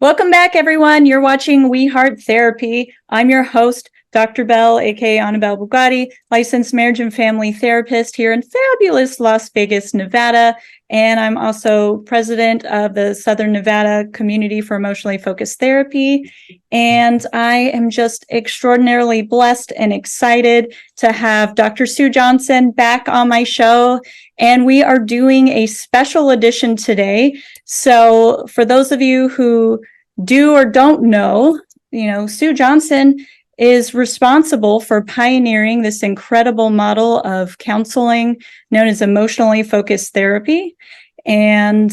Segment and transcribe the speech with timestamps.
[0.00, 1.04] Welcome back, everyone.
[1.04, 2.90] You're watching We Heart Therapy.
[3.10, 4.46] I'm your host, Dr.
[4.46, 10.56] Belle, aka Annabelle Bugatti, licensed marriage and family therapist here in fabulous Las Vegas, Nevada.
[10.88, 16.32] And I'm also president of the Southern Nevada Community for Emotionally Focused Therapy.
[16.72, 21.84] And I am just extraordinarily blessed and excited to have Dr.
[21.84, 24.00] Sue Johnson back on my show.
[24.38, 27.38] And we are doing a special edition today.
[27.72, 29.80] So, for those of you who
[30.24, 31.60] do or don't know,
[31.92, 33.24] you know, Sue Johnson
[33.58, 38.42] is responsible for pioneering this incredible model of counseling
[38.72, 40.76] known as emotionally focused therapy.
[41.24, 41.92] And,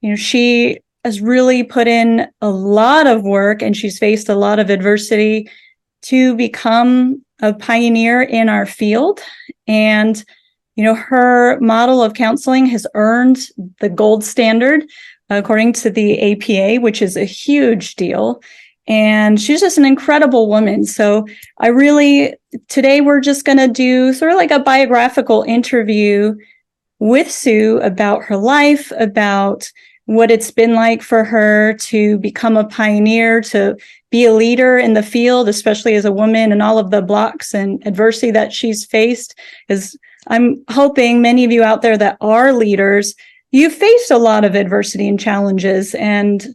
[0.00, 4.36] you know, she has really put in a lot of work and she's faced a
[4.36, 5.50] lot of adversity
[6.02, 9.18] to become a pioneer in our field.
[9.66, 10.24] And,
[10.76, 13.48] you know, her model of counseling has earned
[13.80, 14.84] the gold standard
[15.30, 18.40] according to the APA, which is a huge deal
[18.88, 20.84] and she's just an incredible woman.
[20.84, 21.26] So
[21.58, 22.34] I really
[22.68, 26.34] today we're just going to do sort of like a biographical interview
[26.98, 29.70] with Sue about her life, about
[30.06, 33.76] what it's been like for her to become a pioneer, to
[34.10, 37.52] be a leader in the field, especially as a woman, and all of the blocks
[37.52, 39.36] and adversity that she's faced.
[39.68, 43.14] Is I'm hoping many of you out there that are leaders,
[43.52, 46.46] you've faced a lot of adversity and challenges, and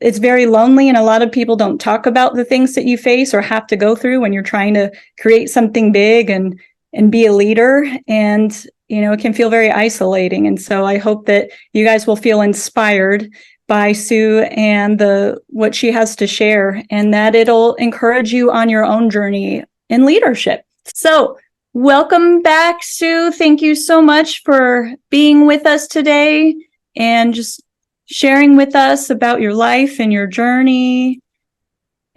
[0.00, 2.96] it's very lonely and a lot of people don't talk about the things that you
[2.96, 6.58] face or have to go through when you're trying to create something big and
[6.92, 7.84] and be a leader.
[8.08, 10.46] And you know it can feel very isolating.
[10.46, 13.28] And so i hope that you guys will feel inspired
[13.68, 18.68] by sue and the what she has to share and that it'll encourage you on
[18.68, 20.64] your own journey in leadership.
[20.86, 21.38] So
[21.72, 26.54] welcome back sue thank you so much for being with us today
[26.96, 27.62] and just
[28.10, 31.20] sharing with us about your life and your journey.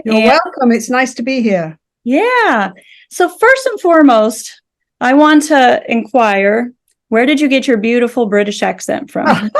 [0.03, 0.71] You're and, welcome.
[0.71, 1.77] It's nice to be here.
[2.03, 2.71] Yeah.
[3.09, 4.61] So, first and foremost,
[4.99, 6.73] I want to inquire
[7.09, 9.51] where did you get your beautiful British accent from?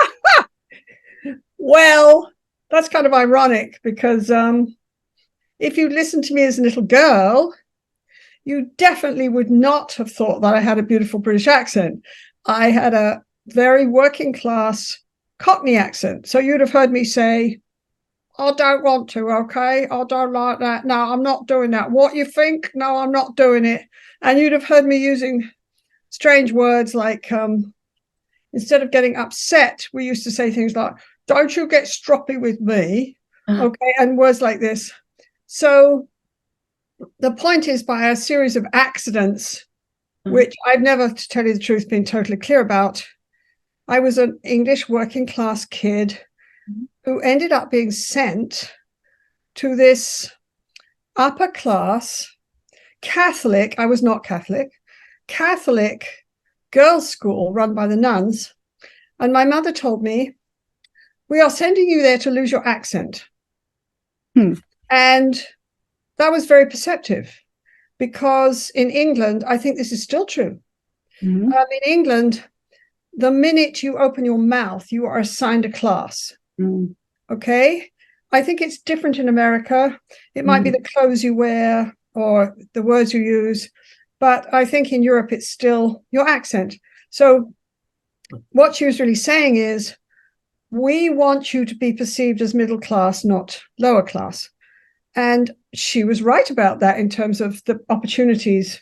[1.58, 2.32] well,
[2.72, 4.76] that's kind of ironic because um,
[5.60, 7.54] if you listen to me as a little girl,
[8.46, 12.02] you definitely would not have thought that I had a beautiful British accent.
[12.46, 15.00] I had a very working class
[15.40, 16.28] Cockney accent.
[16.28, 17.60] So you'd have heard me say,
[18.38, 19.88] I don't want to, okay?
[19.88, 20.86] I don't like that.
[20.86, 21.92] No, I'm not doing that.
[21.92, 22.72] What you think?
[22.74, 23.84] No, I'm not doing it.
[24.22, 25.50] And you'd have heard me using
[26.10, 27.74] strange words like um,
[28.54, 30.94] instead of getting upset, we used to say things like,
[31.28, 33.18] Don't you get stroppy with me?
[33.48, 33.66] Uh-huh.
[33.66, 34.92] Okay, and words like this.
[35.48, 36.08] So
[37.20, 39.66] the point is by a series of accidents,
[40.26, 40.34] uh-huh.
[40.34, 43.06] which I've never, to tell you the truth, been totally clear about,
[43.88, 46.20] I was an English working class kid
[46.70, 46.84] mm-hmm.
[47.06, 48.72] who ended up being sent
[49.56, 50.32] to this
[51.16, 52.30] upper class
[53.04, 54.72] Catholic, I was not Catholic,
[55.28, 56.08] Catholic
[56.72, 58.54] girls' school run by the nuns.
[59.20, 60.36] And my mother told me,
[61.28, 63.26] We are sending you there to lose your accent.
[64.36, 64.54] Hmm.
[64.90, 65.46] And
[66.18, 67.40] that was very perceptive
[68.00, 70.60] because in England, I think this is still true.
[71.22, 71.54] Mm-hmm.
[71.54, 72.44] Um, in England,
[73.14, 76.36] the minute you open your mouth, you are assigned a class.
[76.60, 76.96] Mm.
[77.30, 77.92] Okay.
[78.32, 80.00] I think it's different in America.
[80.34, 80.66] It might mm.
[80.66, 83.70] be the clothes you wear or the words you use,
[84.20, 86.76] but I think in Europe it's still your accent.
[87.10, 87.54] So,
[88.52, 89.96] what she was really saying is,
[90.72, 94.50] we want you to be perceived as middle class, not lower class.
[95.16, 98.82] And she was right about that in terms of the opportunities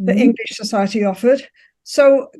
[0.00, 0.06] mm.
[0.06, 1.46] the English society offered.
[1.84, 2.30] So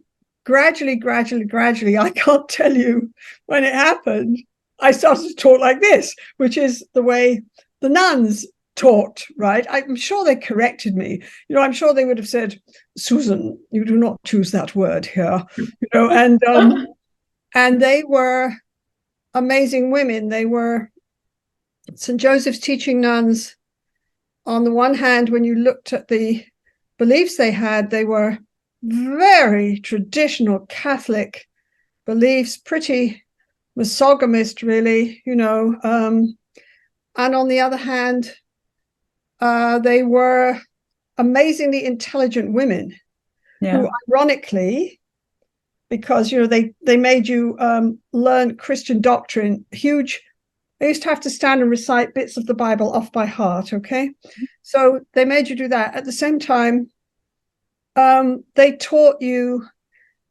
[0.45, 3.13] gradually, gradually, gradually, I can't tell you
[3.47, 4.39] when it happened.
[4.81, 7.43] I started to talk like this, which is the way
[7.81, 9.67] the nuns taught, right?
[9.71, 11.23] I'm sure they corrected me.
[11.49, 12.61] You know, I'm sure they would have said,
[12.97, 16.87] Susan, you do not choose that word here, you know, and um,
[17.55, 18.53] and they were
[19.35, 20.29] amazing women.
[20.29, 20.91] They were
[21.95, 22.21] St.
[22.21, 23.57] Joseph's teaching nuns.
[24.47, 26.45] On the one hand, when you looked at the
[26.99, 28.39] beliefs they had, they were
[28.83, 31.47] very traditional Catholic
[32.07, 33.23] beliefs, pretty
[33.77, 35.77] misogynist, really, you know.
[35.83, 36.37] Um,
[37.17, 38.33] and on the other hand,
[39.41, 40.61] uh, they were
[41.19, 42.95] amazingly intelligent women
[43.61, 43.79] yeah.
[43.79, 45.01] who, ironically,
[45.89, 50.23] because you know they they made you um, learn Christian doctrine, huge.
[50.83, 53.73] They used to have to stand and recite bits of the Bible off by heart.
[53.73, 54.45] Okay, mm-hmm.
[54.63, 55.95] so they made you do that.
[55.95, 56.91] At the same time,
[57.95, 59.65] um, they taught you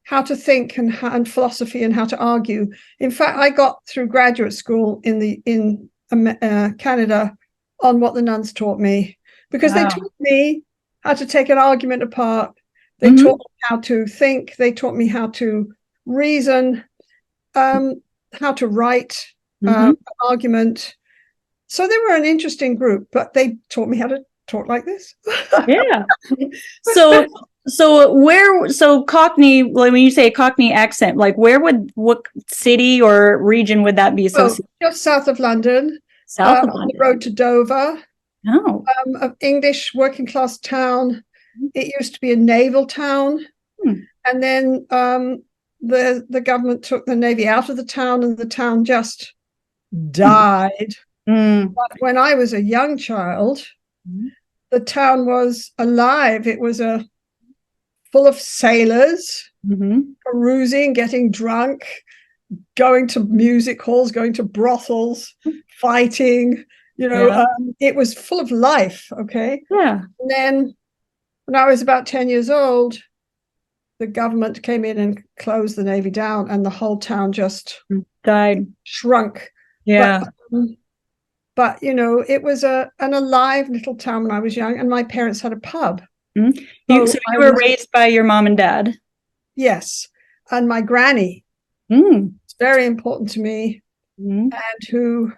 [0.03, 2.69] how to think and, and philosophy and how to argue.
[2.99, 7.33] In fact, I got through graduate school in the in uh, Canada
[7.81, 9.17] on what the nuns taught me
[9.51, 9.83] because Wow.
[9.83, 10.63] they taught me
[10.99, 12.53] how to take an argument apart.
[12.99, 13.23] They Mhm.
[13.23, 14.57] taught me how to think.
[14.57, 15.71] They taught me how to
[16.05, 16.83] reason,
[17.55, 18.01] um,
[18.33, 19.31] how to write
[19.63, 19.73] Mhm.
[19.89, 19.97] um,
[20.27, 20.95] argument.
[21.67, 25.13] So they were an interesting group, but they taught me how to talk like this.
[25.67, 26.03] yeah.
[26.83, 27.25] So
[27.67, 33.01] so where so Cockney like when you say Cockney accent, like where would what city
[33.01, 34.67] or region would that be So associated?
[34.81, 36.97] just south of London, South uh, of on the London.
[36.99, 37.99] road to Dover,
[38.49, 38.83] Oh.
[39.05, 41.23] um, an English working class town.
[41.75, 43.45] It used to be a naval town,
[43.83, 43.93] Hmm.
[44.25, 45.43] and then um,
[45.81, 49.33] the the government took the navy out of the town, and the town just
[50.11, 50.95] died.
[51.27, 51.73] Mm.
[51.73, 53.65] But when I was a young child,
[54.09, 54.29] Mhm.
[54.71, 56.47] the town was alive.
[56.47, 57.05] It was a
[58.11, 60.15] full of sailors Mhm.
[60.25, 61.85] perusing, getting drunk,
[62.75, 65.33] going to music halls, going to brothels,
[65.79, 66.65] fighting.
[66.97, 67.41] You know, Yeah.
[67.43, 69.07] um, it was full of life.
[69.13, 69.61] Okay.
[69.71, 70.01] Yeah.
[70.19, 70.75] And then
[71.45, 72.97] when I was about 10 years old,
[73.99, 77.81] the government came in and closed the Navy down, and the whole town just
[78.23, 78.65] Died.
[78.83, 79.50] shrunk.
[79.85, 80.23] Yeah.
[80.51, 80.77] But, um,
[81.55, 84.89] but you know, it was a an alive little town when I was young, and
[84.89, 86.01] my parents had a pub.
[86.35, 86.53] you,
[86.89, 88.95] so so you were was- raised by your mom and dad.
[89.55, 90.07] Yes.
[90.49, 91.43] And my granny,
[91.91, 92.33] Mm.
[92.45, 93.81] it's very important to me,
[94.19, 94.51] Mm.
[94.53, 95.33] and who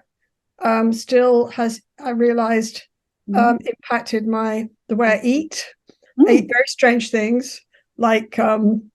[0.60, 2.84] um, still has, I realized,
[3.36, 5.66] um, impacted my the way I eat.
[6.19, 6.30] I Mm.
[6.31, 7.60] eat very strange things
[7.98, 8.92] like um,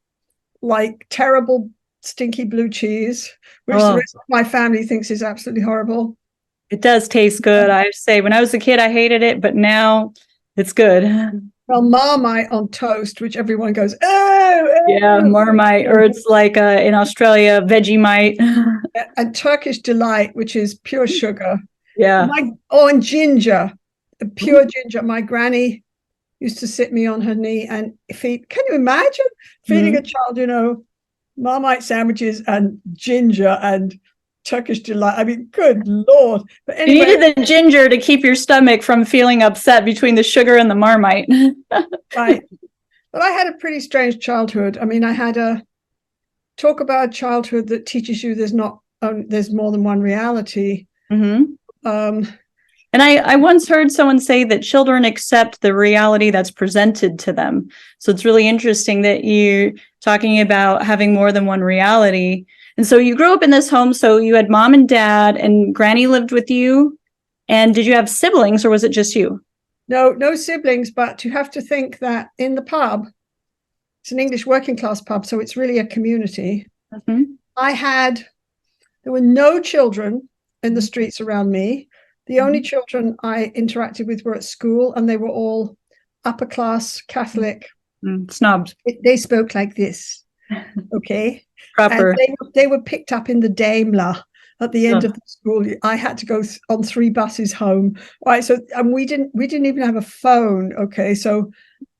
[0.62, 1.70] like terrible
[2.02, 3.30] stinky blue cheese,
[3.66, 3.92] which Oh.
[3.92, 6.16] the rest of my family thinks is absolutely horrible.
[6.70, 7.70] It does taste good.
[7.70, 10.12] I say when I was a kid, I hated it, but now
[10.56, 11.04] it's good.
[11.66, 16.80] Well, Marmite on toast, which everyone goes, oh, oh." Yeah, Marmite, or it's like uh,
[16.82, 18.82] in Australia, veggie Vegemite.
[19.16, 21.58] and Turkish delight, which is pure sugar.
[21.96, 22.26] yeah.
[22.26, 23.72] My oh, and ginger,
[24.36, 25.02] pure ginger.
[25.02, 25.84] My granny
[26.40, 28.48] used to sit me on her knee and feed.
[28.48, 29.26] Can you imagine
[29.66, 30.84] feeding a child, you know,
[31.38, 33.98] Marmite sandwiches and ginger and
[34.44, 35.18] Turkish delight?
[35.18, 36.42] I mean, good lord!
[36.66, 40.56] But You needed the ginger to keep your stomach from feeling upset between the sugar
[40.56, 41.28] and the Marmite.
[42.16, 42.42] right.
[43.12, 44.78] But I had a pretty strange childhood.
[44.78, 45.62] I mean, I had a
[46.56, 50.86] talk about a childhood that teaches you there's not um, there's more than one reality.
[51.08, 51.44] hmm
[51.84, 52.26] Um,
[52.92, 57.32] And I, I once heard someone say that children accept the reality that's presented to
[57.32, 57.68] them.
[57.98, 59.72] So it's really interesting that you're
[60.08, 62.46] talking about having more than one reality.
[62.78, 63.92] And so you grew up in this home.
[63.92, 66.98] So you had mom and dad, and granny lived with you.
[67.48, 69.42] And did you have siblings or was it just you?
[69.90, 73.06] no, no siblings, but you have to think that in the pub,
[74.02, 76.66] it's an English working class pub, so it's really a community.
[76.92, 77.36] Mhm.
[77.56, 78.26] I had
[79.02, 80.28] there were no children
[80.62, 81.88] in the streets around me.
[82.26, 85.76] The only children I interacted with were at school, and they were all
[86.24, 87.66] upper class Catholic.
[88.04, 90.24] Mm, snobs, It- they spoke like this,
[90.94, 92.14] okay, proper.
[92.16, 94.22] they, were- they were picked up in the Daimler
[94.60, 95.64] at the end of the school.
[95.82, 97.96] I had to go th- on three buses home,
[98.26, 98.42] right?
[98.44, 101.14] So, and we didn't we didn't even have a phone, okay.
[101.14, 101.50] So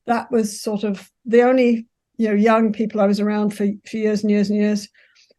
[0.07, 1.87] that was sort of the only
[2.17, 4.89] you know young people I was around for, for years and years and years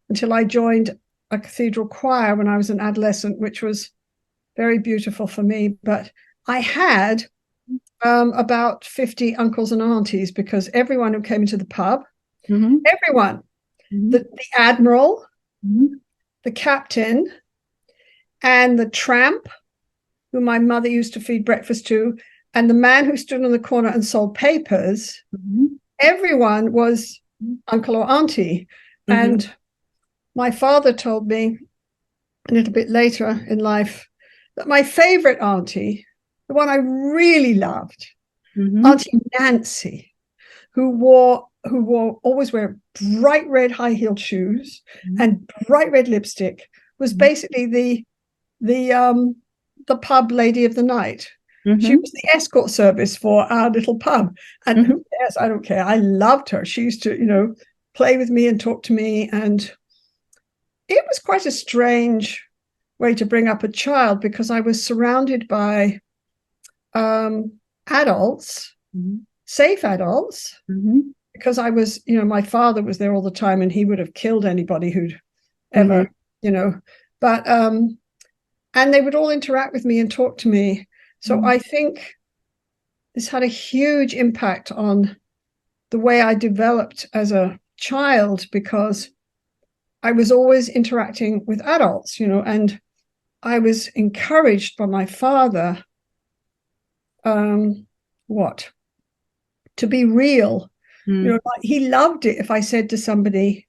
[0.08, 0.96] until I joined
[1.30, 3.90] a cathedral choir when I was an adolescent, which was
[4.56, 5.76] very beautiful for me.
[5.84, 6.10] But
[6.48, 7.24] I had
[8.02, 12.02] um, about 50 uncles and aunties because everyone who came into the pub,
[12.48, 12.78] Mhm.
[12.86, 13.42] everyone,
[13.92, 14.10] Mhm.
[14.12, 15.26] the, the admiral,
[15.66, 16.00] Mhm.
[16.44, 17.30] the captain,
[18.42, 19.48] and the tramp,
[20.32, 22.16] who my mother used to feed breakfast to,
[22.54, 25.78] and the man who stood on the corner and sold papers, Mhm.
[26.00, 27.20] everyone was
[27.68, 28.66] uncle or auntie.
[29.08, 29.14] Mhm.
[29.14, 29.54] And
[30.34, 31.58] my father told me
[32.48, 34.08] a little bit later in life
[34.56, 36.06] that my favorite auntie,
[36.50, 38.10] the one I really loved,
[38.56, 38.84] Mhm.
[38.84, 40.12] Auntie Nancy,
[40.72, 42.76] who wore who wore always wear
[43.20, 45.20] bright red high heeled shoes Mhm.
[45.20, 47.18] and bright red lipstick, was Mhm.
[47.18, 48.04] basically the
[48.60, 49.36] the um
[49.86, 51.28] the pub lady of the night.
[51.64, 52.00] She Mhm.
[52.00, 54.36] was the escort service for our little pub.
[54.66, 55.36] And who cares?
[55.38, 55.84] I don't care.
[55.84, 56.64] I loved her.
[56.64, 57.54] She used to, you know,
[57.94, 59.28] play with me and talk to me.
[59.30, 59.70] And
[60.88, 62.42] it was quite a strange
[62.98, 66.00] way to bring up a child because I was surrounded by
[66.94, 67.52] um,
[67.86, 69.24] adults, Mhm.
[69.44, 71.14] safe adults, Mhm.
[71.32, 73.98] because I was, you know, my father was there all the time and he would
[73.98, 75.18] have killed anybody who'd
[75.72, 76.10] ever,
[76.42, 76.80] you know,
[77.20, 77.98] but um
[78.74, 80.86] and they would all interact with me and talk to me.
[81.20, 81.44] So Mhm.
[81.46, 82.14] I think
[83.14, 85.16] this had a huge impact on
[85.90, 89.10] the way I developed as a child because
[90.02, 92.80] I was always interacting with adults, you know, and
[93.42, 95.84] I was encouraged by my father.
[97.24, 97.86] Um,
[98.26, 98.70] what?
[99.78, 100.70] To be real.
[101.08, 101.24] Mm.
[101.24, 103.66] You know, like he loved it if I said to somebody,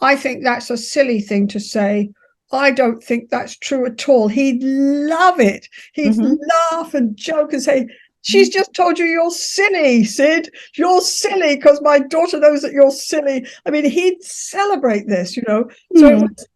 [0.00, 2.10] I think that's a silly thing to say.
[2.52, 4.28] I don't think that's true at all.
[4.28, 5.68] He'd love it.
[5.94, 6.36] He'd Mhm.
[6.70, 7.88] laugh and joke and say,
[8.22, 10.52] She's just told you you're silly, Sid.
[10.74, 13.46] You're silly because my daughter knows that you're silly.
[13.64, 15.70] I mean, he'd celebrate this, you know.
[15.94, 16.22] So Mm.
[16.22, 16.48] was,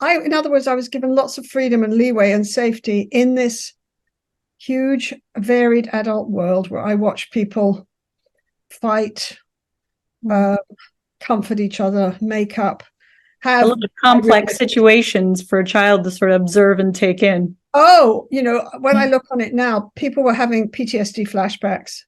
[0.00, 3.36] I, in other words, I was given lots of freedom and leeway and safety in
[3.36, 3.73] this
[4.58, 7.86] huge, varied adult world where I watch people
[8.70, 9.36] fight,
[10.30, 10.56] uh,
[11.20, 12.82] comfort each other, make up,
[13.44, 17.22] a have lot of complex situations for a child to sort of observe and take
[17.22, 17.56] in.
[17.74, 19.12] oh, you know, when I hmm.
[19.12, 22.02] look on it now, people were having PTSD flashbacks.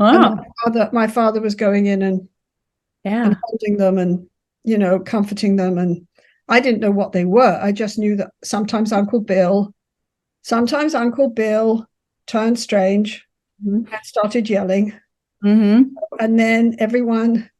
[0.00, 0.12] Ah.
[0.12, 0.34] Wow.
[0.34, 2.28] my father, my father was going in and
[3.04, 3.26] Yeah.
[3.26, 4.28] and holding them and
[4.66, 6.06] you know comforting them and
[6.48, 9.72] i didn't know what they were i just knew that sometimes uncle bill
[10.50, 11.86] sometimes uncle bill
[12.26, 13.26] turned strange
[13.64, 13.90] Mhm.
[13.92, 14.92] and started yelling
[15.42, 15.82] hmm
[16.20, 17.50] and then everyone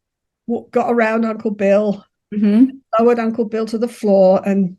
[0.47, 2.64] w- got around uncle bill hmm
[2.99, 4.76] lowered uncle bill to the floor and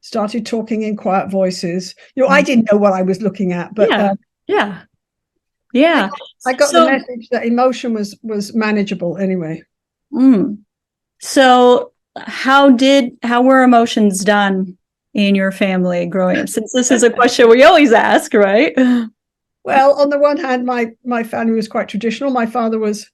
[0.00, 3.74] started talking in quiet voices you know i didn't know what i was looking at
[3.74, 4.02] but Yeah.
[4.10, 4.14] uh,
[4.46, 4.70] Yeah.
[5.72, 6.10] Yeah.
[6.46, 9.62] i got So- the message that emotion was was manageable anyway
[10.12, 10.58] Mm.
[11.20, 14.76] So how did how were emotions done
[15.14, 16.48] in your family growing up?
[16.48, 18.74] Since this is a question we always ask, right?
[19.64, 22.32] Well, on the one hand, my my family was quite traditional.
[22.32, 23.08] My father was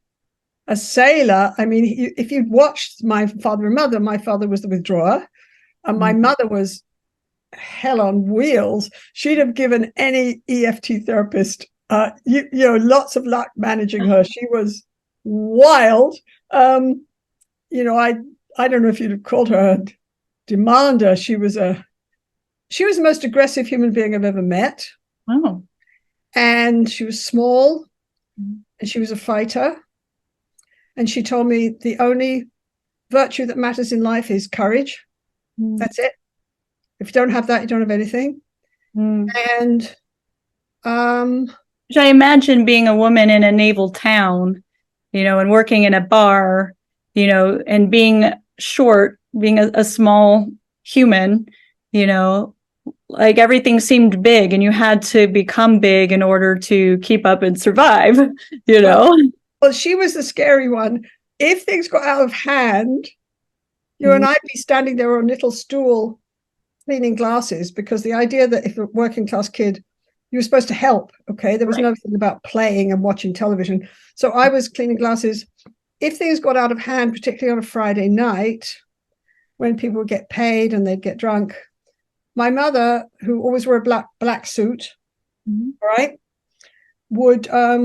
[0.66, 1.52] a sailor.
[1.58, 5.28] I mean, he, if you'd watched my father and mother, my father was the withdrawer,
[5.84, 6.20] and my Mhm.
[6.20, 6.82] mother was
[7.52, 8.90] hell on wheels.
[9.12, 14.24] She'd have given any EFT therapist, uh, you, you know, lots of luck managing her.
[14.24, 14.82] She was
[15.24, 16.16] wild.
[16.50, 17.04] Um,
[17.68, 18.14] you know, I
[18.56, 19.84] I don't know if you'd have called her a
[20.46, 21.14] demander.
[21.14, 21.84] She was a
[22.70, 24.86] she was the most aggressive human being I've ever met.
[25.30, 25.62] Oh.
[26.34, 27.84] and she was small.
[28.40, 28.60] Mhm.
[28.80, 29.76] and she was a fighter.
[30.96, 32.46] And she told me the only
[33.10, 35.04] virtue that matters in life is courage.
[35.58, 36.12] That's it.
[37.00, 38.40] If you don't have that you don't have anything.
[38.96, 39.28] Mm.
[39.60, 39.96] and
[40.84, 41.46] um
[41.88, 44.62] Which I imagine being a woman in a naval town,
[45.12, 46.74] you know, and working in a bar,
[47.14, 50.48] you know, and being short, being a, a small
[50.84, 51.46] human,
[51.92, 52.54] you know,
[53.08, 57.42] like everything seemed big and you had to become big in order to keep up
[57.42, 58.16] and survive,
[58.66, 59.16] you know?
[59.60, 61.04] well she was the scary one.
[61.38, 63.08] If things got out of hand
[63.98, 64.30] you and mm-hmm.
[64.30, 66.20] i'd be standing there on a little stool
[66.84, 69.82] cleaning glasses because the idea that if a working class kid
[70.30, 71.56] you were supposed to help okay?
[71.56, 71.84] There was Right.
[71.84, 73.88] nothing about playing and watching television.
[74.14, 75.46] So i was cleaning glasses.
[76.00, 78.76] If things got out of hand particularly on a friday night
[79.56, 81.54] when people would get paid and they'd get drunk
[82.38, 84.82] my mother who always wore a black black suit
[85.48, 85.72] Mhm.
[85.82, 86.12] right
[87.10, 87.82] would um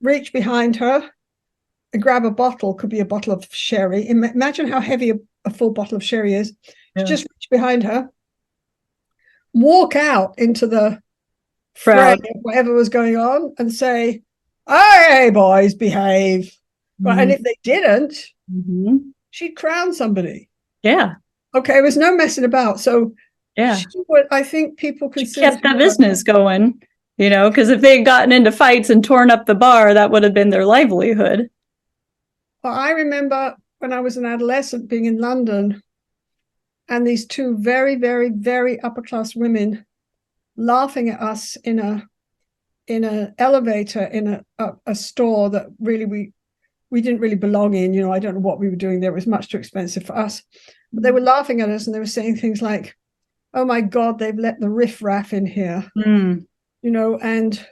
[0.00, 0.98] reach behind her
[1.92, 5.50] and grab a bottle could be a bottle of sherry imagine how heavy a, a
[5.58, 6.48] full bottle of sherry is
[6.96, 7.04] Yeah.
[7.04, 8.08] just reach behind her
[9.52, 11.00] walk out into the
[11.74, 12.16] Fray.
[12.42, 14.22] whatever was going on and say
[14.68, 16.52] hey boys behave
[17.00, 18.14] right and if they didn't
[18.52, 19.12] Mhm.
[19.30, 20.48] she'd crown somebody
[20.82, 21.14] Yeah.
[21.54, 23.12] Okay there was no messing about so
[23.56, 23.76] Yeah.
[23.76, 26.80] she would, i think people consider kept the business going,
[27.18, 30.10] you know, because if they had gotten into fights and torn up the bar, that
[30.10, 31.50] would have been their livelihood.
[32.62, 35.82] Well, I remember when I was an adolescent being in London
[36.88, 39.84] and these two very, very, very upper class women
[40.56, 42.06] laughing at us in a
[42.86, 46.32] in an elevator in a, a, a store that really we
[46.90, 47.92] we didn't really belong in.
[47.94, 49.10] You know, I don't know what we were doing there.
[49.10, 50.42] It was much too expensive for us.
[50.92, 52.96] But they were laughing at us and they were saying things like,
[53.52, 56.46] Oh my God, they've let the riffraff in here, Mm.
[56.82, 57.66] you know, and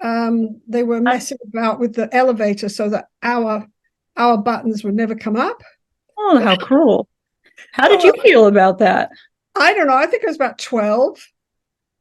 [0.00, 3.66] um, they were messing about with the elevator so that our
[4.16, 5.62] our buttons would never come up.
[6.18, 7.08] Oh, how cruel.
[7.72, 9.10] How did you feel about that?
[9.54, 9.96] I don't know.
[9.96, 11.18] I think I was about 12.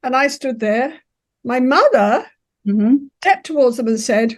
[0.03, 0.99] And I stood there.
[1.43, 2.25] My mother
[2.65, 4.37] hmm stepped towards them and said,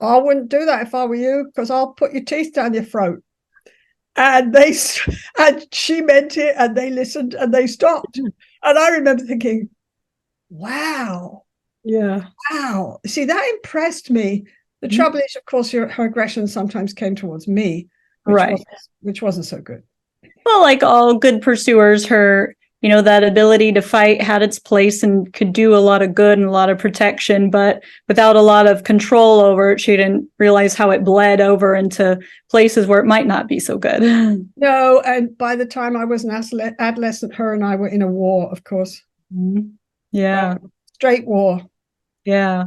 [0.00, 2.82] I wouldn't do that if I were you, because I'll put your teeth down your
[2.82, 3.22] throat.
[4.16, 4.74] And they
[5.38, 8.16] and she meant it and they listened and they stopped.
[8.18, 8.32] And
[8.78, 9.68] I remember thinking,
[10.50, 11.44] wow,
[11.84, 12.28] Yeah.
[12.50, 13.00] wow.
[13.06, 14.46] See, that impressed me.
[14.80, 14.96] The Mhm.
[14.96, 17.88] trouble is, of course, your, her aggression sometimes came towards me,
[18.24, 18.50] which, Right.
[18.52, 18.68] wasn't,
[19.00, 19.82] which wasn't so good.
[20.44, 25.02] Well, like all good pursuers, her you know, that ability to fight had its place
[25.02, 28.42] and could do a lot of good and a lot of protection, but without a
[28.42, 32.18] lot of control over it, she didn't realize how it bled over into
[32.50, 34.02] places where it might not be so good.
[34.58, 38.02] No, and by the time I was an adole- adolescent, her and I were in
[38.02, 39.02] a war, of course,
[39.34, 39.68] mm-hmm.
[40.12, 40.58] Yeah.
[40.94, 41.60] straight war.
[42.24, 42.66] Yeah.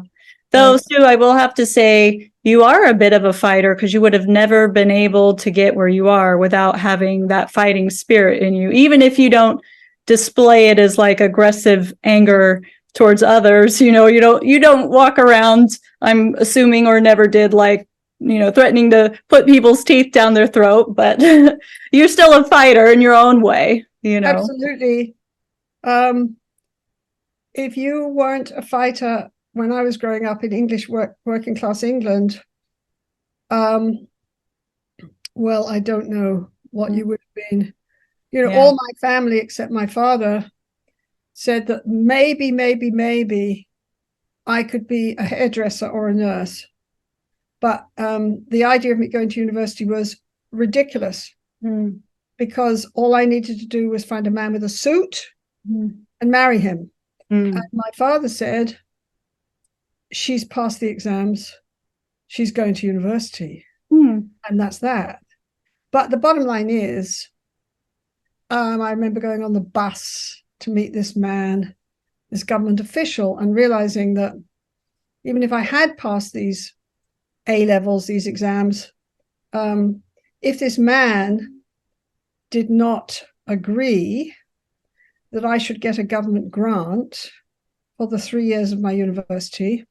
[0.51, 3.93] Though, Sue, I will have to say you are a bit of a fighter because
[3.93, 7.89] you would have never been able to get where you are without having that fighting
[7.89, 8.71] spirit in you.
[8.71, 9.61] Even if you don't
[10.09, 12.63] display it as like aggressive anger
[12.95, 15.69] towards others, you know, you don't you don't walk around,
[16.01, 17.87] I'm assuming, or never did like,
[18.19, 21.21] you know, threatening to put people's teeth down their throat, but
[21.91, 24.29] you're still a fighter in your own way, you know.
[24.29, 25.13] Absolutely.
[25.83, 26.37] Um,
[27.53, 31.83] if you weren't a fighter when I was growing up in English work, working class
[31.83, 32.41] England,
[33.51, 34.07] um,
[35.35, 37.73] well, I don't know what you would have been.
[38.31, 38.59] You know, Yeah.
[38.59, 40.49] all my family except my father
[41.33, 43.67] said that maybe, maybe, maybe
[44.45, 46.67] I could be a hairdresser or a nurse.
[47.61, 50.19] But um, the idea of me going to university was
[50.51, 51.99] ridiculous Mm,
[52.37, 55.25] because all I needed to do was find a man with a suit
[55.69, 56.89] mm, and marry him.
[57.29, 57.51] mm.
[57.53, 58.77] And my father said,
[60.11, 61.53] She's passed the exams,
[62.27, 63.65] she's going to university.
[63.91, 64.29] Mm.
[64.47, 65.19] And that's that.
[65.91, 67.27] But the bottom line is,
[68.49, 71.75] um, I remember going on the bus to meet this man,
[72.29, 74.33] this government official, and realizing that
[75.23, 76.73] even if I had passed these
[77.47, 78.91] A levels, these exams,
[79.53, 80.01] um,
[80.41, 81.61] if this man
[82.49, 84.33] did not agree
[85.31, 87.31] that I should get a government grant
[87.97, 89.85] for the three years of my university,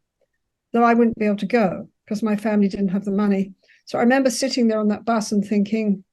[0.72, 3.52] that I wouldn't be able to go because my family didn't have the money.
[3.84, 6.04] So I remember sitting there on that bus and thinking,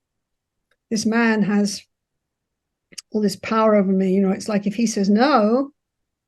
[0.92, 1.84] this man has
[3.16, 4.12] all this power over me.
[4.14, 5.72] You know, it's like if he says no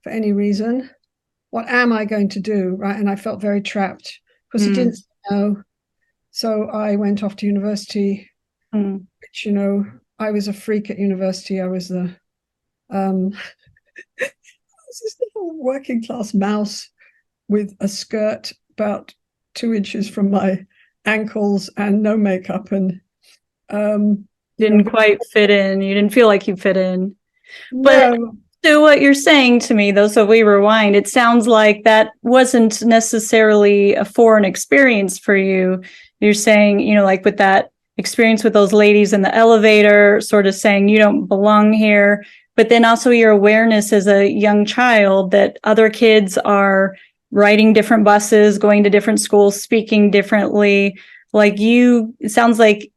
[0.03, 0.89] for any reason,
[1.49, 2.75] what am I going to do?
[2.77, 2.95] Right.
[2.95, 4.17] And I felt very trapped
[4.47, 4.75] because he Mm.
[4.75, 5.63] didn't say no.
[6.31, 8.29] So I went off to university,
[8.73, 9.05] Mm.
[9.21, 9.85] which, you know,
[10.17, 11.59] I was a freak at university.
[11.59, 12.15] I was the,
[12.89, 13.33] um,
[14.21, 14.29] I
[14.87, 16.89] was this little working class mouse
[17.49, 19.13] with a skirt about
[19.55, 20.65] two inches from my
[21.03, 23.01] ankles and no makeup and
[23.69, 25.81] um didn't quite fit in.
[25.81, 27.15] You didn't feel like you fit in.
[27.71, 31.83] But- no, So what you're saying to me though, so we rewind, it sounds like
[31.83, 35.81] that wasn't necessarily a foreign experience for you.
[36.19, 40.47] You're saying, you know, like with that experience with those ladies in the elevator, sort
[40.47, 45.31] of saying you don't belong here, but then also your awareness as a young child
[45.31, 46.95] that other kids are
[47.31, 50.97] riding different buses, going to different schools, speaking differently.
[51.33, 52.91] Like you, it sounds like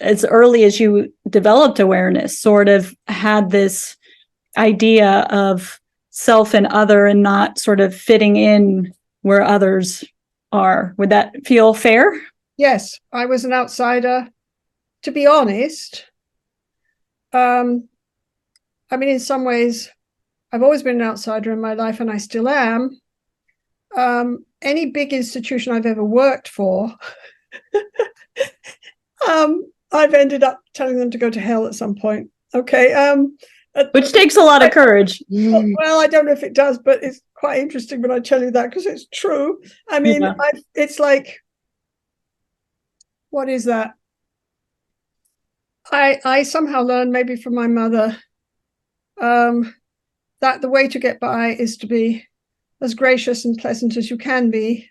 [0.00, 3.96] as early as you developed awareness, sort of had this
[4.56, 5.80] idea of
[6.10, 10.04] self and other and not sort of fitting in where others
[10.52, 10.94] are.
[10.96, 12.12] Would that feel fair?
[12.56, 14.28] yes i was an outsider
[15.02, 16.06] to be honest
[17.32, 17.88] um
[18.90, 19.90] i mean in some ways
[20.52, 22.98] i've always been an outsider in my life and i still am
[23.96, 26.94] um any big institution i've ever worked for
[29.28, 33.36] um i've ended up telling them to go to hell at some point okay um
[33.92, 35.22] Which takes a lot of courage.
[35.28, 38.50] Well, I don't know if it does, but it's quite interesting when I tell you
[38.52, 39.60] that because it's true.
[39.90, 40.32] I mean, Yeah.
[40.40, 41.42] I, it's like,
[43.28, 43.92] what is that?
[45.92, 48.16] I I somehow learned maybe from my mother
[49.20, 49.74] um,
[50.40, 52.24] that the way to get by is to be
[52.80, 54.88] as gracious and pleasant as you can be.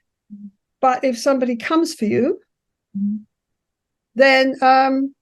[0.80, 2.40] But if somebody comes for you,
[2.96, 3.26] Mhm.
[4.16, 5.14] Then um,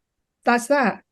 [0.46, 1.04] that's that.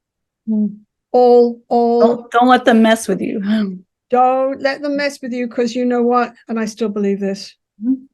[0.48, 0.80] Mm.
[1.12, 3.42] All all Don't, don't let them mess with you.
[4.10, 6.34] Don't let them mess with you because you know what?
[6.50, 7.56] And I still believe this.
[7.82, 8.08] Mhm.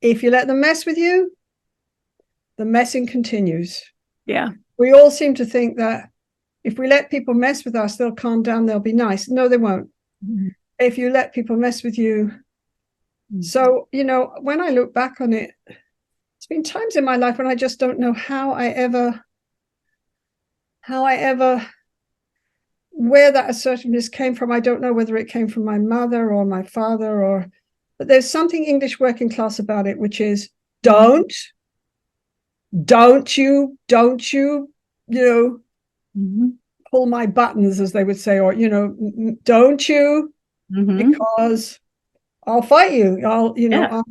[0.00, 1.36] If you let them mess with you,
[2.56, 3.84] the messing continues.
[4.24, 4.48] Yeah.
[4.78, 6.08] We all seem to think that
[6.64, 9.28] if we let people mess with us, they'll calm down, they'll be nice.
[9.28, 9.90] No, they won't.
[10.26, 10.54] Mhm.
[10.78, 12.32] If you let people mess with you.
[13.40, 15.50] So, you know, when I look back on it,
[16.48, 19.22] been times in my life when I just don't know how I ever,
[20.80, 21.66] how I ever
[22.90, 24.50] where that assertiveness came from.
[24.50, 27.46] I don't know whether it came from my mother or my father or
[27.98, 30.50] but there's something English working class about it, which is
[30.84, 31.32] don't,
[32.84, 34.72] don't you, don't you,
[35.08, 35.60] you know,
[36.16, 36.56] Mhm.
[36.90, 40.32] pull my buttons, as they would say, or you know, "N- n- don't you,
[40.72, 41.12] Mhm.
[41.12, 41.80] because
[42.46, 43.20] I'll fight you.
[43.26, 43.88] I'll, you know, Yeah.
[43.96, 44.04] I'll,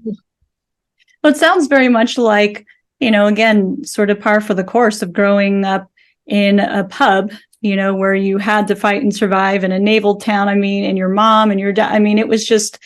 [1.23, 2.65] Well, it sounds very much like,
[2.99, 5.91] you know, again, sort of par for the course of growing up
[6.25, 10.17] in a pub you know, where you had to fight and survive in a naval
[10.17, 10.47] town.
[10.47, 11.91] I mean, and your mom and your dad.
[11.91, 12.79] I mean, it was just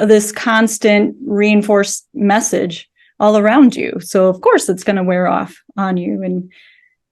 [0.00, 2.88] this constant reinforced message
[3.20, 3.98] all around you.
[4.00, 6.50] So of course it's going to wear off on you and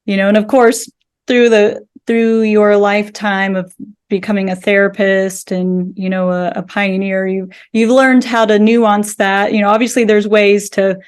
[0.05, 0.91] you know and of course
[1.27, 3.75] through the through your lifetime of
[4.09, 9.17] becoming a therapist and you know a, a pioneer you you've learned how to nuance
[9.17, 9.53] that.
[9.53, 10.99] You know obviously there's ways to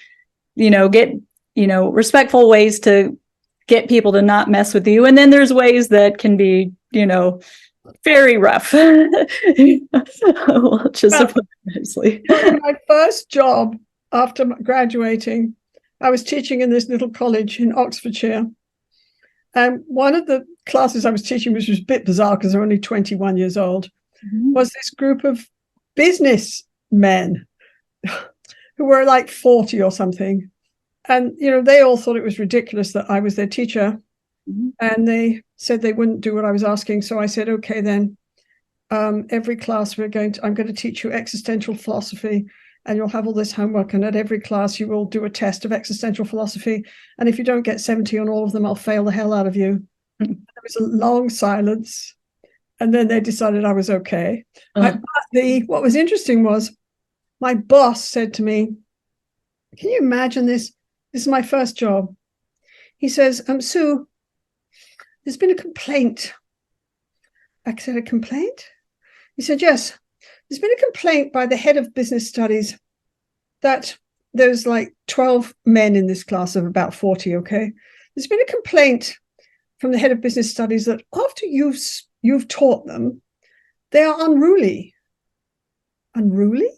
[0.57, 1.13] you know get
[1.55, 3.17] you know respectful ways to
[3.69, 5.05] get people to not mess with you.
[5.05, 7.41] And then there's ways that can be you know
[8.05, 8.75] very rough.
[10.49, 12.23] Well, just Well, nicely.
[12.29, 13.77] my first job
[14.13, 15.55] after graduating,
[16.01, 18.47] I was teaching in this little college in Oxfordshire.
[19.55, 22.63] And one of the classes I was teaching, which was a bit bizarre because they're
[22.63, 23.91] only 21 years old,
[24.53, 25.49] was this group of
[25.95, 27.47] business men
[28.77, 30.51] who were like 40 or something.
[31.07, 34.01] And, you know, they all thought it was ridiculous that I was their teacher.
[34.49, 34.73] Mhm.
[34.81, 37.03] And they said they wouldn't do what I was asking.
[37.03, 38.17] So I said, okay, then
[38.91, 42.47] um, every class we're going to, I'm going to teach you existential philosophy
[42.87, 43.93] and you'll have all this homework.
[43.93, 46.85] And at every class, you will do a test of existential philosophy.
[47.19, 49.47] And if you don't get 70 on all of them, I'll fail the hell out
[49.47, 49.87] of you.
[50.69, 52.15] Was a long silence.
[52.81, 54.45] And then they decided I was okay.
[54.77, 56.77] I- Uh, but the what was interesting was
[57.41, 58.75] my boss said to me,
[59.79, 60.73] Can you imagine this?
[61.13, 62.15] This is my first job.
[62.99, 64.09] He says, um, Sue,
[65.25, 66.33] there's been a complaint.
[67.65, 68.69] I said, A complaint?
[69.37, 69.99] He said, Yes.
[70.49, 72.79] There's been a complaint by the head of business studies
[73.63, 73.97] that
[74.35, 77.73] there's like 12 men in this class of about 40, okay?
[78.15, 79.17] There's been a complaint
[79.79, 81.79] from the head of business studies that after you've
[82.23, 83.23] you've taught them,
[83.93, 84.95] they are unruly.
[86.15, 86.71] Unruly?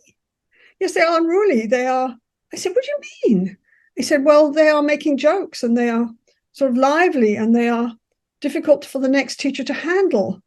[0.79, 1.67] Yes, they are unruly.
[1.67, 2.17] They are.
[2.53, 3.57] I said, What do you mean?
[3.97, 6.09] He said, Well, they are making jokes and they are
[6.53, 7.95] sort of lively and they are
[8.41, 10.43] difficult for the next teacher to handle.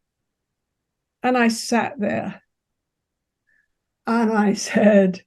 [1.22, 2.42] And I sat there
[4.06, 5.22] and I said,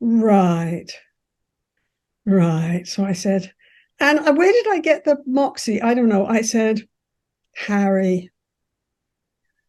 [0.00, 0.90] Right,
[2.24, 2.86] right.
[2.86, 3.52] So I said,
[3.98, 5.80] and uh, where did I get the moxie?
[5.80, 6.26] I don't know.
[6.26, 6.82] I said,
[7.54, 8.30] Harry,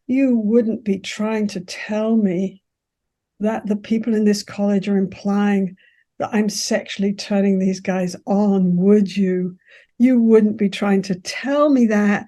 [0.06, 2.62] you wouldn't be trying to tell me
[3.40, 5.76] that the people in this college are implying
[6.18, 9.56] that I'm sexually turning these guys on, would you?
[9.98, 12.26] You wouldn't be trying to tell me that.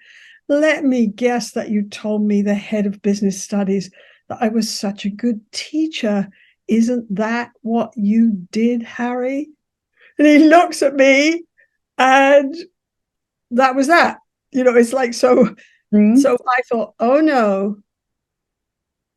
[0.49, 3.91] Let me guess that you told me the head of business studies
[4.29, 6.29] that I was such a good teacher.
[6.69, 9.49] Isn't that what you did, Harry?
[10.19, 11.45] And he looks at me
[12.01, 12.57] and
[13.53, 14.19] that was that.
[14.51, 15.55] You know, it's like so
[15.95, 17.79] mhm, so I thought, oh no,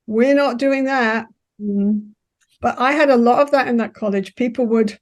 [0.05, 1.27] we're not doing that.
[1.59, 2.11] mhm,
[2.61, 4.35] But I had a lot of that in that college.
[4.35, 4.99] People would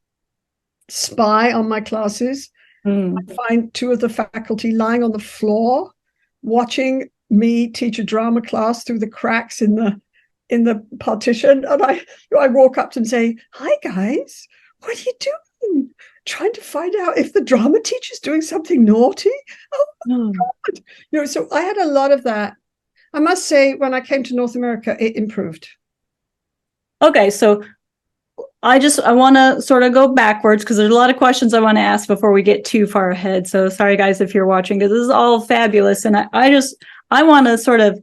[0.90, 2.50] spy on my classes,
[2.86, 3.18] mhm.
[3.36, 5.92] find two of the faculty lying on the floor,
[6.44, 10.00] watching me teach a drama class through the cracks in the
[10.50, 11.66] in the partition.
[11.66, 12.02] And I
[12.40, 14.48] I walk up to them and say, Hi guys,
[14.80, 15.90] what are you doing?
[16.26, 19.32] Trying to find out if the drama teacher's doing something naughty.
[19.74, 19.86] Oh.
[20.08, 20.32] Hmm.
[20.32, 20.84] God.
[21.12, 22.56] You know, so I had a lot of that.
[23.14, 25.68] I must say, when I came to North America, it improved.
[27.02, 27.64] Okay, so
[28.64, 31.54] I just I want to sort of go backwards because there's a lot of questions
[31.54, 33.48] I want to ask before we get too far ahead.
[33.48, 36.76] So sorry guys if you're watching because this is all fabulous and I, I just
[37.10, 38.00] I want to sort of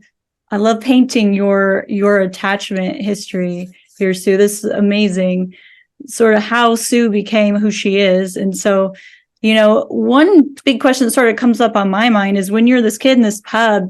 [0.50, 4.37] I love painting your your attachment history here, Sue.
[4.37, 5.54] This is amazing.
[6.07, 8.37] Sort of how Sue became who she is.
[8.37, 8.95] And so,
[9.43, 12.67] you know, one big question that sort of comes up on my mind is when
[12.67, 13.89] you're this kid in this pub,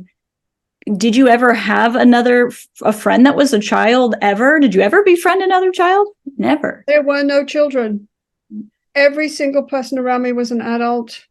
[0.97, 2.51] did you ever have another
[2.83, 7.03] a friend that was a child ever did you ever befriend another child never There
[7.03, 8.09] were no children.
[8.95, 11.27] Every single person around me was an adult.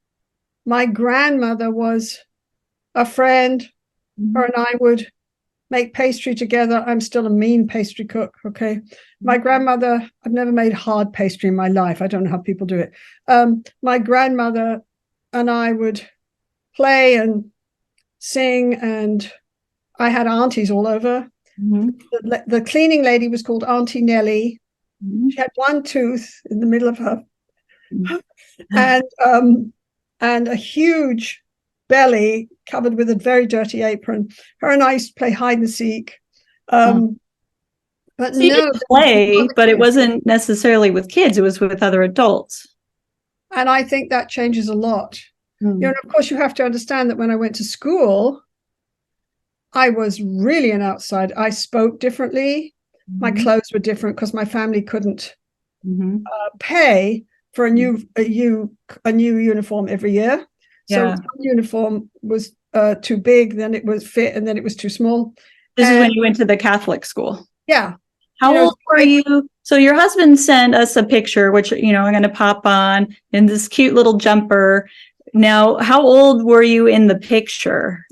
[0.65, 2.19] My grandmother was
[2.93, 3.67] a friend.
[4.33, 5.11] Her and I would
[5.69, 6.83] make pastry together.
[6.87, 8.35] I'm still a mean pastry cook.
[8.45, 8.79] Okay.
[9.21, 12.01] My grandmother, I've never made hard pastry in my life.
[12.01, 12.91] I don't know how people do it.
[13.27, 14.81] Um, my grandmother
[15.33, 16.01] and I would
[16.75, 17.51] play and
[18.19, 19.29] sing, and
[19.99, 21.29] I had aunties all over.
[21.61, 21.99] Mhm.
[22.21, 24.59] The, the cleaning lady was called Auntie Nellie.
[25.03, 25.31] Mhm.
[25.31, 27.23] She had one tooth in the middle of her
[27.91, 28.21] Mhm.
[28.75, 29.73] and um
[30.19, 31.41] and a huge
[31.87, 34.29] belly covered with a very dirty apron.
[34.59, 36.15] Her and I used to play hide and seek.
[36.69, 37.19] Um
[38.17, 42.67] but so no, play but it wasn't necessarily with kids it was with other adults
[43.51, 45.19] and I think that changes a lot.
[45.59, 45.67] Hmm.
[45.67, 48.41] You know, and of course you have to understand that when I went to school,
[49.73, 51.33] I was really an outsider.
[51.37, 52.73] I spoke differently.
[53.19, 53.43] My Mhm.
[53.43, 55.35] clothes were different because my family couldn't
[55.85, 56.23] Mhm.
[56.25, 57.23] uh, pay
[57.53, 60.45] for a new a new a new uniform every year.
[60.89, 61.09] So Yeah.
[61.15, 64.89] one uniform was uh, too big, then it was fit, and then it was too
[64.89, 65.33] small.
[65.75, 67.47] This is when you went to the Catholic school.
[67.67, 67.95] Yeah,
[68.39, 69.49] How You know, old were you?
[69.63, 73.15] So your husband sent us a picture, which, you know, I'm going to pop on
[73.31, 74.89] in this cute little jumper.
[75.33, 78.05] Now, how old were you in the picture?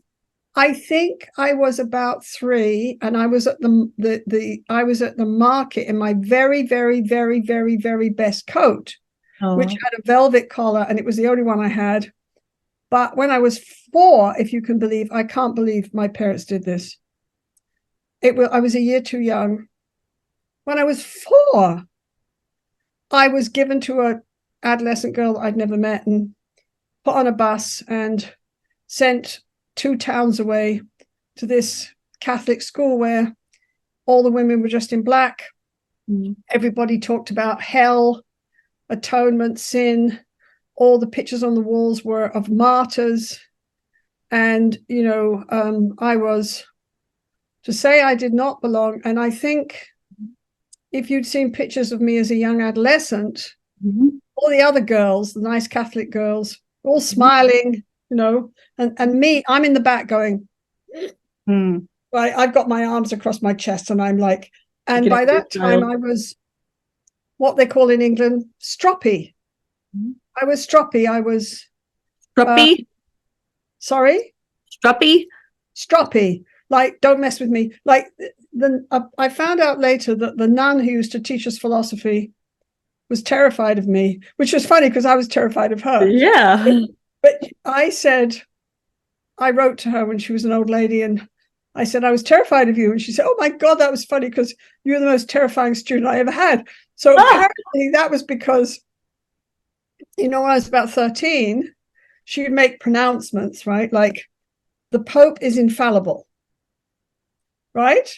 [0.55, 5.01] I think I was about three, and I was at the the the I was
[5.01, 8.95] at the market in my very very very very very best coat,
[9.41, 12.11] Oh, which had a velvet collar, and it was the only one I had.
[12.95, 13.60] But when I was
[13.91, 16.95] four, if you can believe, I can't believe my parents did this.
[18.21, 19.67] It was I was a year too young.
[20.63, 21.84] When I was four,
[23.12, 24.21] I was given to a
[24.63, 26.34] adolescent girl that I'd never met and
[27.03, 28.34] put on a bus and
[28.88, 29.41] sent
[29.75, 30.79] two towns away
[31.36, 33.36] to this Catholic school where
[34.05, 35.43] all the women were dressed in black.
[36.10, 36.38] Mm.
[36.49, 38.23] Everybody talked about hell,
[38.88, 40.17] atonement, sin.
[40.75, 43.39] All the pictures on the walls were of martyrs.
[44.31, 46.65] And, you know, um, I was
[47.63, 49.01] to say I did not belong.
[49.05, 49.88] And I think
[50.91, 54.19] if you'd seen pictures of me as a young adolescent, Mhm.
[54.35, 59.43] all the other girls, the nice Catholic girls, all smiling, you know, and, and me,
[59.47, 60.47] I'm in the back going,
[61.47, 61.88] Mm.
[62.11, 64.51] right, I've got my arms across my chest and I'm like,
[64.88, 65.83] and by that time.
[65.83, 66.35] I was
[67.38, 69.33] what they call in England stroppy.
[69.95, 70.15] Mhm.
[70.41, 71.07] I was stroppy.
[71.07, 71.65] I was
[72.37, 72.87] Struppy?
[73.79, 74.33] sorry,
[74.69, 75.25] Struppy?
[75.75, 76.43] stroppy.
[76.69, 77.73] Like, don't mess with me.
[77.85, 78.07] Like,
[78.53, 82.31] the uh, I found out later that the nun who used to teach us philosophy
[83.09, 86.07] was terrified of me, which was funny because I was terrified of her.
[86.07, 86.79] Yeah.
[87.21, 88.35] But I said,
[89.37, 91.27] I wrote to her when she was an old lady, and
[91.75, 92.91] I said, I was terrified of you.
[92.91, 95.75] And she said, Oh my God, that was funny because you were the most terrifying
[95.75, 96.67] student I ever had.
[96.95, 97.21] So Ah.
[97.29, 98.79] apparently that was because,
[100.17, 101.73] you know, when I was about 13,
[102.23, 103.91] she would make pronouncements, right?
[103.91, 104.25] Like,
[104.91, 106.28] the Pope is infallible,
[107.73, 108.10] right?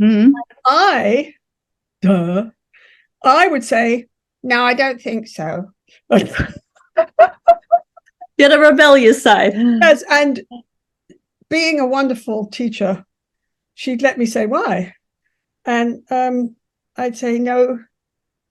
[0.00, 0.32] Mhm.
[0.64, 1.34] I,
[2.00, 2.50] duh,
[3.22, 4.06] I would say,
[4.42, 5.70] No, I don't think so.
[8.38, 9.52] You had a rebellious side.
[9.54, 10.42] Yes, and
[11.48, 13.04] being a wonderful teacher,
[13.74, 14.94] she'd let me say why.
[15.64, 16.56] And um,
[16.96, 17.78] I'd say, no,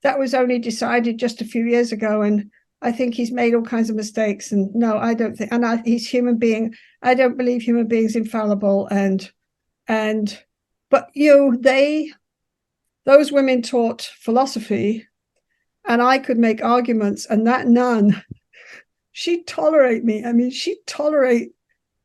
[0.02, 2.22] that was only decided just a few years ago.
[2.22, 2.50] And
[2.82, 4.52] I think he's made all kinds of mistakes.
[4.52, 6.74] And no, I don't think, and I, he's human being.
[7.00, 8.88] I don't believe human beings infallible.
[8.88, 9.30] And,
[9.88, 10.38] and,
[10.90, 12.12] but you know, they,
[13.04, 15.06] those women taught philosophy
[15.86, 17.24] and I could make arguments.
[17.26, 18.22] And that nun,
[19.12, 20.24] she'd tolerate me.
[20.24, 21.52] I mean, she'd tolerate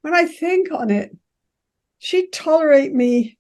[0.08, 1.16] when I think on it,
[2.00, 3.38] she'd tolerate me.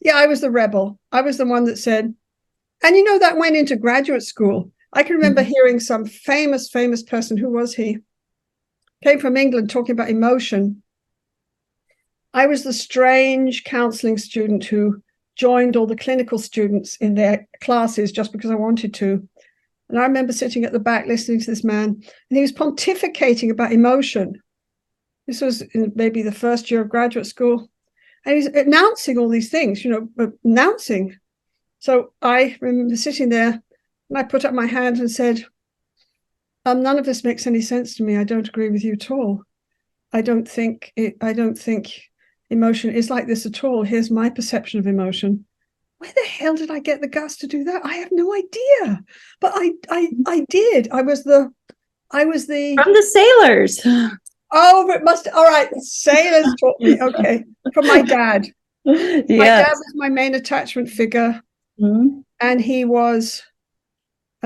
[0.00, 0.98] Yeah, I was the rebel.
[1.12, 2.14] I was the one that said,
[2.82, 4.72] and you know, that went into graduate school.
[4.92, 5.46] I can remember Mhm.
[5.46, 7.98] hearing some famous, famous person, who was he?
[9.02, 10.82] Came from England talking about emotion.
[12.32, 15.02] I was the strange counseling student who
[15.36, 19.28] joined all the clinical students in their classes just because I wanted to.
[19.88, 23.50] And I remember sitting at the back listening to this man, and he was pontificating
[23.50, 24.42] about emotion.
[25.26, 27.70] This was in maybe the first year of graduate school.
[28.24, 31.16] And he's announcing all these things, you know, announcing.
[31.78, 33.62] So I remember sitting there
[34.08, 35.44] and I put up my hand and said,
[36.64, 38.16] um, none of this makes any sense to me.
[38.16, 39.42] I don't agree with you at all.
[40.12, 41.92] I don't think it, I don't think
[42.50, 43.82] emotion is like this at all.
[43.84, 45.44] Here's my perception of emotion.
[45.98, 47.82] Where the hell did I get the guts to do that?
[47.84, 49.02] I have no idea.
[49.40, 50.88] But I I I did.
[50.92, 51.50] I was the
[52.10, 53.80] I was the From the sailors.
[54.52, 55.26] Oh, it must.
[55.28, 57.00] All right, sailors taught me.
[57.00, 58.46] Okay, from my dad.
[58.84, 58.92] My
[59.26, 61.42] dad was my main attachment figure,
[61.80, 62.22] Mhm.
[62.40, 63.42] and he was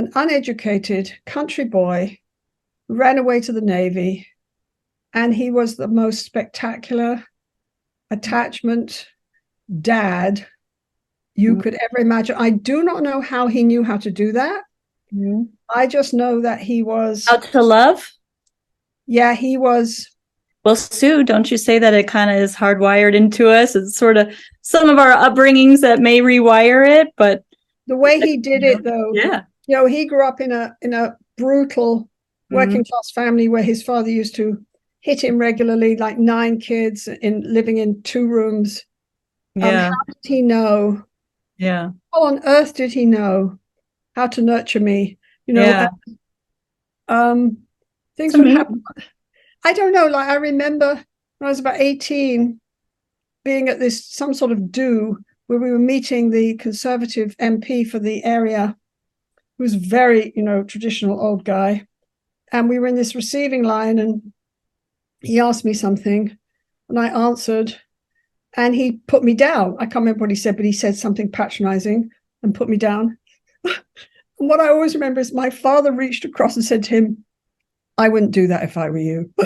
[0.00, 2.18] an uneducated country boy,
[2.88, 4.26] ran away to the navy,
[5.12, 7.22] and he was the most spectacular
[8.10, 9.06] attachment
[9.82, 10.46] dad
[11.34, 11.62] you Mhm.
[11.62, 12.36] could ever imagine.
[12.38, 14.62] I do not know how he knew how to do that.
[15.14, 15.48] Mhm.
[15.68, 17.26] I just know that he was.
[17.28, 18.10] How to love?
[19.06, 20.08] Yeah, he was.
[20.64, 23.76] Well, Sue, don't you say that it kind of is hardwired into us?
[23.76, 27.44] It's sort of some of our upbringings that may rewire it, but
[27.86, 29.42] The way he did it, though, yeah.
[29.70, 32.10] You know he grew up in a in a brutal
[32.50, 34.60] working class family where his father used to
[35.00, 38.84] hit him regularly like nine kids in living in two rooms.
[39.62, 41.04] Um, how did he know?
[41.56, 41.90] Yeah.
[42.12, 43.60] how on earth did he know
[44.16, 45.18] how to nurture me?
[45.46, 45.88] You know Yeah.
[46.08, 46.18] and,
[47.06, 47.58] um
[48.16, 48.82] things would happen
[49.64, 50.94] i don't know like i remember
[51.38, 52.60] when i was about 18
[53.44, 57.98] being at this some sort of do where we were meeting the conservative mp for
[58.00, 58.76] the area
[59.60, 61.86] who was very you know traditional old guy
[62.50, 64.32] and we were in this receiving line and
[65.20, 66.34] he asked me something
[66.90, 67.80] and I answered,
[68.56, 69.76] and he put me down.
[69.78, 72.10] I can't remember what he said, but he said something patronizing
[72.42, 73.16] and put me down.
[73.62, 73.76] and
[74.36, 77.24] what I always remember is my father reached across and said to him,
[77.96, 79.32] I wouldn't do that if I were you.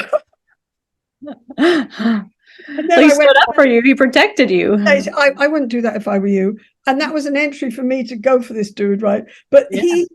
[2.67, 3.83] so he stood up for you.
[3.83, 4.77] He protected you.
[4.87, 6.59] I, I wouldn't do that if I were you.
[6.87, 9.25] And that was an entry for me to go for this dude, right?
[9.51, 9.83] But Yeah.
[9.83, 10.09] he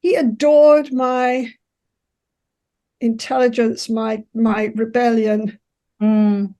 [0.00, 1.48] he adored my
[3.00, 5.58] intelligence, my my rebellion.
[6.02, 6.54] Mm,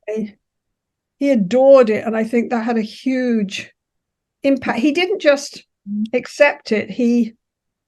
[1.18, 3.72] He adored it, and I think that had a huge
[4.42, 4.78] impact.
[4.80, 5.64] He didn't just
[6.12, 7.34] accept it; he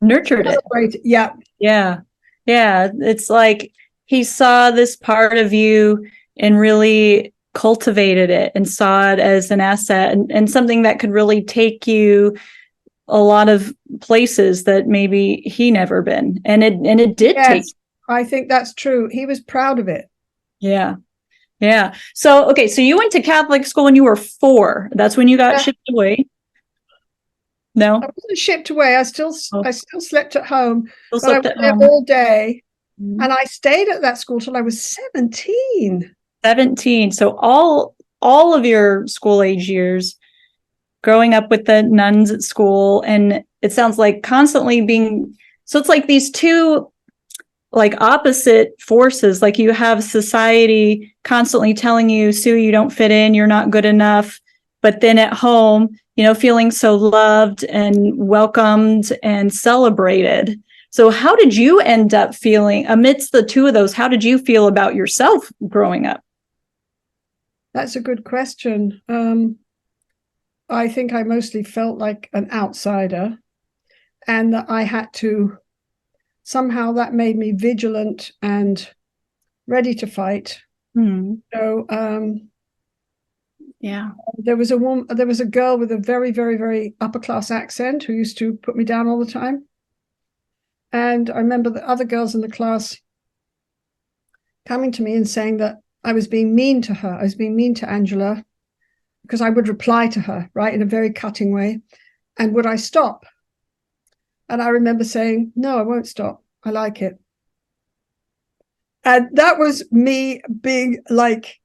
[0.00, 0.50] nurtured it.
[0.52, 1.00] celebrated.
[1.04, 2.00] Yeah, Yeah.
[2.44, 2.90] Yeah.
[3.00, 3.72] It's like
[4.04, 6.06] he saw this part of you
[6.38, 11.10] and really cultivated it and saw it as an asset and, and something that could
[11.10, 12.36] really take you
[13.08, 16.40] a lot of places that maybe he never been.
[16.44, 17.62] And it and it did take
[18.08, 19.08] I think that's true.
[19.10, 20.06] He was proud of it.
[20.60, 20.96] yeah.
[21.58, 21.94] Yeah.
[22.14, 24.90] So okay, so you went to Catholic school when you were four.
[24.92, 25.58] That's when you got Yeah.
[25.60, 26.26] shipped away.
[27.74, 28.96] No, I wasn't shipped away.
[28.96, 29.62] I still Oh.
[29.64, 31.82] I still slept at home, Still but I was there home.
[31.82, 32.62] all day,
[33.00, 33.22] Mhm.
[33.22, 36.14] and I stayed at that school till I was seventeen.
[36.44, 40.16] 17 so all all of your school age years
[41.02, 45.88] growing up with the nuns at school and it sounds like constantly being so it's
[45.88, 46.90] like these two
[47.72, 49.42] like opposite forces.
[49.42, 53.84] Like you have society constantly telling you sue you don't fit in you're not good
[53.84, 54.40] enough.
[54.82, 60.60] But then at home you know feeling so loved and welcomed and celebrated.
[60.90, 64.38] So how did you end up feeling amidst the two of those how did you
[64.38, 66.24] feel about yourself growing up
[67.76, 69.02] That's a good question.
[69.06, 69.56] Um,
[70.66, 73.36] I think I mostly felt like an outsider,
[74.26, 75.58] and that I had to
[76.42, 78.88] somehow that made me vigilant and
[79.66, 80.58] ready to fight.
[80.94, 81.34] Hmm.
[81.52, 82.48] So um,
[83.78, 84.12] Yeah.
[84.38, 87.50] there was a woman, there was a girl with a very, very, very upper class
[87.50, 89.66] accent who used to put me down all the time.
[90.92, 92.96] And I remember the other girls in the class
[94.64, 97.08] coming to me and saying that I was being mean to her.
[97.20, 98.44] I was being mean to Angela
[99.22, 101.80] because I would reply to her, right, in a very cutting way.
[102.38, 103.26] And would I stop?
[104.48, 106.44] And I remember saying, No, I won't stop.
[106.62, 107.18] I like it.
[109.04, 111.58] And that was me being like,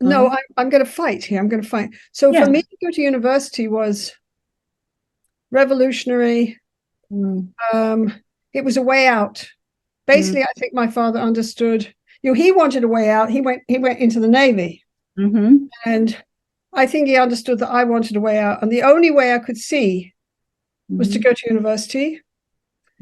[0.00, 0.36] No, Uh-huh.
[0.36, 1.40] I, I'm going to fight here.
[1.40, 1.90] I'm going to fight.
[2.12, 2.44] So Yeah.
[2.44, 4.12] for me to go to university was
[5.50, 6.60] revolutionary.
[7.08, 7.40] Hmm.
[7.72, 8.12] Um,
[8.52, 9.48] it was a way out.
[10.06, 11.94] Basically, I think my father understood.
[12.22, 13.30] You know, he wanted a way out.
[13.30, 13.62] He went.
[13.68, 14.84] He went into the navy,
[15.18, 15.64] Mm-hmm.
[15.84, 16.16] and
[16.72, 18.62] I think he understood that I wanted a way out.
[18.62, 20.14] And the only way I could see
[20.88, 22.20] was to go to university.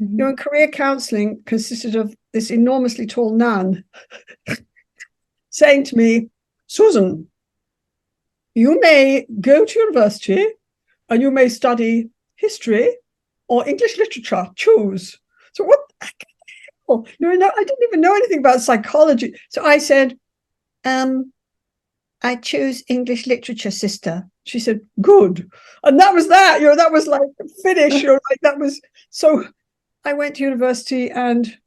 [0.01, 0.11] Mm-hmm.
[0.11, 3.83] You know, and career counseling consisted of this enormously tall nun
[5.49, 6.29] saying to me,
[6.67, 7.27] Susan,
[8.55, 10.45] you may go to university
[11.09, 12.95] and you may study history
[13.47, 14.47] or English literature.
[14.55, 15.17] Choose.
[15.53, 15.79] So what
[16.89, 19.33] no, You know, I didn't even know anything about psychology.
[19.49, 20.17] So I said,
[20.85, 21.31] um,
[22.21, 24.27] I choose English literature, sister.
[24.43, 25.49] She said, good.
[25.83, 27.21] And that was that, you know, that was like
[27.63, 29.43] finish, you know, like that was so
[30.03, 31.57] I went to university and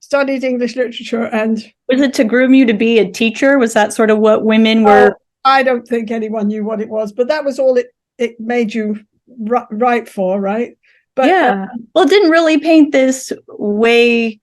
[0.00, 3.58] studied English literature and Was it to groom you to be a teacher?
[3.58, 5.16] Was that sort of what women were?
[5.44, 8.72] I don't think anyone knew what it was, but that was all it it made
[8.72, 9.00] you
[9.38, 10.76] ri- right for, right?
[11.14, 11.66] But uh, yeah.
[11.94, 14.40] Well, it didn't really paint this way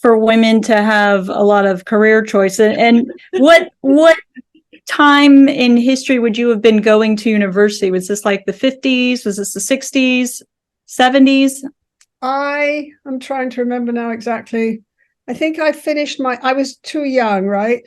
[0.00, 2.58] for women to have a lot of career choice.
[2.60, 4.16] And, and what what
[4.86, 7.90] time in history would you have been going to university?
[7.90, 9.24] Was this like the 50s?
[9.26, 10.42] Was this the 60s?
[10.88, 11.62] 70s?
[12.22, 14.82] I am trying to remember now exactly.
[15.28, 17.82] I think I finished my I was too young, right?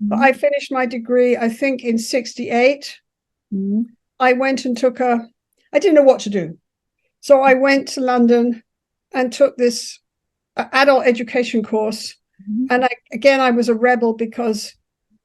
[0.00, 2.98] But I finished my degree I think in 68.
[3.54, 3.84] Mhm.
[4.18, 5.28] I went and took a
[5.72, 6.58] I didn't know what to do.
[7.20, 8.62] So I went to London
[9.12, 9.99] and took this
[10.72, 12.14] adult education course.
[12.50, 12.66] Mhm.
[12.70, 14.74] And I, again, I was a rebel because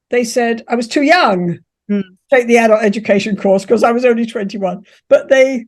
[0.10, 2.02] they said I was too young Hmm.
[2.02, 4.84] to take the adult education course because I was only 21.
[5.08, 5.66] But they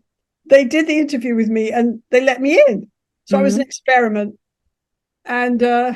[0.50, 2.90] they did the interview with me and they let me in.
[3.26, 4.40] So I was an experiment.
[5.26, 5.94] And uh,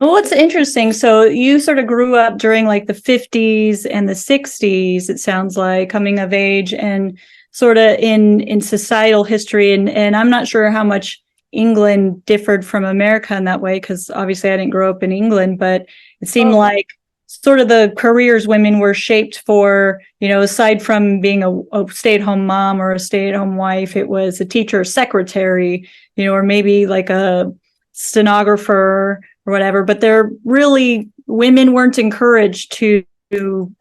[0.00, 4.14] Well, it's interesting, so you sort of grew up during like the 50s and the
[4.14, 7.18] 60s, it sounds like, coming of age and
[7.52, 11.22] sort of in in societal history and and I'm not sure how much
[11.54, 15.58] England differed from America in that way because obviously I didn't grow up in England,
[15.58, 15.86] but
[16.20, 16.58] it seemed Oh.
[16.58, 16.88] like
[17.26, 21.86] sort of the careers women were shaped for, you know, aside from being a, a
[21.90, 26.86] stay-at-home mom or a stay-at-home wife, it was a teacher, secretary, you know, or maybe
[26.86, 27.52] like a
[27.92, 33.74] stenographer or whatever but they're really women weren't encouraged to, to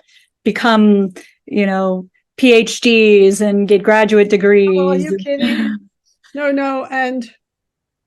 [0.43, 1.13] become,
[1.45, 2.07] you know,
[2.37, 4.69] PhDs and get graduate degrees.
[4.79, 5.77] Oh, are you kidding?
[6.33, 6.85] No, no.
[6.89, 7.29] And,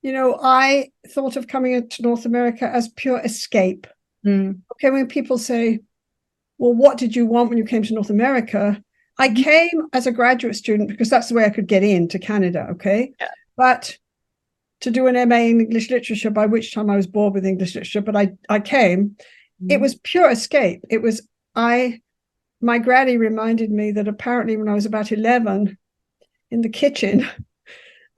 [0.07, 3.89] you know, I thought of coming into North America as pure escape.
[4.25, 5.81] Mm, Okay, when people say,
[6.59, 8.81] well, what did you want when you came to North America?
[9.19, 9.43] I Mhm.
[9.43, 12.69] came as a graduate student because that's the way I could get into Canada.
[12.71, 13.15] Okay.
[13.21, 13.29] Yeah.
[13.57, 13.99] But
[14.83, 17.75] to do an MA in English literature, by which time I was bored with English
[17.75, 19.17] literature, but I, I came,
[19.69, 20.83] it was pure escape.
[20.89, 21.27] It was,
[21.57, 22.01] I,
[22.61, 25.77] my granny reminded me that apparently when I was about 11
[26.53, 27.27] in the kitchen,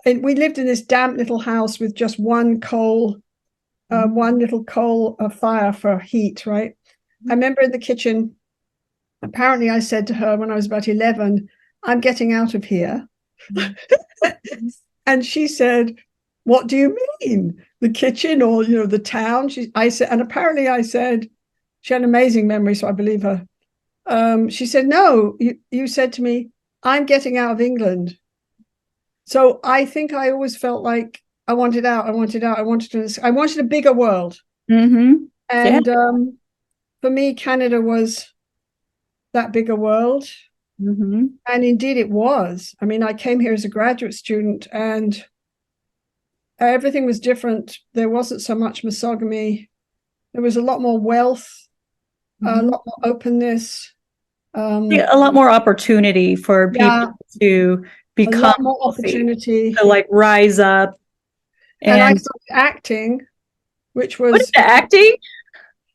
[0.09, 3.18] and we lived in this damp little house with just one coal,
[3.90, 4.12] uh, Mhm.
[4.14, 6.74] one little coal uh, fire for heat, right?
[7.28, 8.36] I remember in the kitchen,
[9.22, 11.48] apparently I said to her when I was about 11,
[11.82, 13.09] I'm getting out of here.
[15.06, 15.96] and she said,
[16.44, 17.62] What do you mean?
[17.80, 19.48] The kitchen or, you know, the town?
[19.48, 21.28] She, I said, and apparently I said,
[21.82, 23.46] she had an amazing memory, so I believe her.
[24.06, 26.48] Um, she said, No, you, you said to me,
[26.82, 28.16] I'm getting out of England.
[29.28, 32.90] So I think I always felt like I wanted out, I wanted out, I wanted
[32.92, 34.40] to, I wanted a bigger world.
[34.70, 36.38] hmm And um,
[37.02, 38.32] for me, Canada was
[39.34, 40.26] that bigger world.
[40.80, 42.74] hmm And indeed, it was.
[42.80, 45.22] I mean, I came here as a graduate student and
[46.58, 47.78] everything was different.
[47.92, 49.68] There wasn't so much misogamy,
[50.32, 51.68] there was a lot more wealth,
[52.42, 53.92] a lot more openness.
[54.54, 57.10] Um, Yeah, a lot more opportunity for people Yeah.
[57.42, 57.84] to
[58.18, 59.74] a become lot more opportunity.
[59.74, 60.98] to like rise up.
[61.82, 63.26] And, And, I started acting,
[63.92, 65.16] which was, what is the acting?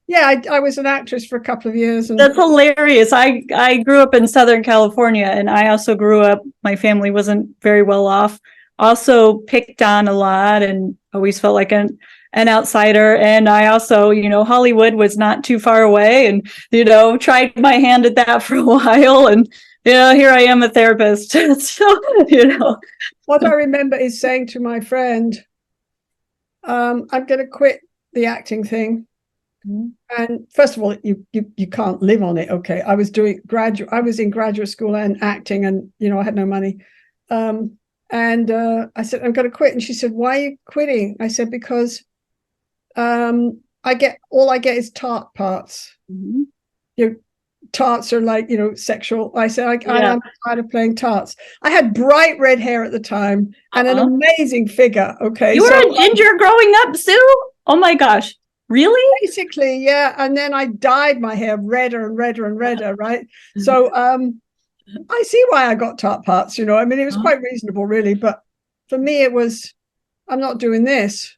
[0.07, 2.09] yeah, I, I was an actress for a couple of years.
[2.09, 3.13] And That's hilarious.
[3.13, 6.41] I I grew up in Southern California, and I also grew up.
[6.63, 8.39] My family wasn't very well off.
[8.79, 11.97] Also picked on a lot, and always felt like an
[12.33, 13.15] an outsider.
[13.17, 17.57] And I also, you know, Hollywood was not too far away, and you know, tried
[17.57, 19.27] my hand at that for a while.
[19.27, 19.51] And
[19.85, 21.31] you know, here I am, a therapist.
[21.59, 22.77] so you know,
[23.25, 25.35] what I remember is saying to my friend,
[26.63, 27.81] um, I'm going to quit
[28.13, 29.07] the acting thing.
[30.17, 32.49] And first of all, you, you you can't live on it.
[32.49, 33.89] Okay, I was doing graduate.
[33.93, 36.79] I was in graduate school and acting, and you know I had no money.
[37.29, 37.77] Um,
[38.09, 41.15] and uh, I said I'm going to quit, and she said, "Why are you quitting?"
[41.21, 42.03] I said, "Because
[42.97, 45.95] um, I get all I get is tart parts.
[47.73, 50.13] Tarts are like you know sexual." I said, I, Yeah.
[50.13, 53.97] "I'm tired of playing tarts." I had bright red hair at the time and an
[53.99, 54.07] Uh-huh.
[54.07, 55.15] amazing figure.
[55.21, 57.35] Okay, you were so- a ginger growing up, Sue.
[57.67, 58.35] Oh my gosh,
[58.69, 59.01] really?
[59.21, 63.25] basically yeah and then i dyed my hair redder and redder and redder right
[63.57, 64.39] so um
[65.09, 67.21] i see why i got tart parts you know i mean it was Oh.
[67.21, 68.41] quite reasonable really but
[68.89, 69.73] for me it was
[70.27, 71.35] i'm not doing this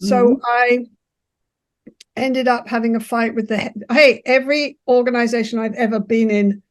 [0.00, 0.78] so i
[2.18, 6.62] ended up having a fight with the he- hey every organization i've ever been in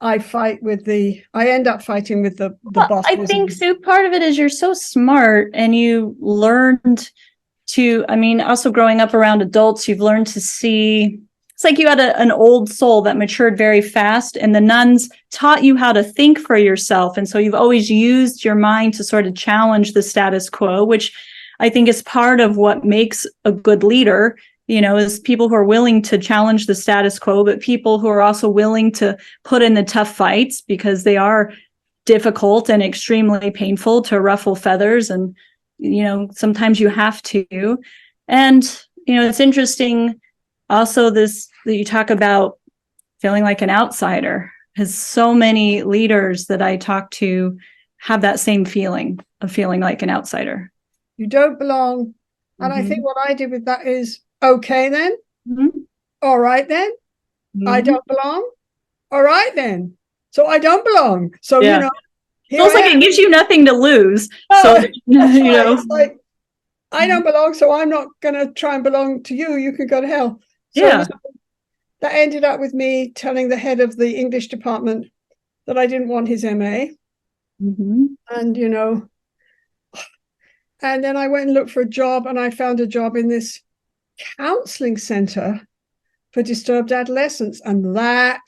[0.00, 3.50] i fight with the i end up fighting with the the Well, boss I think
[3.50, 7.10] Sue, part of it is you're so smart and you learned
[7.66, 11.20] to, I mean, also growing up around adults, you've learned to see
[11.54, 15.08] it's like you had a, an old soul that matured very fast, and the nuns
[15.30, 17.16] taught you how to think for yourself.
[17.16, 21.16] And so you've always used your mind to sort of challenge the status quo, which
[21.60, 24.36] I think is part of what makes a good leader.
[24.66, 28.08] You know, is people who are willing to challenge the status quo, but people who
[28.08, 31.52] are also willing to put in the tough fights because they are
[32.06, 35.34] difficult and extremely painful to ruffle feathers and
[35.78, 37.78] you know sometimes you have to.
[38.28, 38.62] And
[39.06, 40.18] you know it's interesting
[40.70, 42.58] also this that you talk about
[43.20, 47.56] feeling like an outsider because so many leaders that i talk to
[47.98, 50.70] have that same feeling of feeling like an outsider.
[51.16, 52.14] You don't belong.
[52.60, 52.88] And i Mhm.
[52.88, 55.16] think what i did with that is okay then
[55.48, 55.86] Mhm.
[56.22, 56.90] all right then
[57.66, 57.84] I Mhm.
[57.86, 58.50] don't belong.
[59.10, 59.96] All right then.
[60.32, 61.34] So I don't belong.
[61.40, 61.74] So Yeah.
[61.74, 61.90] you know,
[62.50, 65.52] here feels I like it gives you nothing to lose Oh, so you right.
[65.52, 66.18] know It's like
[66.92, 69.56] I don't belong, so I'm not gonna try and belong to you.
[69.56, 70.40] You can go to hell.
[70.70, 71.04] So Yeah.
[72.00, 75.06] that ended up with me telling the head of the English department
[75.66, 76.90] that I didn't want his MA.
[77.62, 78.16] Mhm.
[78.30, 79.08] And you know,
[80.82, 83.28] and then I went and looked for a job and I found a job in
[83.28, 83.60] this
[84.36, 85.60] counseling center
[86.32, 87.60] for disturbed adolescents.
[87.64, 88.42] And that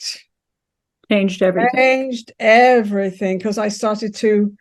[1.11, 4.57] changed everything changed everything because I started to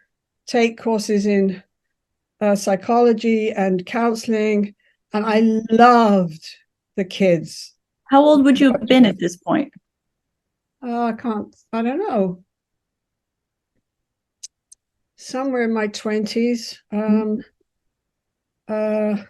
[0.47, 1.63] take courses in
[2.39, 4.75] uh, psychology and counseling,
[5.13, 5.39] and I
[5.71, 6.45] loved
[6.95, 7.73] the kids.
[8.09, 9.73] how old would you have been at this point
[10.87, 12.43] Oh, I can't, I don't know.
[15.15, 16.77] Somewhere in my 20s.
[16.91, 17.41] Um,
[18.67, 19.23] uh,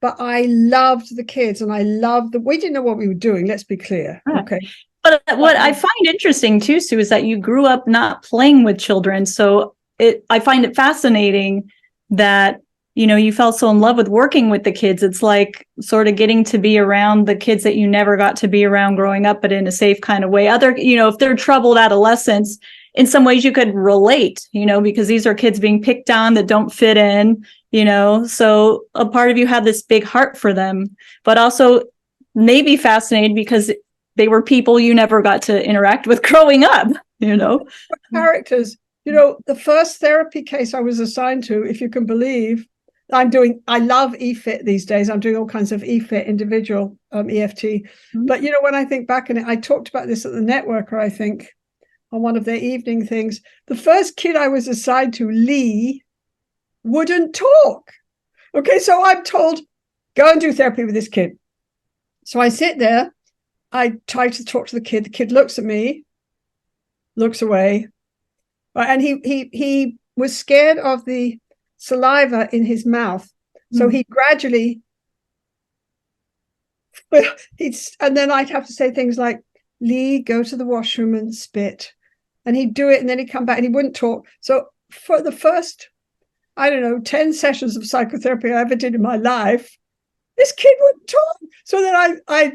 [0.00, 3.14] but I loved the kids and I loved the, we didn't know what we were
[3.14, 4.22] doing, let's be clear.
[4.26, 4.42] Right.
[4.42, 4.60] Okay.
[5.02, 8.78] But what I find interesting too, Sue, is that you grew up not playing with
[8.78, 9.26] children.
[9.26, 11.70] So it, I find it fascinating
[12.10, 12.60] that,
[12.94, 15.02] you know, you fell so in love with working with the kids.
[15.02, 18.48] It's like sort of getting to be around the kids that you never got to
[18.48, 20.48] be around growing up, but in a safe kind of way.
[20.48, 22.58] Other, you know, if they're troubled adolescents,
[22.94, 26.34] in some ways you could relate, you know, because these are kids being picked on
[26.34, 28.26] that don't fit in, you know.
[28.26, 31.82] So a part of you had this big heart for them, but also
[32.34, 33.70] maybe fascinated because
[34.16, 36.88] they were people you never got to interact with growing up,
[37.20, 37.66] you know.
[38.12, 38.76] characters.
[39.04, 42.66] You know, the first therapy case I was assigned to, if you can believe,
[43.10, 43.62] I'm doing.
[43.66, 45.08] I love EFIT these days.
[45.08, 47.62] I'm doing all kinds of EFIT, individual um, EFT.
[48.14, 48.26] Mhm.
[48.26, 50.40] But you know, when I think back on it, I talked about this at the
[50.40, 51.00] Networker.
[51.00, 51.48] I think
[52.12, 53.40] on one of their evening things.
[53.66, 56.02] The first kid I was assigned to, Lee,
[56.84, 57.92] wouldn't talk.
[58.54, 59.60] Okay, so I'm told
[60.14, 61.38] go and do therapy with this kid.
[62.24, 63.14] So I sit there.
[63.72, 65.04] I try to talk to the kid.
[65.04, 66.04] The kid looks at me,
[67.16, 67.88] looks away,
[68.74, 71.38] and he he he was scared of the
[71.76, 73.30] saliva in his mouth,
[73.72, 73.92] so Mm.
[73.92, 74.80] he gradually.
[77.10, 79.40] Well, he's and then I'd have to say things like,
[79.80, 81.92] "Lee, go to the washroom and spit,"
[82.48, 84.26] and he'd do it, and then he'd come back and he wouldn't talk.
[84.40, 85.90] So for the first,
[86.56, 89.76] I don't know, ten sessions of psychotherapy I ever did in my life,
[90.38, 91.36] this kid wouldn't talk.
[91.64, 92.52] So then I I,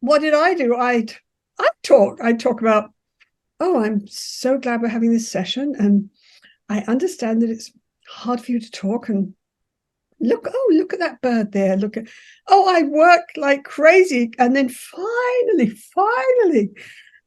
[0.00, 0.74] what did I do?
[0.74, 1.12] I'd
[1.58, 2.18] I talk.
[2.22, 2.90] I'd talk about
[3.60, 5.74] oh, I'm so glad we're having this session.
[5.78, 6.10] And
[6.68, 7.72] I understand that it's
[8.08, 9.08] hard for you to talk.
[9.08, 9.34] And
[10.20, 11.76] look, oh, look at that bird there.
[11.76, 12.08] Look at,
[12.48, 14.32] oh, I work like crazy.
[14.38, 16.70] And then finally, finally,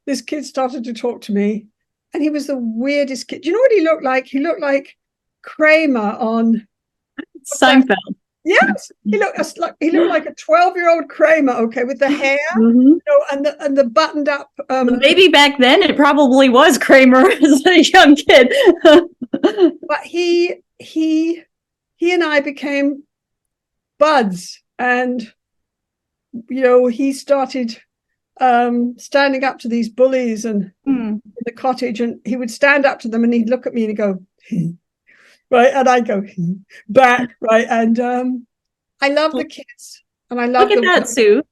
[0.08, 1.66] this kid started to talk to me.
[2.14, 3.42] And he was the weirdest kid.
[3.42, 4.26] Do you know what he looked like?
[4.26, 4.96] He looked like
[5.42, 6.66] Kramer on
[7.60, 8.14] Seinfeld.
[8.44, 12.82] Yes, he looked like he looked like a twelve-year-old Kramer, okay, with the hair, Mhm.
[12.82, 14.50] you know, and the and the buttoned up.
[14.70, 18.50] Um, Maybe back then it probably was Kramer as a young kid.
[19.90, 21.42] but he he
[21.96, 23.02] he and I became
[23.98, 25.30] buds and
[26.48, 27.78] you know he started
[28.40, 31.14] um standing up to these bullies and Hmm.
[31.14, 33.82] in the cottage and he would stand up to them and he'd look at me
[33.84, 34.22] and he'd go
[35.50, 36.22] right and I'd go
[36.88, 38.46] back right and um
[39.00, 41.42] I love the kids and I love Look at that, Sue.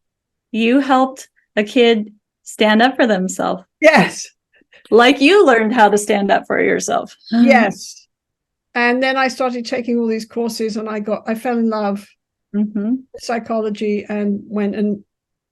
[0.52, 2.12] You helped a kid
[2.42, 4.28] stand up for themselves, yes
[4.90, 7.16] like you learned how to stand up for yourself.
[7.32, 8.06] yes
[8.74, 12.06] and then I started taking all these courses and I got I fell in love
[12.54, 13.02] Mhm.
[13.18, 15.04] psychology and went and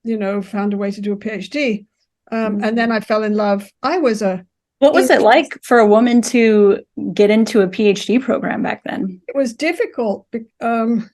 [0.05, 1.87] you know found a way to do a phd
[2.31, 2.67] um, Mhm.
[2.69, 4.45] and then i fell in love i was a
[4.79, 6.81] What was it like for a woman to
[7.15, 9.21] get into a PhD program back then?
[9.29, 10.27] it was difficult
[10.61, 11.09] um,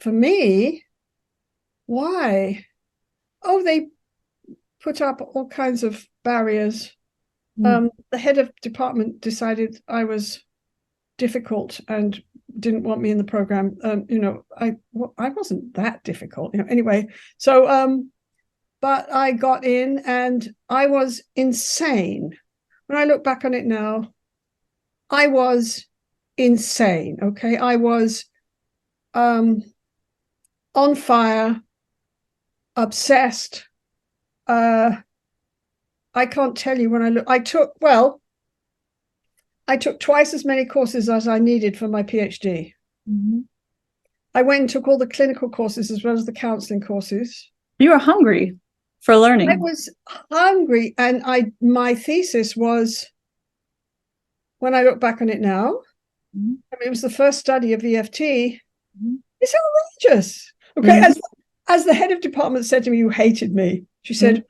[0.00, 0.82] for me
[1.86, 2.64] why
[3.42, 3.88] oh they
[4.82, 6.92] put up all kinds of barriers
[7.58, 7.66] Mm.
[7.66, 10.42] um, the head of department decided i was
[11.18, 12.22] difficult and
[12.58, 16.54] didn't want me in the program um, you know i well, i wasn't that difficult
[16.54, 17.06] you know anyway.
[17.38, 18.10] So um
[18.80, 22.36] but i got in and i was insane.
[22.86, 24.12] When i look back on it now
[25.10, 25.86] i was
[26.36, 27.56] insane okay?
[27.56, 28.24] I was
[29.14, 29.62] um
[30.74, 31.60] on fire
[32.76, 33.66] obsessed.
[34.46, 34.96] Uh
[36.14, 38.20] i can't tell you when i look i took well
[39.72, 42.46] i took twice as many courses as i needed for my phd
[43.08, 43.44] Mhm.
[44.34, 47.28] i went and took all the clinical courses as well as the counseling courses
[47.78, 48.44] You were hungry
[49.00, 49.48] for learning.
[49.48, 49.80] i was
[50.30, 52.88] hungry and i my thesis was
[54.58, 55.66] when i look back on it now
[56.36, 56.58] Mhm.
[56.72, 59.18] I mean, it was the first study of eft Mhm.
[59.40, 61.06] it's outrageous okay Mhm.
[61.08, 61.20] as
[61.74, 64.44] as the head of department said to me you hated me she said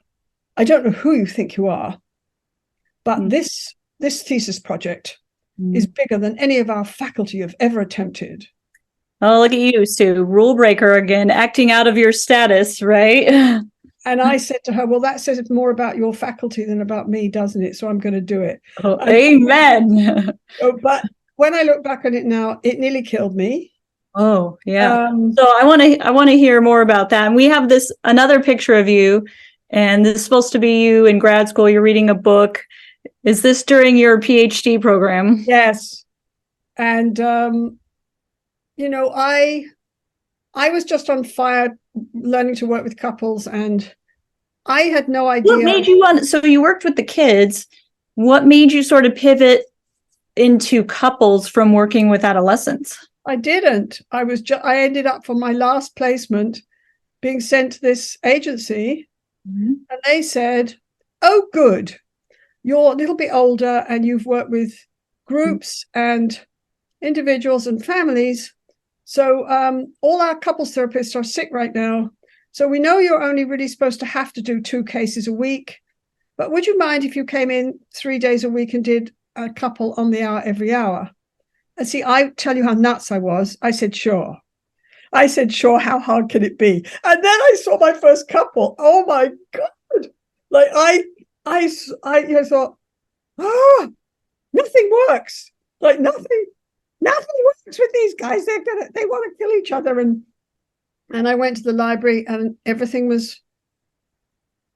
[0.60, 1.92] i don't know who you think you are
[3.08, 3.30] but Mm.
[3.30, 5.18] this this thesis project
[5.60, 5.76] Mhm.
[5.76, 8.46] is bigger than any of our faculty have ever attempted
[9.22, 13.26] Oh, look at you, Sue, rule breaker again, acting out of your status, right?
[14.06, 17.28] and i said to her well that says more about your faculty than about me
[17.28, 20.32] doesn't it so i'm going to do it Oh, amen.
[20.62, 21.04] oh, but
[21.36, 23.72] when i look back on it now it nearly killed me
[24.16, 25.04] Oh, yeah.
[25.04, 27.26] um, So I want to I want to hear more about that.
[27.26, 29.24] And we have this another picture of you,
[29.70, 31.70] and this is supposed to be you in grad school.
[31.70, 32.60] You're reading a book.
[33.24, 35.44] Is this during your PhD program?
[35.46, 36.04] Yes.
[36.76, 37.78] And um,
[38.76, 39.66] you know, I
[40.54, 41.78] I was just on fire
[42.14, 43.92] learning to work with couples and
[44.66, 45.52] I had no idea.
[45.52, 46.26] What made you want?
[46.26, 47.66] So you worked with the kids.
[48.14, 49.64] What made you sort of pivot
[50.36, 53.06] into couples from working with adolescents?
[53.26, 54.00] I didn't.
[54.12, 56.60] I was just I ended up for my last placement
[57.20, 59.08] being sent to this agency
[59.48, 59.80] Mhm.
[59.90, 60.74] and they said,
[61.22, 61.98] "Oh, good,
[62.62, 64.72] you're a little bit older and you've worked with
[65.26, 66.40] groups and
[67.02, 68.54] individuals and families.
[69.04, 72.10] So um, all our couples therapists are sick right now.
[72.52, 75.78] So we know you're only really supposed to have to do two cases a week.
[76.36, 79.50] But would you mind if you came in three days a week and did a
[79.50, 81.10] couple on the hour every hour?"
[81.76, 83.56] And see, I tell you how nuts I was.
[83.62, 84.38] I said, "Sure."
[85.12, 86.84] I said, "Sure." How hard can it be?
[87.04, 88.74] And then I saw my first couple.
[88.78, 90.08] Oh my god!
[90.50, 91.04] Like I,
[91.44, 91.70] I,
[92.02, 92.76] I, you know, thought,
[93.38, 93.88] ah,
[94.52, 95.50] nothing works.
[95.80, 96.46] Like nothing,
[97.00, 98.44] nothing works with these guys.
[98.44, 99.98] They're gonna, they want to kill each other.
[99.98, 100.22] And
[101.12, 103.40] and I went to the library, and everything was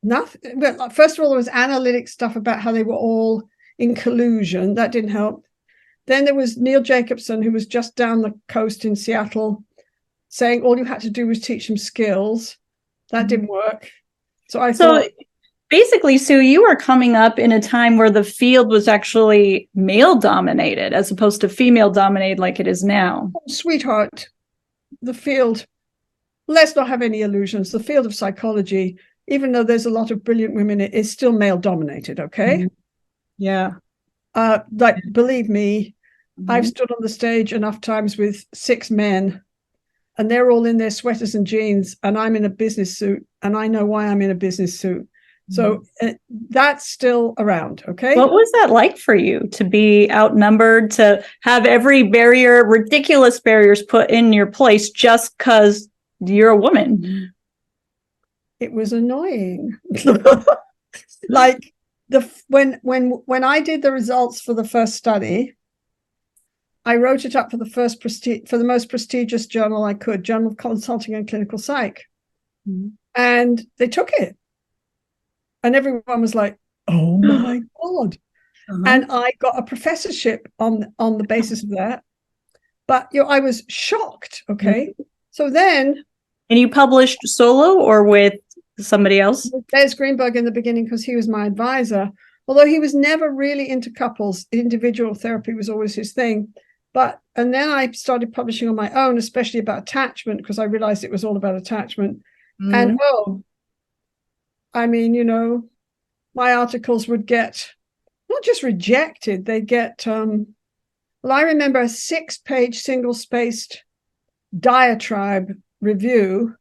[0.03, 0.59] nothing.
[0.59, 3.43] Well, like, first of all, there was analytic stuff about how they were all
[3.79, 4.75] in collusion.
[4.75, 5.45] That didn't help.
[6.07, 9.65] Then there was Neil Jacobson, who was just down the coast in Seattle,
[10.29, 12.57] saying all you had to do was teach them skills.
[13.11, 13.91] That didn't work.
[14.49, 15.11] So I So thought,
[15.71, 20.17] basically, Sue, you were coming up in a time where the field was actually male
[20.17, 23.33] dominated as opposed to female dominated like it is now.
[23.49, 24.29] sweetheart,
[25.03, 25.67] the field,
[26.47, 27.73] let's not have any illusions.
[27.73, 28.97] The field of psychology,
[29.29, 32.21] even though there's a lot of brilliant women, it is still male dominated.
[32.21, 32.59] Okay.
[32.59, 32.71] Mhm.
[33.39, 33.73] Yeah.
[34.35, 35.95] Uh, like, believe me,
[36.49, 36.69] I've Mhm.
[36.69, 39.41] stood on the stage enough times with six men
[40.19, 43.57] and they're all in their sweaters and jeans and I'm in a business suit and
[43.57, 45.09] I know why I'm in a business suit.
[45.51, 46.12] So uh,
[46.49, 47.82] that's still around.
[47.86, 48.16] Okay.
[48.16, 53.82] What was that like for you to be outnumbered, to have every barrier, ridiculous barriers
[53.82, 55.88] put in your place just because
[56.20, 57.30] you're a woman?
[58.61, 59.76] it was annoying.
[61.28, 61.74] like
[62.09, 65.55] the when when when I did the results for the first study,
[66.84, 70.22] I wrote it up for the first prestige for the most prestigious journal I could,
[70.22, 72.05] Journal of Consulting and Clinical Psych,
[72.66, 72.92] Mhm.
[73.14, 74.36] and they took it,
[75.65, 78.17] and everyone was like, "Oh my god!"
[78.71, 78.83] Uh-huh.
[78.87, 82.05] and I got a professorship on on the basis of that.
[82.87, 84.45] But you know, I was shocked.
[84.49, 85.03] Okay, mm-hmm.
[85.33, 86.05] so then
[86.51, 88.35] And you published solo or with
[88.79, 89.51] somebody else?
[89.73, 92.11] Les Greenberg in the beginning because he was my advisor.
[92.47, 96.53] Although he was never really into couples, individual therapy was always his thing.
[96.93, 101.03] But and then I started publishing on my own, especially about attachment, because I realized
[101.03, 102.23] it was all about attachment.
[102.61, 103.43] And oh,
[104.75, 105.64] I mean, you know,
[106.35, 107.70] my articles would get
[108.29, 110.55] not just rejected, they'd get um
[111.22, 113.83] well, I remember a six-page single-spaced
[114.61, 116.55] diatribe review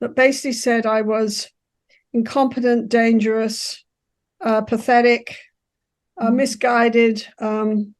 [0.00, 1.50] that basically said I was
[2.12, 3.82] incompetent, dangerous,
[4.40, 5.36] uh, pathetic,
[6.20, 6.34] uh, Mhm.
[6.36, 7.26] misguided.
[7.40, 7.96] Um,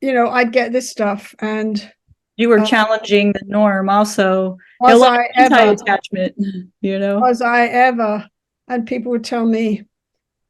[0.00, 1.92] you know, I'd get this stuff, and
[2.36, 4.56] you were uh, challenging the norm also.
[4.80, 5.54] Was I ever?
[5.54, 6.34] anti-attachment,
[6.80, 7.18] you know?
[7.20, 8.26] was I ever?
[8.68, 9.84] And people would tell me,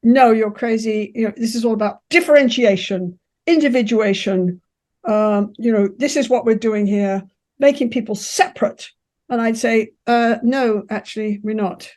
[0.03, 1.13] no, you're crazy.
[1.15, 4.61] You know, this is all about differentiation, individuation.
[5.05, 7.23] Um, you know, this is what we're doing here,
[7.59, 8.91] making people separate.
[9.29, 11.91] And I'd say, uh, no, actually, we're not.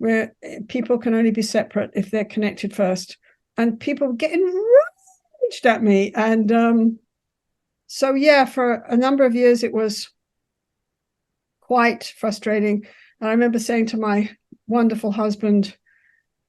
[0.00, 0.34] We're
[0.68, 3.16] people can only be separate if they're connected first.
[3.56, 6.12] And people getting enraged at me.
[6.14, 6.98] And um,
[7.86, 10.10] so yeah, for a number of years it was
[11.60, 12.86] quite frustrating.
[13.20, 14.30] And I remember saying to my
[14.66, 15.76] wonderful husband,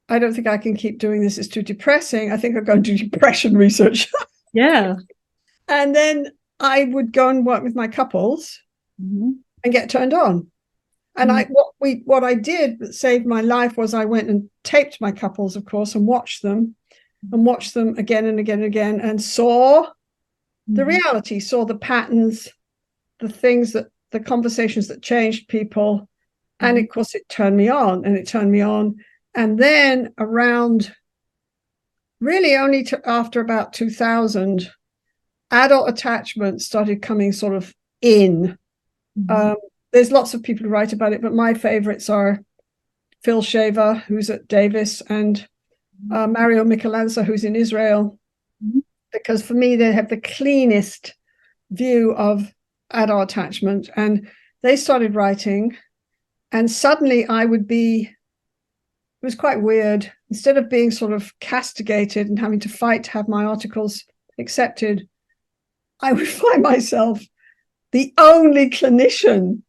[0.10, 1.38] I don't think I can keep doing this.
[1.38, 2.32] It's too depressing.
[2.32, 4.08] I think I'll go and do depression research.
[4.54, 4.96] Yeah.
[5.68, 6.28] and then
[6.60, 8.60] I would go and work with my couples
[9.02, 9.40] Mhm.
[9.64, 10.50] and get turned on.
[11.18, 14.50] And I what we what I did that saved my life was I went and
[14.64, 16.76] taped my couples, of course, and watched them
[17.32, 19.88] and watched them again and again and again and saw
[20.68, 20.88] the Mhm.
[20.88, 22.48] reality, saw the patterns,
[23.20, 26.08] the things that the conversations that changed people.
[26.60, 28.96] And of course, it turned me on and it turned me on.
[29.34, 30.94] And then around
[32.22, 34.70] really only to, after about 2000,
[35.52, 38.58] adult attachment started coming sort of in.
[39.18, 39.32] Mhm.
[39.52, 39.58] Um,
[39.92, 42.42] there's lots of people who write about it, but my favorites are
[43.24, 45.46] Phil Shaver, who's at Davis, and
[46.12, 48.20] uh, Mario Mikulincer, who's in Israel,
[48.64, 48.84] Mhm.
[49.12, 51.16] because for me, they have the cleanest
[51.72, 52.54] view of
[52.92, 53.90] adult attachment.
[53.96, 54.30] And
[54.62, 55.76] they started writing,
[56.56, 60.10] and suddenly I would be, it was quite weird.
[60.30, 64.06] Instead of being sort of castigated and having to fight to have my articles
[64.40, 65.10] accepted,
[66.00, 67.22] I would find myself
[67.92, 69.64] the only clinician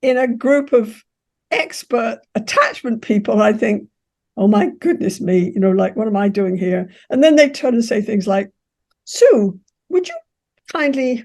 [0.00, 1.02] in a group of
[1.50, 3.42] expert attachment people.
[3.42, 3.88] I think,
[4.36, 6.88] oh my goodness me, you know, like, what am I doing here?
[7.10, 8.48] And then they turn and say things like,
[9.02, 9.58] Sue,
[9.88, 10.14] would you
[10.72, 11.24] kindly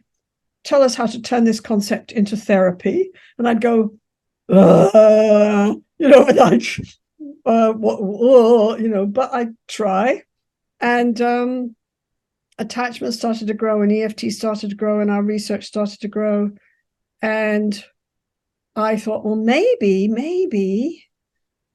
[0.64, 3.12] tell us how to turn this concept into therapy?
[3.38, 3.94] And I'd go,
[4.50, 6.40] uh, you know, and
[7.46, 10.24] uh, what, you know, but I try.
[10.80, 11.76] And um,
[12.60, 16.52] attachment started to grow, and EFT started to grow, and our research started to grow.
[17.22, 17.84] And
[18.76, 21.04] I thought, well, maybe, maybe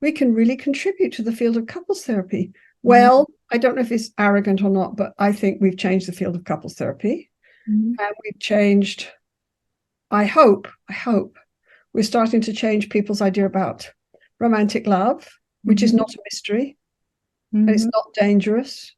[0.00, 2.48] we can really contribute to the field of couples therapy.
[2.48, 2.88] Mm-hmm.
[2.88, 6.12] Well, I don't know if it's arrogant or not, but I think we've changed the
[6.12, 7.30] field of couples therapy.
[7.68, 7.94] Mm-hmm.
[7.98, 9.08] And we've changed,
[10.10, 11.36] I hope, I hope
[11.92, 13.90] we're starting to change people's idea about
[14.38, 15.28] romantic love,
[15.64, 15.84] which mm-hmm.
[15.84, 16.76] is not a mystery
[17.54, 17.68] mm-hmm.
[17.68, 18.94] and it's not dangerous.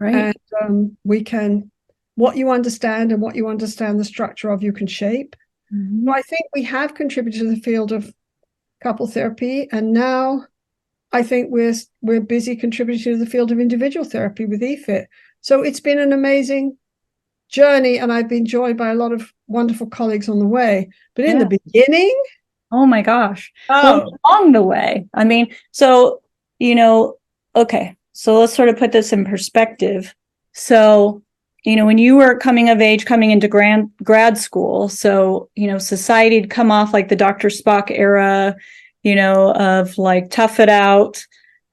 [0.00, 0.14] Right.
[0.14, 1.70] And um, we can,
[2.16, 5.36] what you understand and what you understand the structure of, you can shape.
[5.72, 6.08] Mm-hmm.
[6.10, 8.12] I think we have contributed to the field of
[8.84, 10.44] couple therapy, and now
[11.10, 15.06] I think we're we're busy contributing to the field of individual therapy with EFIT.
[15.40, 16.76] So it's been an amazing
[17.48, 20.88] journey, and I've been joined by a lot of wonderful colleagues on the way.
[21.14, 21.44] But in yeah.
[21.44, 22.22] the beginning,
[22.72, 23.82] oh my gosh, oh.
[23.82, 26.22] Well, along the way, I mean, so
[26.58, 27.16] you know,
[27.56, 30.14] okay, so let's sort of put this in perspective.
[30.52, 31.22] So
[31.64, 35.66] you know, when you were coming of age, coming into grad grad school, so you
[35.66, 37.48] know, society had come off like the Dr.
[37.48, 38.54] Spock era,
[39.02, 41.24] you know, of like tough it out,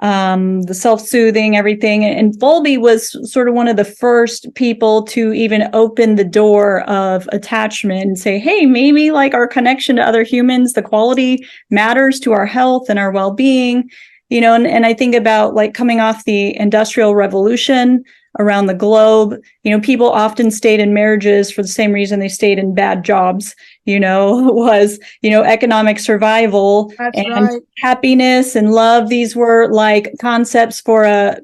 [0.02, 2.04] um, the self-soothing, everything.
[2.04, 6.82] And Bowlby was sort of one of the first people to even open the door
[6.90, 12.20] of attachment and say, hey, maybe like our connection to other humans, the quality matters
[12.22, 13.90] to our health and our well-being.
[14.30, 18.04] You know, and, and I think about like coming off the industrial revolution,
[18.40, 19.36] around the globe.
[19.64, 23.04] You know, people often stayed in marriages for the same reason they stayed in bad
[23.04, 23.56] jobs,
[23.86, 27.62] you know, was, you know, economic survival That's and right.
[27.78, 29.10] happiness and love.
[29.10, 31.38] These were like concepts for a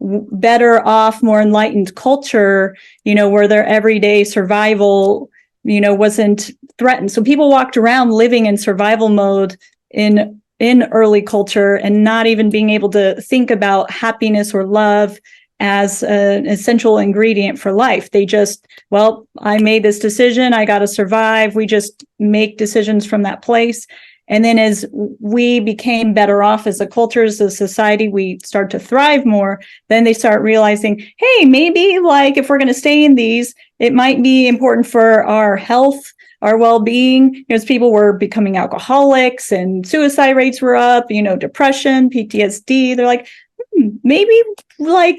[0.00, 5.30] better off, more enlightened culture, you know, where their everyday survival,
[5.62, 7.12] you know, wasn't threatened.
[7.12, 9.56] So people walked around living in survival mode
[9.90, 15.18] in in early culture and not even being able to think about happiness or love
[15.60, 18.10] as an essential ingredient for life.
[18.10, 21.54] They just, well, I made this decision, I got to survive.
[21.54, 23.86] We just make decisions from that place.
[24.26, 28.70] And then as we became better off as a culture, as a society, we start
[28.70, 29.60] to thrive more.
[29.88, 33.92] Then they start realizing, hey, maybe like if we're going to stay in these, it
[33.92, 37.34] might be important for our health, our well-being.
[37.34, 42.08] You know, as people were becoming alcoholics and suicide rates were up, you know, depression,
[42.08, 42.96] PTSD.
[42.96, 43.28] They're like,
[43.76, 44.40] hmm, maybe
[44.78, 45.18] like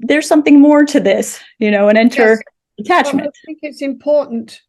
[0.00, 2.40] there's something more to this, you know, and enter yes.
[2.80, 3.26] attachment.
[3.26, 4.60] Well, I think it's important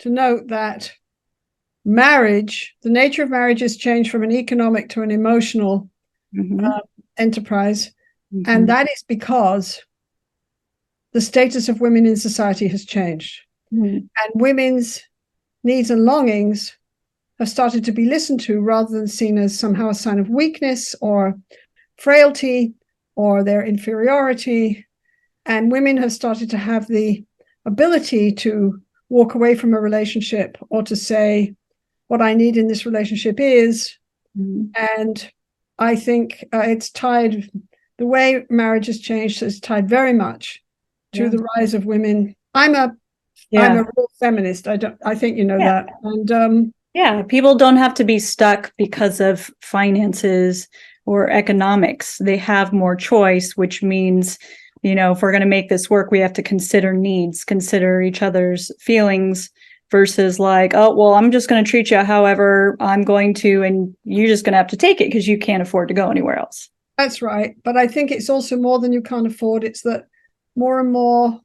[0.00, 0.92] to note that
[1.84, 5.88] marriage, the nature of marriage has changed from an economic to an emotional
[6.34, 6.64] mm-hmm.
[6.64, 6.80] uh,
[7.16, 7.88] enterprise.
[8.34, 8.50] Mm-hmm.
[8.50, 9.82] And that is because
[11.12, 13.40] the status of women in society has changed.
[13.72, 13.96] Mm-hmm.
[13.96, 15.02] And women's
[15.62, 16.76] needs and longings
[17.38, 20.94] have started to be listened to rather than seen as somehow a sign of weakness
[21.00, 21.38] or
[21.96, 22.74] frailty
[23.16, 24.86] or their inferiority.
[25.46, 27.24] And women have started to have the
[27.64, 31.54] ability to walk away from a relationship or to say,
[32.08, 33.96] what I need in this relationship is.
[34.38, 34.70] Mm-hmm.
[35.00, 35.32] And
[35.78, 37.50] I think uh, it's tied,
[37.98, 40.62] the way marriage has changed is tied very much
[41.12, 41.28] to yeah.
[41.28, 42.34] the rise of women.
[42.54, 42.96] I'm a
[43.50, 43.62] yeah.
[43.62, 44.68] I'm a real feminist.
[44.68, 45.82] I don't I think you know yeah.
[45.82, 45.90] that.
[46.02, 50.68] And um yeah, people don't have to be stuck because of finances
[51.06, 52.18] or economics.
[52.18, 54.38] They have more choice, which means,
[54.82, 58.02] you know, if we're going to make this work, we have to consider needs, consider
[58.02, 59.50] each other's feelings
[59.90, 63.94] versus like, oh, well, I'm just going to treat you however I'm going to, and
[64.04, 66.38] you're just going to have to take it because you can't afford to go anywhere
[66.38, 66.70] else.
[66.98, 67.56] That's right.
[67.64, 69.64] But I think it's also more than you can't afford.
[69.64, 70.06] It's that
[70.56, 71.40] more and more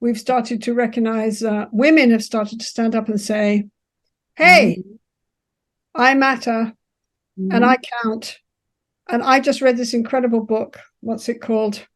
[0.00, 3.66] we've started to recognize uh, women have started to stand up and say,
[4.36, 4.96] hey, mm-hmm.
[5.94, 6.72] I matter
[7.38, 7.52] mm-hmm.
[7.52, 8.38] and I count
[9.08, 10.78] and I just read this incredible book.
[11.00, 11.86] What's it called?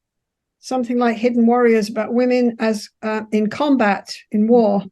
[0.61, 4.83] Something like Hidden Warriors about women as uh, in combat in war.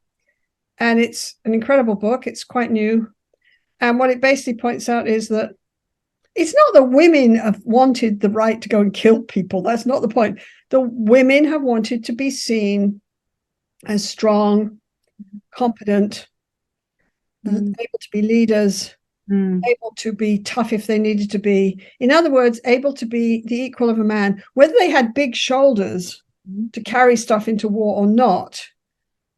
[0.78, 2.26] And it's an incredible book.
[2.26, 3.08] It's quite new.
[3.80, 5.50] And what it basically points out is that
[6.34, 9.62] it's not that women have wanted the right to go and kill people.
[9.62, 10.40] That's not the point.
[10.70, 13.00] The women have wanted to be seen
[13.86, 14.78] as strong,
[15.54, 16.28] competent,
[17.46, 17.74] mm.
[17.78, 18.94] able to be leaders,
[19.30, 19.60] mm.
[19.66, 21.80] able to be tough if they needed to be.
[22.00, 25.34] In other words, able to be the equal of a man, whether they had big
[25.34, 26.72] shoulders mm.
[26.72, 28.64] to carry stuff into war or not.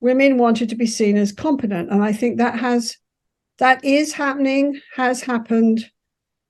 [0.00, 2.96] Women wanted to be seen as competent, and I think that has
[3.58, 5.84] that is happening, has happened.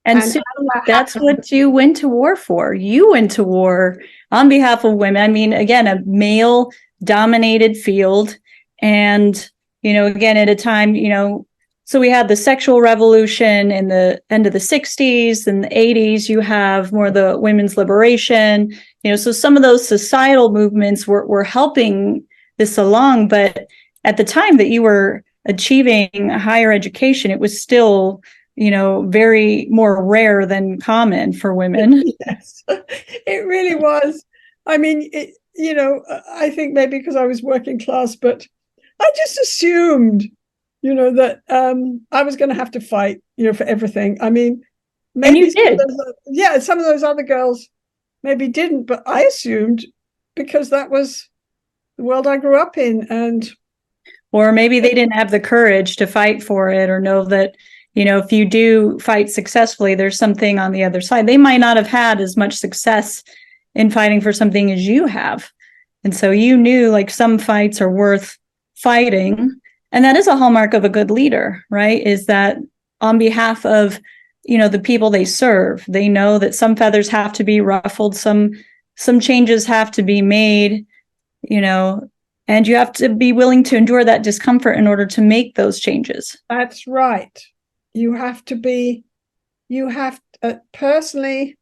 [0.05, 0.39] And, and so
[0.73, 1.37] that that's happened.
[1.37, 2.73] what you went to war for.
[2.73, 5.21] You went to war on behalf of women.
[5.21, 6.71] I mean, again, a male
[7.03, 8.37] dominated field.
[8.81, 9.49] And,
[9.81, 11.45] you know, again, at a time, you know,
[11.91, 16.29] so we had the sexual revolution in the end of the 60s and the 80s.
[16.29, 18.71] You have more the women's liberation.
[19.03, 22.23] You know, so some of those societal movements were, were helping
[22.57, 23.27] this along.
[23.27, 23.67] But
[24.05, 28.21] at the time that you were achieving higher education, it was still,
[28.55, 32.05] you know, very more rare than common for women.
[32.25, 34.23] yes, it really was.
[34.65, 38.47] I mean, it, you know, I think maybe because I was working class, but
[39.01, 40.31] I just assumed
[40.81, 44.17] you know that um i was going to have to fight you know for everything.
[44.21, 44.63] I mean
[45.13, 45.79] maybe you did.
[45.79, 47.67] Those, yeah some of those other girls
[48.23, 49.85] maybe didn't but i assumed
[50.35, 51.29] because that was
[51.97, 53.49] the world i grew up in and
[54.31, 57.55] or maybe they didn't have the courage to fight for it or know that
[57.93, 61.27] you know if you do fight successfully there's something on the other side.
[61.27, 63.23] They might not have had as much success
[63.75, 65.49] in fighting for something as you have.
[66.03, 68.37] And so you knew like some fights are worth
[68.75, 69.59] fighting
[69.91, 72.05] and that is a hallmark of a good leader right?
[72.05, 72.57] Is that
[73.01, 73.99] on behalf of
[74.43, 78.15] you know the people they serve they know that some feathers have to be ruffled
[78.15, 78.51] some
[78.95, 80.85] some changes have to be made
[81.43, 82.09] you know
[82.47, 85.79] and you have to be willing to endure that discomfort in order to make those
[85.79, 86.37] changes.
[86.49, 87.39] That's right.
[87.93, 89.05] You have to be
[89.71, 91.57] you have uh, personally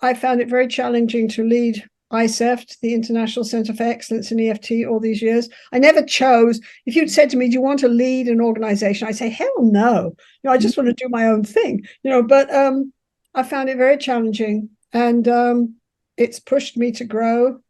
[0.00, 4.84] i found it very challenging to lead ICEEFT, the International Center for Excellence in EFT,
[4.88, 5.48] all these years.
[5.72, 6.60] I never chose.
[6.86, 9.62] If you'd said to me, "Do you want to lead an organization?" I'd say, "Hell
[9.62, 10.14] no!
[10.42, 12.92] You know, I just want to do my own thing." You know, but um,
[13.34, 15.76] I found it very challenging, and um,
[16.16, 17.60] it's pushed me to grow.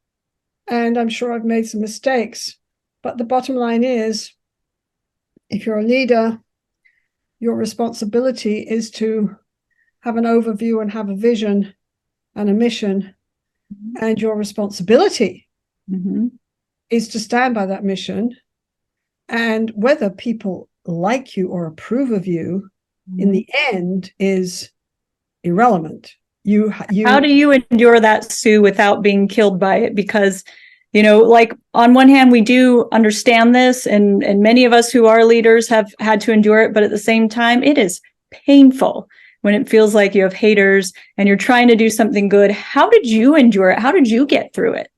[0.66, 2.56] And I'm sure I've made some mistakes,
[3.02, 4.32] but the bottom line is,
[5.48, 6.40] if you're a leader,
[7.40, 9.36] your responsibility is to
[10.00, 11.74] have an overview and have a vision
[12.34, 13.14] and a mission
[13.72, 14.04] Mm-hmm.
[14.04, 15.46] and your responsibility
[15.88, 16.26] mm-hmm.
[16.90, 18.36] is to stand by that mission.
[19.28, 22.68] And whether people like you or approve of you
[23.08, 23.20] mm-hmm.
[23.20, 24.70] in the end is
[25.44, 26.14] irrelevant.
[26.42, 29.94] You, you How do you endure that, Sue, without being killed by it?
[29.94, 30.42] Because
[30.92, 34.90] you know like on one hand we do understand this and and many of us
[34.90, 38.00] who are leaders have had to endure it but at the same time it is
[38.32, 39.08] painful
[39.42, 42.50] when it feels like you have haters and you're trying to do something good.
[42.50, 43.78] How did you endure it?
[43.78, 44.90] How did you get through it?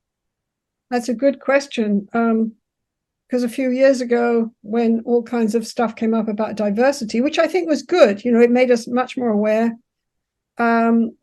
[0.90, 2.08] That's a good question.
[2.12, 2.54] Um,
[3.32, 7.38] because a few years ago, when all kinds of stuff came up about diversity, which
[7.38, 9.74] I think was good, you know, it made us much more aware.
[10.58, 11.16] Um,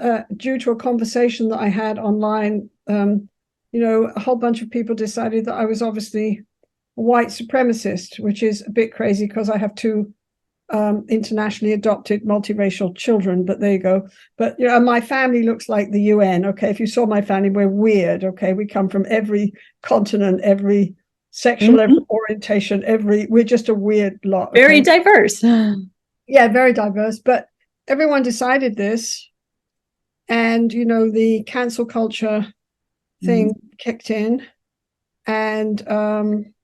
[0.00, 3.28] uh, due to a conversation that I had online, um,
[3.72, 6.42] you know, a whole bunch of people decided that I was obviously
[6.96, 10.14] a white supremacist, which is a bit crazy because I have two
[10.70, 14.08] um, internationally adopted multiracial children, but there you go.
[14.36, 16.44] But you know, my family looks like the UN.
[16.46, 18.24] Okay, if you saw my family, we're weird.
[18.24, 19.52] Okay, we come from every
[19.82, 20.94] continent, every
[21.32, 21.80] sexual mm-hmm.
[21.80, 24.50] every orientation, every we're just a weird lot.
[24.50, 24.60] Okay?
[24.60, 25.42] Very diverse.
[26.26, 27.18] yeah, very diverse.
[27.18, 27.48] But
[27.88, 29.28] everyone decided this,
[30.28, 32.52] and you know, the cancel culture
[33.24, 33.66] thing mm-hmm.
[33.78, 34.46] kicked in,
[35.26, 36.54] and um,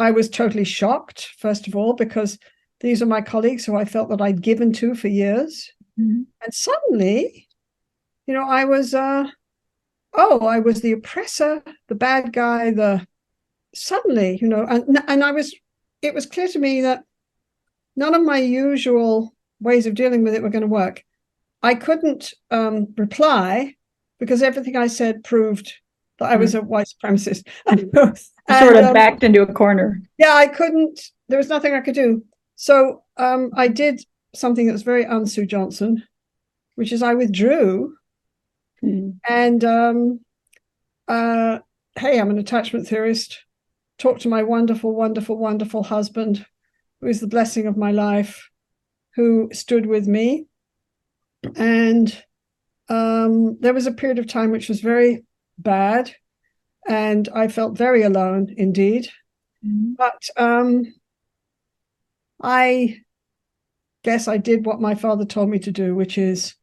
[0.00, 1.30] I was totally shocked.
[1.38, 2.38] First of all, because
[2.84, 5.72] these are my colleagues who I felt that I'd given to for years.
[5.98, 6.24] Mm-hmm.
[6.42, 7.48] And suddenly,
[8.26, 9.24] you know, I was, uh,
[10.12, 13.06] oh, I was the oppressor, the bad guy, the
[13.74, 15.54] suddenly, you know, and, and I was,
[16.02, 17.04] it was clear to me that
[17.96, 21.02] none of my usual ways of dealing with it were going to work.
[21.62, 23.76] I couldn't um, reply
[24.20, 25.72] because everything I said proved
[26.18, 26.66] that I was mm-hmm.
[26.66, 27.48] a white supremacist.
[27.66, 27.90] and,
[28.58, 30.02] sort of um, backed into a corner.
[30.18, 31.00] Yeah, I couldn't.
[31.30, 32.22] There was nothing I could do.
[32.56, 34.02] So um, I did
[34.34, 36.02] something that was very un-Sue Johnson,
[36.74, 37.94] which is I withdrew.
[38.82, 39.18] Mm.
[39.28, 40.20] And um,
[41.08, 41.58] uh,
[41.96, 43.44] hey, I'm an attachment theorist.
[43.98, 46.44] Talked to my wonderful, wonderful, wonderful husband,
[47.00, 48.50] who is the blessing of my life,
[49.14, 50.46] who stood with me.
[51.56, 52.24] And
[52.88, 55.24] um, there was a period of time which was very
[55.58, 56.14] bad,
[56.88, 59.08] and I felt very alone indeed.
[59.64, 59.96] Mm.
[59.96, 60.92] But um,
[62.44, 62.98] I
[64.02, 66.54] guess I did what my father told me to do, which is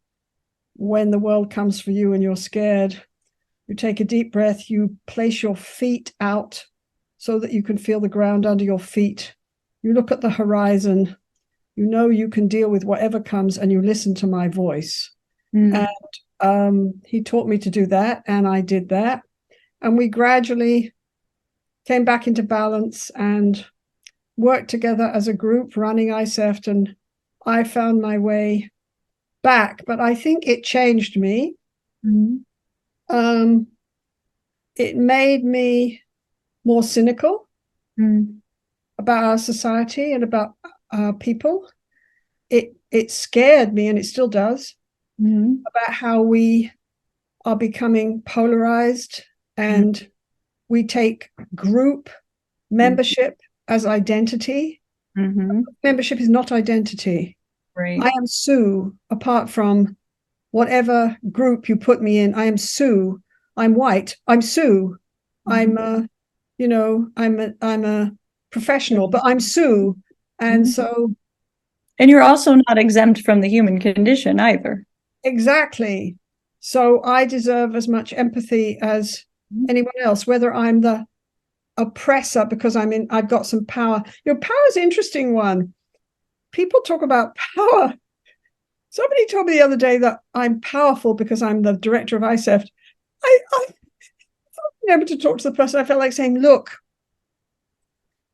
[0.76, 3.02] when the world comes for you and you're scared,
[3.68, 6.64] you take a deep breath, you place your feet out
[7.18, 9.36] so that you can feel the ground under your feet.
[9.82, 11.18] You look at the horizon,
[11.76, 15.12] you know you can deal with whatever comes, and you listen to my voice.
[15.56, 15.76] Mm.
[15.76, 15.88] And
[16.40, 19.24] um, he taught me to do that, and I did that.
[19.82, 20.94] And we gradually
[21.88, 23.66] came back into balance and
[24.42, 26.96] worked together as a group running ICEEFT, and
[27.46, 28.70] I found my way
[29.42, 29.84] back.
[29.86, 31.56] But I think it changed me.
[32.06, 33.16] Mm-hmm.
[33.16, 33.68] Um,
[34.76, 36.02] it made me
[36.64, 37.48] more cynical
[38.00, 38.38] mm.
[38.98, 40.56] about our society and about
[40.92, 41.68] uh, people.
[42.50, 44.76] It it scared me, and it still does,
[45.22, 45.62] Mhm.
[45.68, 46.72] about how we
[47.46, 49.24] are becoming polarized
[49.58, 50.10] and
[50.68, 52.10] we take group
[52.70, 54.82] membership as identity.
[55.18, 55.64] Mhm.
[55.84, 57.38] Membership is not identity.
[57.76, 58.01] Right.
[58.01, 59.95] I am Sue, apart from
[60.51, 62.34] whatever group you put me in.
[62.36, 63.22] I am Sue.
[63.57, 64.18] I'm white.
[64.28, 64.97] I'm Sue.
[65.47, 66.07] I'm a,
[66.57, 68.12] you know, I'm a, I'm a
[68.51, 69.97] professional, but I'm Sue.
[70.39, 70.68] And Mhm.
[70.68, 71.16] so,
[71.99, 74.86] And you're also not exempt from the human condition either.
[75.24, 76.18] exactly.
[76.59, 79.66] So I deserve as much empathy as Mhm.
[79.70, 81.05] anyone else, whether I'm the
[81.78, 84.04] oppressor because I'm in, I've got some power.
[84.26, 85.74] Your power is an interesting one.
[86.52, 87.94] People talk about power.
[88.90, 92.68] Somebody told me the other day that I'm powerful because I'm the director of ICEEFT.
[93.24, 93.66] I, I
[94.86, 96.78] being able to talk to the person, I felt like saying, look,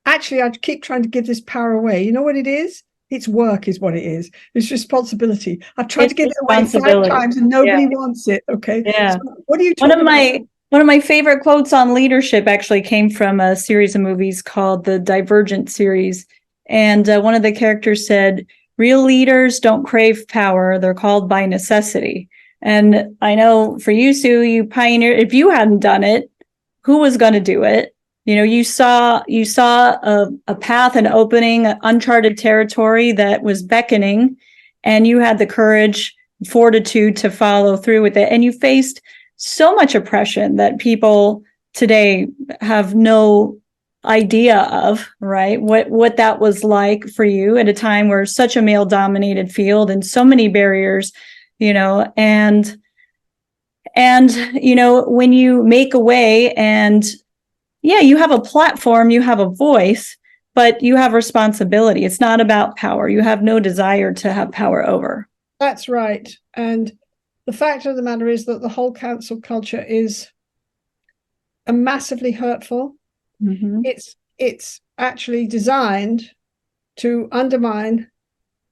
[0.06, 2.04] actually, I keep trying to give this power away.
[2.04, 2.84] You know what it is?
[3.10, 4.32] It's work, is what it is.
[4.54, 5.64] It's responsibility.
[5.78, 8.44] I've tried It's to give it away five times and nobody wants it.
[8.50, 8.84] Okay.
[8.86, 9.14] Yeah.
[9.14, 10.48] So what are you One talking of my about?
[10.70, 14.84] One of my favorite quotes on leadership actually came from a series of movies called
[14.84, 16.26] the Divergent series,
[16.68, 18.46] and uh, one of the characters said,
[18.78, 22.28] "Real leaders don't crave power; they're called by necessity."
[22.62, 25.20] And I know for you, Sue, you pioneered.
[25.20, 26.30] If you hadn't done it,
[26.82, 27.96] who was going to do it?
[28.26, 33.64] You know, you saw you saw a, a path, an opening, uncharted territory that was
[33.64, 34.36] beckoning,
[34.84, 36.14] and you had the courage,
[36.46, 39.02] fortitude to follow through with it, and you faced
[39.38, 42.28] so much oppression that people today
[42.62, 43.58] have no
[44.06, 45.62] idea of right?
[45.62, 49.52] What what that was like for you at a time where such a male dominated
[49.52, 51.12] field and so many barriers
[51.60, 52.12] you know?
[52.16, 52.78] And
[53.96, 57.04] and you know when you make a way and
[57.82, 60.18] yeah you have a platform you have a voice
[60.58, 62.04] but you have responsibility.
[62.04, 63.08] It's not about power.
[63.08, 65.30] You have no desire to have power over.
[65.60, 66.36] That's right.
[66.56, 66.98] And
[67.48, 70.28] the fact of the matter is that the whole cancel culture is
[71.66, 72.96] a massively hurtful.
[73.42, 73.82] Mhm.
[73.86, 76.30] It's it's actually designed
[76.98, 78.12] to undermine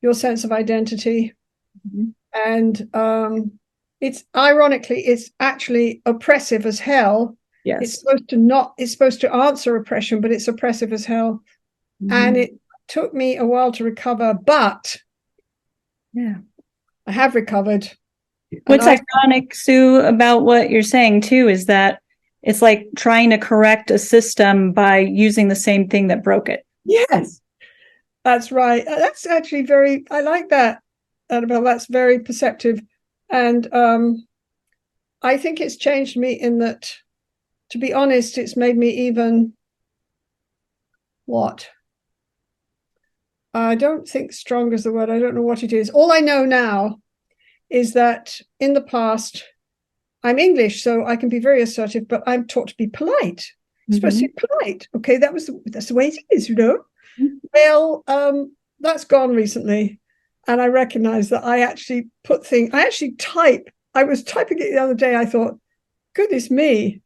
[0.01, 1.33] your sense of identity.
[1.87, 2.13] Mhm.
[2.35, 3.59] And um,
[4.01, 7.37] it's ironically, it's actually oppressive as hell.
[7.63, 11.41] Yes, It's supposed to not, it's supposed to answer oppression, but it's oppressive as hell.
[12.11, 12.43] And Mhm.
[12.43, 14.97] it took me a while to recover, but
[16.13, 16.37] yeah
[17.07, 17.89] I have recovered.
[18.65, 22.01] What's I- ironic, Sue, about what you're saying too is that
[22.43, 26.65] it's like trying to correct a system by using the same thing that broke it.
[26.85, 27.41] Yes,
[28.23, 28.87] that's right.
[28.87, 30.81] Uh, That's actually very, I like that,
[31.29, 31.63] Annabelle.
[31.63, 32.81] That's very perceptive.
[33.29, 34.27] And um,
[35.21, 36.93] I think it's changed me in that,
[37.69, 39.53] to be honest, it's made me even
[41.25, 41.67] what?
[43.55, 45.09] I don't think strong is the word.
[45.09, 45.89] I don't know what it is.
[45.89, 46.99] All I know now
[47.69, 49.43] is that in the past,
[50.23, 53.45] I'm English, so I can be very assertive, but I'm taught to be polite
[53.91, 54.87] supposed to be polite.
[54.95, 56.79] Okay, that was the, that's the way it is, you know.
[57.19, 57.39] Mhm.
[57.53, 59.99] Well, um, that's gone recently,
[60.47, 62.71] and I recognise that I actually put things.
[62.73, 63.69] I actually type.
[63.93, 65.15] I was typing it the other day.
[65.15, 65.59] I thought,
[66.15, 67.01] goodness me,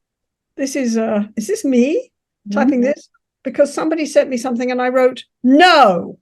[0.55, 2.11] this is uh, is this me
[2.51, 3.09] typing this?
[3.43, 6.17] Because somebody sent me something, and I wrote no,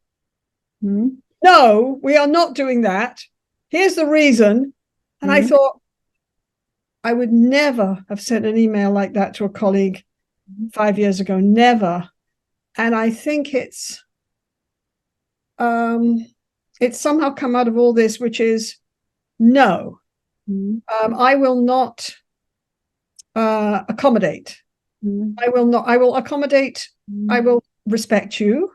[0.83, 1.17] Mhm.
[1.43, 3.21] no, we are not doing that.
[3.69, 4.73] Here's the reason,
[5.21, 5.49] and I Mhm.
[5.49, 5.81] thought.
[7.03, 10.03] I would never have sent an email like that to a colleague
[10.73, 12.09] five years ago never
[12.77, 14.03] and i think it's
[15.59, 16.25] um
[16.79, 18.77] it's somehow come out of all this which is
[19.39, 19.99] no
[20.49, 20.81] Mhm.
[21.01, 22.09] um, i will not
[23.35, 24.61] uh accommodate
[25.03, 25.35] Mhm.
[25.37, 26.89] i will not i will accommodate
[27.29, 28.71] i will respect you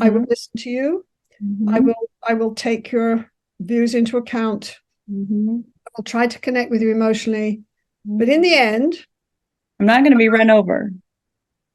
[0.00, 0.28] i will Mhm.
[0.30, 1.06] listen to you
[1.42, 1.74] Mhm.
[1.74, 3.30] i will i will take your
[3.60, 4.78] views into account
[5.10, 5.64] Mhm.
[5.86, 7.62] i will try to connect with you emotionally
[8.04, 8.94] but in the end
[9.78, 10.90] I'm not going to be run over.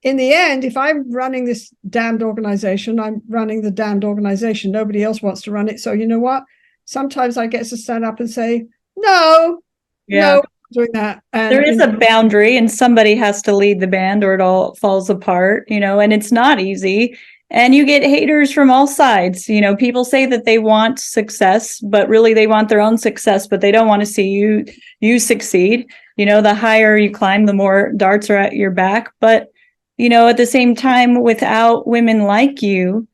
[0.02, 4.72] in the end, if I'm running this damned organization, I'm running the damned organization.
[4.72, 5.80] Nobody else wants to run it.
[5.80, 6.44] So you know what?
[6.86, 8.66] Sometimes I get to stand up and say,
[8.98, 9.62] no,
[10.08, 11.22] no, I'm doing that.
[11.34, 14.74] And there is a boundary and somebody has to lead the band or it all
[14.76, 17.16] falls apart you know and it's not easy
[17.52, 19.48] and you get haters from all sides.
[19.50, 23.46] You know people say that they want success but really they want their own success
[23.46, 24.66] but they don't want to see you
[25.02, 25.88] you succeed.
[26.16, 29.14] You know the higher you climb the more darts are at your back.
[29.20, 29.52] But
[29.98, 33.08] you know at the same time without women like you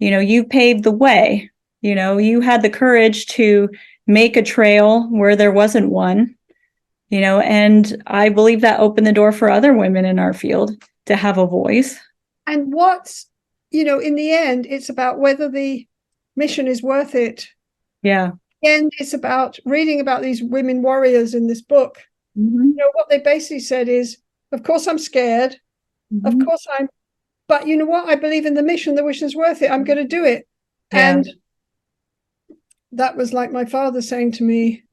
[0.00, 1.50] you know you paved the way.
[1.80, 3.70] You know you had the courage to
[4.06, 6.34] make a trail where there wasn't one.
[7.10, 10.72] You know and i believe that opened the door for other women in our field
[11.06, 11.96] to have a voice.
[12.46, 13.28] And what's
[13.74, 15.86] you know, in the end, it's about whether the
[16.36, 17.48] mission is worth it.
[18.02, 18.32] Yeah.
[18.62, 21.98] And it's about reading about these women warriors in this book.
[22.38, 22.68] Mhm.
[22.68, 24.18] You know, what they basically said is,
[24.52, 25.56] of course, I'm scared.
[26.12, 26.26] Mhm.
[26.26, 26.88] Of course, I'm,
[27.48, 28.08] but you know what?
[28.08, 28.94] I believe in the mission.
[28.94, 29.70] The mission's worth it.
[29.70, 30.46] I'm going to do it.
[30.92, 31.10] Yeah.
[31.10, 31.28] And
[32.92, 34.84] that was like my father saying to me,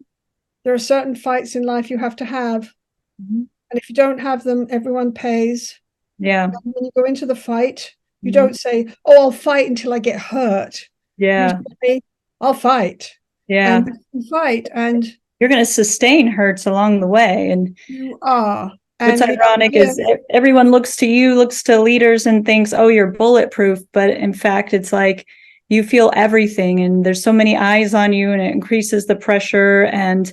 [0.63, 2.73] there are certain fights in life you have to have.
[3.21, 3.47] Mhm.
[3.69, 5.79] And if you don't have them, everyone pays.
[6.17, 6.45] Yeah.
[6.45, 8.33] And when you go into the fight, you Mhm.
[8.33, 11.59] don't say, "Oh, I'll fight until I get hurt." Yeah.
[11.83, 12.01] say,
[12.39, 13.11] "I'll fight."
[13.47, 13.77] Yeah.
[13.77, 15.05] And fight, and
[15.39, 17.49] You're going to sustain hurts along the way.
[17.49, 18.71] And you are.
[18.99, 19.99] what's And, know, ironic yeah, is
[20.29, 23.79] everyone looks to you, looks to leaders and thinks, oh, you're bulletproof.
[23.91, 25.25] But in fact, it's like
[25.69, 29.85] you feel everything and there's so many eyes on you and it increases the pressure.
[29.85, 30.31] And,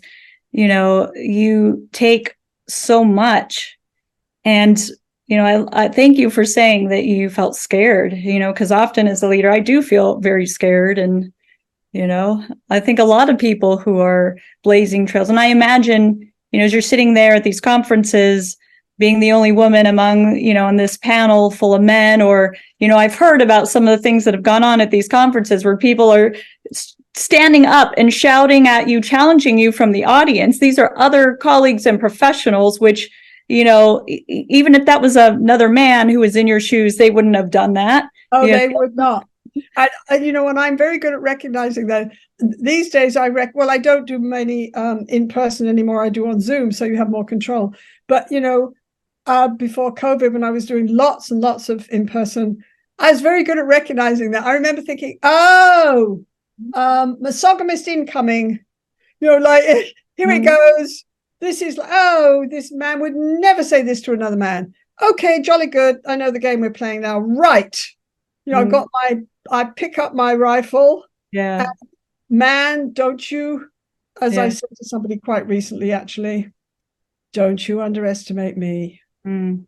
[0.52, 2.34] you know, you take
[2.68, 3.78] so much.
[4.44, 4.78] And,
[5.28, 8.72] you know, I, I thank you for saying that you felt scared, you know, because
[8.72, 10.98] often as a leader, I do feel very scared.
[10.98, 11.32] And,
[11.92, 16.32] you know, I think a lot of people who are blazing trails, and I imagine,
[16.50, 18.56] you know, as you're sitting there at these conferences,
[18.98, 22.88] being the only woman among, you know, on this panel full of men, or, you
[22.88, 25.64] know, I've heard about some of the things that have gone on at these conferences
[25.64, 26.34] where people are
[27.14, 30.58] standing up and shouting at you, challenging you from the audience.
[30.58, 33.10] These are other colleagues and professionals, which,
[33.48, 37.10] you know, e- even if that was another man who was in your shoes, they
[37.10, 38.08] wouldn't have done that.
[38.32, 38.58] Oh, Yeah.
[38.58, 39.26] they would not.
[39.76, 43.52] And, and you know, and I'm very good at recognizing that these days I rec
[43.54, 46.04] well, I don't do many um in person anymore.
[46.04, 47.74] I do on Zoom, so you have more control.
[48.06, 48.74] But you know,
[49.26, 52.62] uh before COVID, when I was doing lots and lots of in person,
[52.98, 54.44] I was very good at recognizing that.
[54.44, 56.24] I remember thinking, oh,
[56.74, 58.60] um, misogynist incoming,
[59.20, 59.64] you know, like
[60.16, 60.46] here it Mhm.
[60.78, 61.04] goes.
[61.40, 64.74] This is like, oh, this man would never say this to another man.
[65.00, 65.98] Okay, jolly good.
[66.06, 67.20] I know the game we're playing now.
[67.20, 67.76] Right.
[68.44, 68.72] You know, I've Mm.
[68.72, 69.20] got my
[69.50, 71.04] I pick up my rifle.
[71.32, 71.66] Yeah.
[72.28, 73.68] Man, don't you,
[74.20, 76.52] as I said to somebody quite recently, actually,
[77.32, 79.00] don't you underestimate me.
[79.26, 79.66] Mm.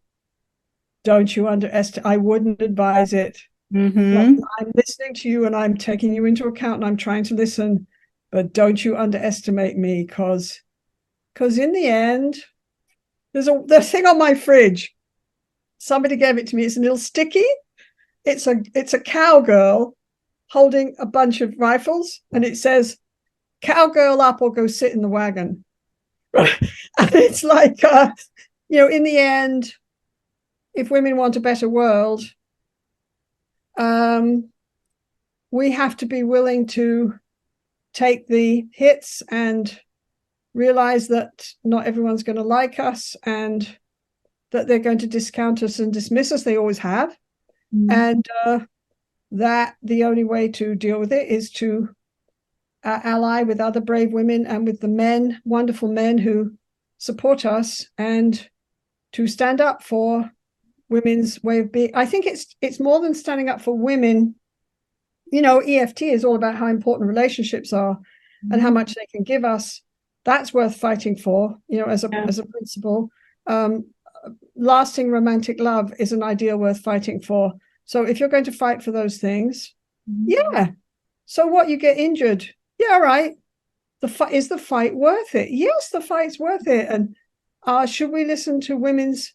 [1.05, 3.39] Don't you underestimate I wouldn't advise it.
[3.73, 7.35] hmm I'm listening to you and I'm taking you into account and I'm trying to
[7.35, 7.87] listen,
[8.31, 10.61] but don't you underestimate me because
[11.41, 12.37] because in the end,
[13.33, 14.95] there's a the thing on my fridge.
[15.79, 16.65] Somebody gave it to me.
[16.65, 17.47] It's a little sticky.
[18.27, 19.97] It's a it's a cowgirl
[20.51, 22.99] holding a bunch of rifles, and it says,
[23.63, 25.65] "Cowgirl up or go sit in the wagon."
[26.99, 28.11] And it's like, uh,
[28.69, 29.73] you know, in the end,
[30.75, 32.23] if women want a better world,
[33.79, 34.51] um,
[35.51, 37.15] we have to be willing to
[37.95, 39.81] take the hits and
[40.55, 43.77] realize that not everyone's going to like us and
[44.53, 46.43] that they're going to discount us and dismiss us.
[46.43, 47.17] They always have.
[47.91, 48.61] And uh,
[49.33, 51.91] that the only way to deal with it is to
[52.83, 56.53] uh, ally with other brave women and with the men, wonderful men who
[56.99, 58.49] support us, and
[59.13, 60.31] to stand up for
[60.89, 61.93] women's way of being.
[61.95, 64.35] I think it's it's more than standing up for women.
[65.33, 67.99] You know, EFT is all about how important relationships are
[68.51, 69.83] and how much they can give us.
[70.25, 71.57] That's worth fighting for.
[71.69, 72.25] You know, as a Yeah.
[72.29, 73.11] as a principle.
[73.47, 73.87] Um,
[74.55, 77.55] lasting romantic love is an ideal worth fighting for.
[77.85, 79.75] So if you're going to fight for those things,
[80.25, 80.71] yeah.
[81.27, 82.45] So what you get injured?
[82.79, 83.37] Yeah, all right.
[84.01, 85.51] The fight is the fight worth it?
[85.51, 86.89] Yes, the fight's worth it.
[86.89, 87.17] And
[87.65, 89.35] uh, should we listen to women's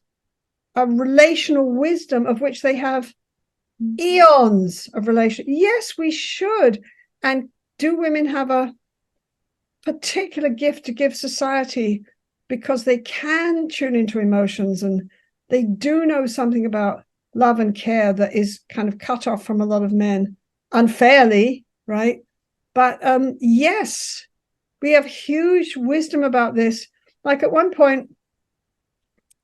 [0.78, 3.14] uh, relational wisdom, of which they have
[4.00, 5.46] eons of relation?
[5.48, 6.84] Yes, we should.
[7.24, 8.74] And do women have a
[9.86, 12.04] particular gift to give society
[12.48, 15.10] because they can tune into emotions and
[15.50, 17.04] they do know something about
[17.34, 20.36] love and care that is kind of cut off from a lot of men
[20.72, 22.20] unfairly, right?
[22.74, 24.26] But um, yes,
[24.82, 26.88] we have huge wisdom about this.
[27.24, 28.10] Like at one point,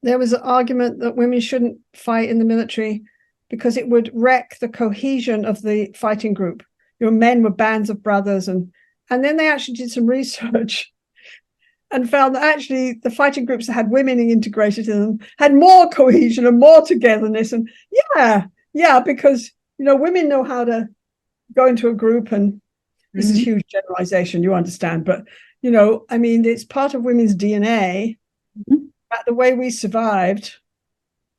[0.04, 3.04] there was an argument that women shouldn't fight in the military
[3.50, 6.64] because it would wreck the cohesion of the fighting group.
[7.00, 8.72] Your men were bands of brothers, and
[9.12, 10.92] and then they actually did some research
[11.92, 15.90] and found that actually the fighting groups that had women integrated in them had more
[15.90, 17.52] cohesion and more togetherness.
[17.52, 17.70] And
[18.16, 20.88] yeah, yeah, because you know women know how to
[21.54, 22.62] go into a group, and
[23.14, 23.44] this is Mhm.
[23.44, 25.26] huge generalization, you understand, but
[25.62, 28.18] you know, I mean, it's part of women's DNA
[28.58, 28.88] Mhm.
[29.12, 30.56] that the way we survived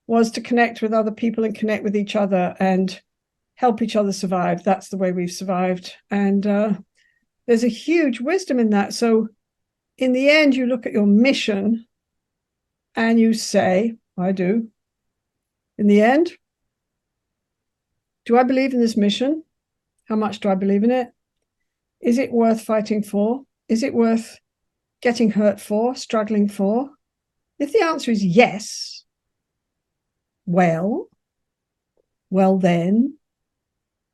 [0.07, 3.01] was to connect with other people and connect with each other and
[3.55, 4.63] help each other survive.
[4.63, 5.95] That's the way we've survived.
[6.11, 6.75] And uh,
[7.47, 8.95] there's a huge wisdom in that.
[8.95, 9.29] So,
[9.99, 11.87] in the end, you look at your mission
[12.95, 14.69] and you say, I do,
[15.79, 16.33] in the end,
[18.25, 19.43] do I believe in this mission?
[20.05, 21.09] How much do I believe in it?
[22.01, 23.43] Is it worth fighting for?
[23.69, 24.39] Is it worth
[25.01, 26.91] getting hurt for, struggling for?
[27.59, 29.05] If the answer is yes,
[30.47, 31.09] well,
[32.31, 33.17] well, then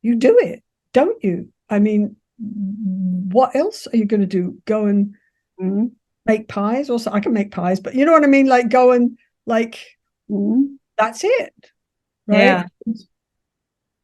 [0.02, 1.52] you do it, don't you?
[1.68, 2.16] I mean,
[3.32, 4.58] what else are you going to do?
[4.64, 5.14] Go and
[5.60, 5.92] Mhm.
[6.26, 6.90] make pies?
[6.90, 8.46] Also, I can make pies, but you know what I mean?
[8.46, 9.78] Like, go and, like,
[10.30, 10.76] Mhm.
[10.96, 11.54] that's it.
[12.26, 12.38] Right.
[12.38, 12.64] Yeah.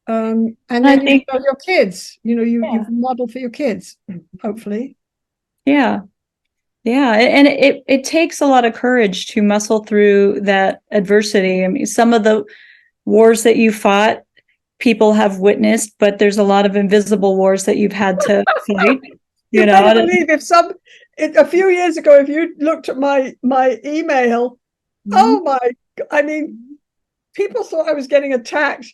[0.07, 2.73] Um, and I then you think- show your kids, you know, you, Yeah.
[2.73, 3.97] you've modeled for your kids,
[4.41, 4.97] hopefully.
[5.65, 6.01] Yeah.
[6.83, 7.13] Yeah.
[7.13, 11.65] And it, it takes a lot of courage to muscle through that adversity.
[11.65, 12.43] I mean, some of the
[13.05, 14.21] wars that you fought,
[14.77, 18.99] people have witnessed, but there's a lot of invisible wars that you've had to fight.
[19.59, 20.73] You, know, better believe if some
[21.17, 24.59] it, a few years ago, if you looked at my my email,
[25.11, 25.59] oh my,
[26.11, 26.77] I mean,
[27.33, 28.93] people thought I was getting attacked.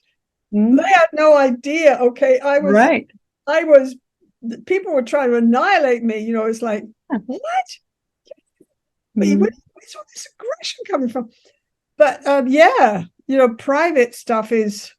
[0.54, 0.78] Mhm.
[0.78, 1.98] They had no idea.
[2.00, 3.10] Okay, I was, right.
[3.48, 3.96] I was.
[4.66, 6.20] People were trying to annihilate me.
[6.20, 7.18] You know, it's like Yeah.
[7.26, 7.42] what?
[9.18, 9.40] Mhm.
[9.40, 11.30] where- where's all this aggression coming from?
[11.98, 14.92] But um, yeah, you know, private stuff is,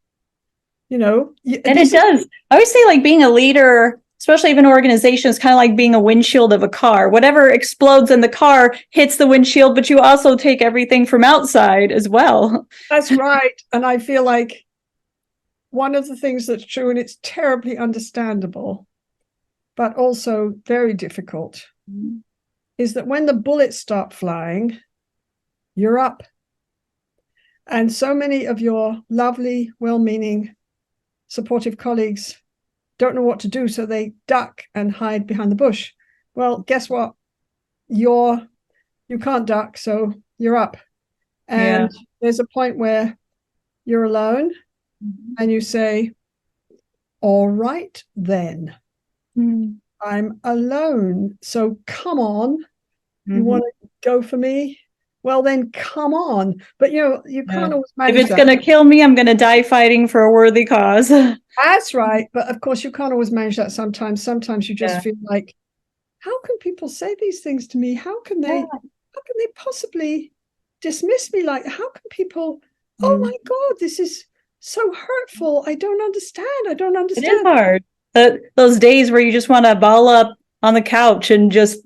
[0.89, 2.27] you know, And it does.
[2.51, 5.75] I always say like being a leader, especially if an organization is kind of like
[5.75, 7.09] being a windshield of a car.
[7.09, 11.91] Whatever explodes in the car hits the windshield, but you also take everything from outside
[11.91, 12.69] as well.
[12.89, 13.61] That's right.
[13.73, 14.65] And I feel like
[15.71, 18.87] one of the things that's true, and it's terribly understandable,
[19.77, 21.67] but also very difficult,
[22.79, 24.79] is that when the bullets start flying,
[25.75, 26.23] you're up.
[27.67, 30.55] And so many of your lovely, well meaning,
[31.27, 32.41] supportive colleagues
[33.03, 33.67] don't know what to do.
[33.67, 35.93] So they duck and hide behind the bush.
[36.37, 37.15] Well, guess what?
[37.89, 38.47] You're,
[39.09, 39.77] you can't duck.
[39.77, 40.77] So you're up.
[41.49, 43.19] And there's a point where
[43.85, 44.53] you're alone
[45.37, 46.13] and you say,
[47.21, 48.73] All right, then,
[49.37, 49.79] Mhm.
[50.01, 51.39] I'm alone.
[51.43, 52.65] So come on.
[53.27, 53.45] You Mhm.
[53.45, 54.79] want to go for me?
[55.23, 56.57] Well, then come on.
[56.79, 57.55] But you know, you Yeah.
[57.55, 58.17] can't always manage.
[58.17, 61.09] If it's going to kill me, I'm going to die fighting for a worthy cause.
[61.63, 62.29] That's right.
[62.33, 64.23] But of course, you can't always manage that sometimes.
[64.23, 65.01] Sometimes you just Yeah.
[65.01, 65.55] feel like,
[66.21, 67.95] How can people say these things to me?
[67.95, 68.49] How can they?
[68.61, 68.67] Yeah.
[69.15, 70.33] How can they possibly
[70.81, 71.67] dismiss me like?
[71.67, 72.61] How can people?
[73.03, 73.21] Oh Mm.
[73.21, 74.25] my God, this is
[74.61, 75.65] so hurtful.
[75.67, 76.47] I don't understand.
[76.69, 77.39] I don't understand.
[77.39, 77.85] is hard.
[78.15, 81.81] Uh, those days where you just want to ball up on the couch and just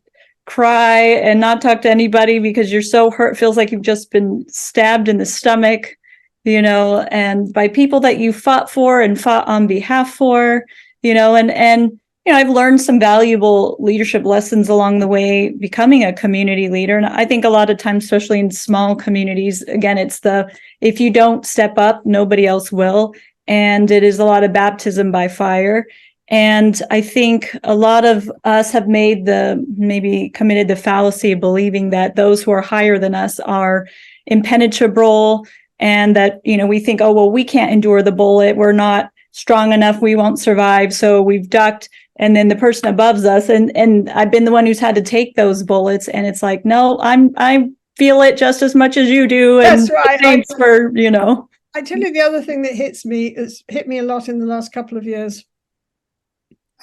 [0.47, 4.45] cry and not talk to anybody because you're so hurt, feels like you've just been
[4.49, 5.97] stabbed in the stomach,
[6.45, 10.65] you know, and by people that you fought for and fought on behalf for,
[11.03, 15.51] you know, and and you know, I've learned some valuable leadership lessons along the way
[15.51, 16.97] becoming a community leader.
[16.97, 20.99] And I think a lot of times, especially in small communities, again, it's the if
[20.99, 23.15] you don't step up, nobody else will.
[23.47, 25.87] And it is a lot of baptism by fire.
[26.29, 31.41] And I think a lot of us have made the maybe committed the fallacy of
[31.41, 33.87] believing that those who are higher than us are
[34.27, 35.47] impenetrable
[35.79, 38.57] and that, you know, we think, oh, well, we can't endure the bullet.
[38.57, 40.01] We're not strong enough.
[40.03, 40.93] We won't survive.
[40.93, 41.89] So we've ducked.
[42.19, 45.03] And then the person above us, and and I've been the one who's had to
[45.03, 46.09] take those bullets.
[46.09, 49.61] And it's like, no, I'm I feel it just as much as you do.
[49.61, 50.19] And That's right.
[50.19, 51.49] I- thanks for, you know.
[51.75, 54.39] I tell you the other thing that hits me is hit me a lot in
[54.39, 55.45] the last couple of years.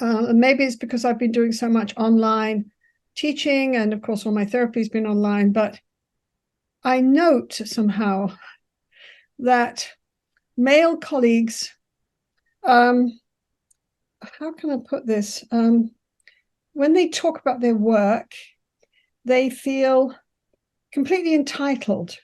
[0.01, 2.71] Uh, and maybe it's because I've been doing so much online
[3.15, 5.51] teaching, and of course, all my therapy's been online.
[5.51, 5.79] But
[6.83, 8.35] I note somehow
[9.39, 9.87] that
[10.57, 11.71] male colleagues,
[12.63, 13.19] um,
[14.39, 15.43] how can I put this?
[15.51, 15.91] Um,
[16.73, 18.31] when they talk about their work,
[19.25, 20.15] they feel
[20.91, 22.17] completely entitled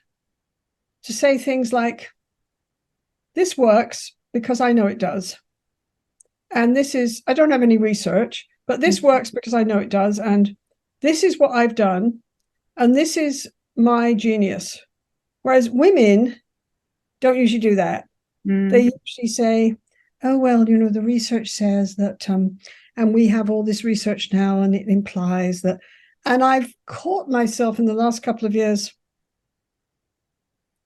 [1.04, 2.10] to say things like,
[3.34, 5.38] this works because I know it does.
[6.52, 9.04] And this is, I don't have any research, but this Mhm.
[9.04, 10.18] works because I know it does.
[10.18, 10.56] And
[11.00, 12.22] this is what I've done.
[12.76, 14.78] And this is my genius.
[15.42, 16.36] Whereas women
[17.20, 18.06] don't usually do that.
[18.70, 19.76] They usually say,
[20.22, 22.58] oh, well, you know, the research says that, um,
[22.96, 25.80] and we have all this research now, and it implies that.
[26.26, 28.92] And I've caught myself in the last couple of years,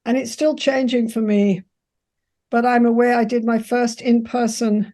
[0.05, 1.63] and it's still changing for me.
[2.51, 4.94] But I'm aware I did my first in person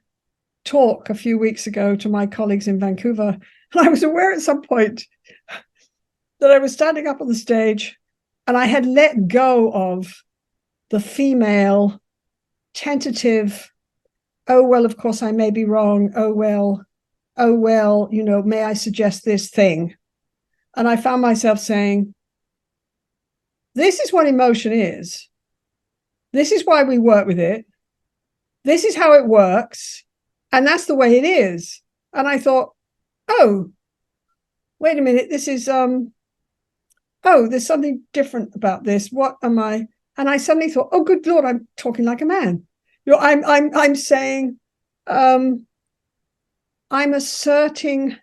[0.64, 3.38] talk a few weeks ago to my colleagues in Vancouver.
[3.74, 5.04] And I was aware at some point
[6.40, 7.98] that I was standing up on the stage
[8.46, 10.12] and I had let go of
[10.90, 12.00] the female
[12.74, 13.70] tentative,
[14.48, 16.12] oh, well, of course, I may be wrong.
[16.16, 16.84] Oh, well,
[17.36, 19.94] oh, well, you know, may I suggest this thing?
[20.76, 22.14] And I found myself saying,
[23.74, 25.28] this is what emotion is.
[26.32, 27.66] This is why we work with it.
[28.64, 30.04] this is how it works,
[30.52, 31.82] and that's the way it is.
[32.12, 32.74] And I thought,
[33.28, 33.70] oh,
[34.78, 36.12] wait a minute, this is um,
[37.24, 39.08] oh, there's something different about this.
[39.08, 39.86] What am I?
[40.16, 42.66] And I suddenly thought, oh, good lord, I'm talking like a man.
[43.04, 44.58] You know, I'm I'm I'm saying,
[45.06, 45.66] um,
[46.90, 48.16] I'm asserting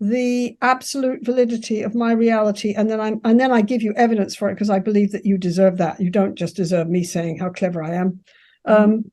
[0.00, 4.36] the absolute validity of my reality and then i'm and then i give you evidence
[4.36, 7.36] for it because i believe that you deserve that you don't just deserve me saying
[7.36, 8.20] how clever i am
[8.64, 9.10] um,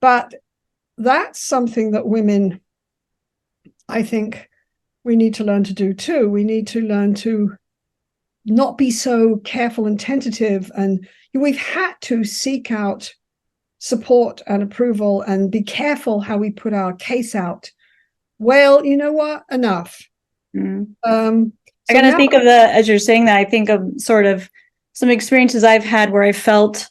[0.00, 0.34] but
[1.02, 2.60] that's something that women
[3.88, 4.48] i think
[5.04, 6.28] we need to learn to do too.
[6.28, 7.56] We need to learn to
[8.44, 10.70] not be so careful and tentative.
[10.76, 13.10] And we've had to seek out
[13.78, 17.70] support and approval and be careful how we put our case out.
[18.38, 19.44] Well you know what?
[19.50, 20.06] Enough.
[20.54, 20.94] Mm.
[21.04, 21.52] um,
[21.88, 24.26] I so gotta now- think of the, as you're saying that, I think of sort
[24.26, 24.50] of
[24.92, 26.90] some experiences I've had where I felt,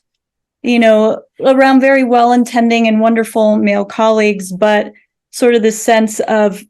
[0.61, 4.91] you know, around very well intending and wonderful male colleagues, but
[5.31, 6.63] sort of this sense of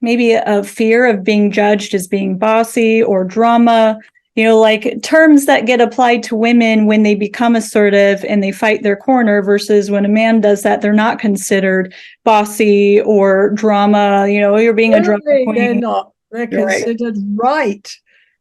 [0.00, 3.96] maybe a fear of being judged as being bossy or drama,
[4.34, 8.50] you know, like terms that get applied to women when they become assertive and they
[8.50, 11.94] fight their corner versus when a man does that, they're not considered
[12.24, 15.80] bossy or drama, you know, you're being a drama Certainly they're queen.
[15.80, 16.82] not they're You're right.
[16.84, 17.88] considered right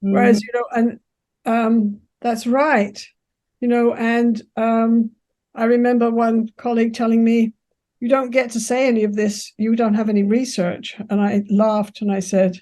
[0.04, 0.14] Mm-hmm.
[0.14, 1.00] whereas you know and
[1.46, 3.06] um that's right
[3.62, 5.10] you know and um
[5.56, 7.54] i remember one colleague telling me
[8.00, 11.44] you don't get to say any of this you don't have any research and i
[11.50, 12.58] laughed and i said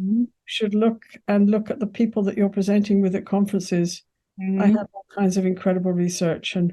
[0.00, 0.20] Mhm.
[0.22, 4.02] you should look and look at the people that you're presenting with at conferences
[4.40, 4.76] i Mhm.
[4.76, 6.72] have all kinds of incredible research and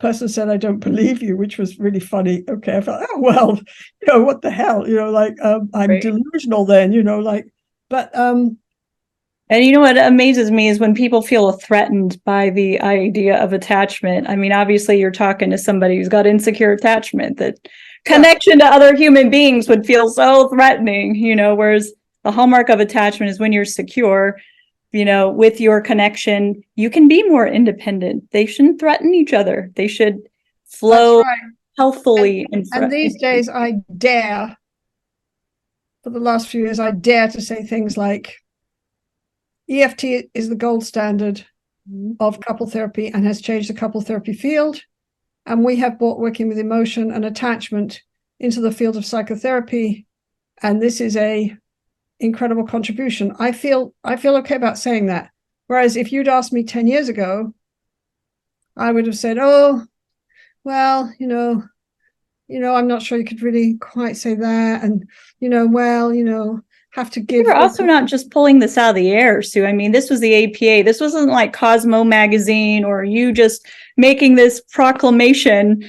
[0.00, 3.56] person said i don't believe you which was really funny okay i felt oh well
[4.02, 6.02] you know what the hell you know like um, i'm Right.
[6.02, 7.46] delusional then you know like
[7.88, 8.58] but um
[9.50, 13.52] And you know what amazes me is when people feel threatened by the idea of
[13.52, 14.28] attachment.
[14.28, 17.56] I mean, obviously, you're talking to somebody who's got insecure attachment, that
[18.04, 21.92] connection to other human beings would feel so threatening, you know, whereas
[22.24, 24.38] the hallmark of attachment is when you're secure,
[24.92, 28.30] you know, with your connection, you can be more independent.
[28.32, 30.20] They shouldn't threaten each other, they should
[30.68, 31.38] flow right.
[31.76, 34.56] healthfully and, and these days i dare
[36.04, 38.36] for the last few years i dare to say things like
[39.68, 41.44] eft is the gold standard
[41.90, 42.12] mm-hmm.
[42.20, 44.80] of couple therapy and has changed the couple therapy field.
[45.46, 48.02] And we have brought working with emotion and attachment
[48.40, 50.06] into the field of psychotherapy.
[50.62, 51.56] And this is a
[52.20, 53.34] incredible contribution.
[53.38, 55.30] I feel i feel okay about saying that.
[55.66, 57.54] Whereas if you'd asked me 10 years ago
[58.76, 59.84] i would have said oh
[60.64, 61.64] well you know
[62.46, 64.82] you know i'm not sure you could really quite say that.
[64.82, 65.08] And
[65.40, 68.90] you know well you know have to give You're also not just pulling this out
[68.90, 69.66] of the air, Sue.
[69.66, 70.84] I mean, this was the APA.
[70.84, 73.66] This wasn't like Cosmo magazine or you just
[73.96, 75.84] making this proclamation,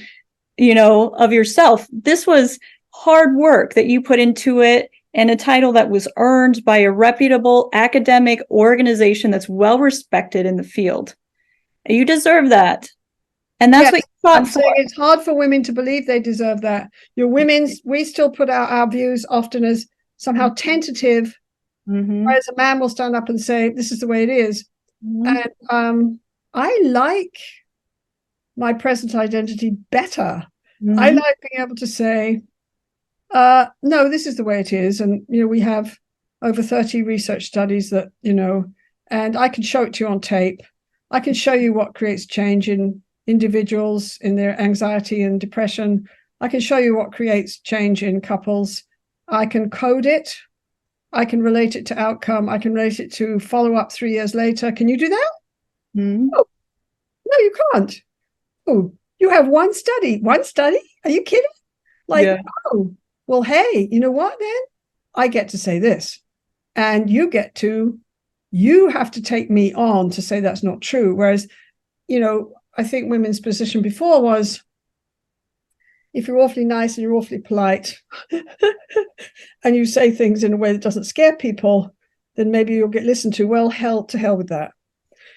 [0.56, 1.86] you know, of yourself.
[1.90, 2.58] This was
[2.92, 6.92] hard work that you put into it and a title that was earned by a
[6.92, 11.14] reputable academic organization that's well respected in the field.
[11.88, 12.88] You deserve that.
[13.58, 14.52] And that's Yes, what you fought I'm for.
[14.52, 16.88] saying it's hard for women to believe they deserve that.
[17.16, 19.86] Your women's, we still put out our views often as
[20.20, 21.34] somehow tentative,
[21.88, 22.24] Mhm.
[22.26, 24.66] whereas a man will stand up and say, "This is the way it is."
[25.04, 25.26] Mhm.
[25.26, 26.20] And um,
[26.52, 27.38] I like
[28.56, 30.44] my present identity better.
[30.82, 31.16] I Mhm.
[31.16, 32.42] like being able to say,
[33.30, 35.98] uh, "No, this is the way it is," and you know, we have
[36.42, 38.64] over thirty research studies that you know,
[39.10, 40.60] and I can show it to you on tape.
[41.10, 46.06] I can show you what creates change in individuals in their anxiety and depression.
[46.42, 48.84] I can show you what creates change in couples.
[49.30, 50.34] I can code it.
[51.12, 52.48] I can relate it to outcome.
[52.48, 54.70] I can relate it to follow up three years later.
[54.72, 55.30] Can you do that?
[55.96, 56.28] Mhm.
[56.32, 56.44] No,
[57.38, 58.02] you can't.
[58.66, 60.20] Oh, you have one study.
[60.20, 60.80] One study?
[61.04, 61.50] Are you kidding?
[62.08, 62.38] Like, Yeah.
[62.72, 62.94] oh,
[63.26, 64.60] well, hey, you know what then?
[65.14, 66.20] I get to say this.
[66.76, 67.98] And you get to,
[68.50, 71.14] you have to take me on to say that's not true.
[71.14, 71.48] Whereas,
[72.08, 74.62] you know, I think women's position before was
[76.12, 77.96] if you're awfully nice and you're awfully polite
[79.64, 81.94] and you say things in a way that doesn't scare people,
[82.36, 83.46] then maybe you'll get listened to.
[83.46, 84.72] Well, hell to hell with that.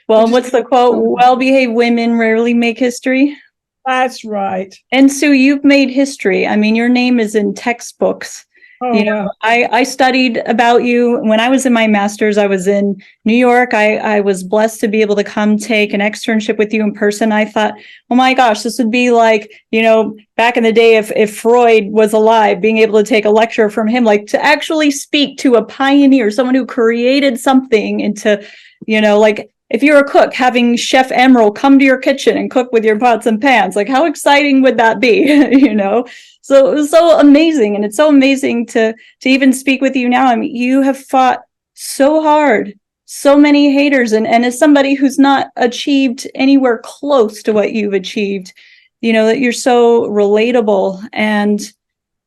[0.08, 0.98] Well, what's the quote?
[0.98, 3.38] Well behaved women rarely make history.
[3.86, 4.74] That's right.
[4.92, 6.48] And Sue, you've made history.
[6.48, 8.46] I mean, your name is in textbooks.
[8.84, 9.32] Oh, You know.
[9.42, 12.38] I, I studied about you when I was in my master's.
[12.38, 13.74] I was in New York.
[13.74, 16.94] I, I was blessed to be able to come take an externship with you in
[16.94, 17.32] person.
[17.32, 17.76] I thought,
[18.10, 21.38] oh my gosh, this would be like, you know, back in the day, if, if
[21.38, 25.38] Freud was alive, being able to take a lecture from him, like to actually speak
[25.38, 28.46] to a pioneer, someone who created something into,
[28.86, 32.52] you know, like if you're a cook, having Chef Emeril come to your kitchen and
[32.52, 35.24] cook with your pots and pans, like how exciting would that be?
[35.52, 36.06] you know?
[36.42, 37.76] So it was so amazing.
[37.76, 40.28] And it's so amazing to to even speak with you now.
[40.28, 41.42] I mean, you have fought
[41.74, 47.52] so hard, so many haters, and, and as somebody who's not achieved anywhere close to
[47.52, 48.54] what you've achieved,
[49.02, 51.74] you know, that you're so relatable and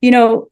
[0.01, 0.49] you know,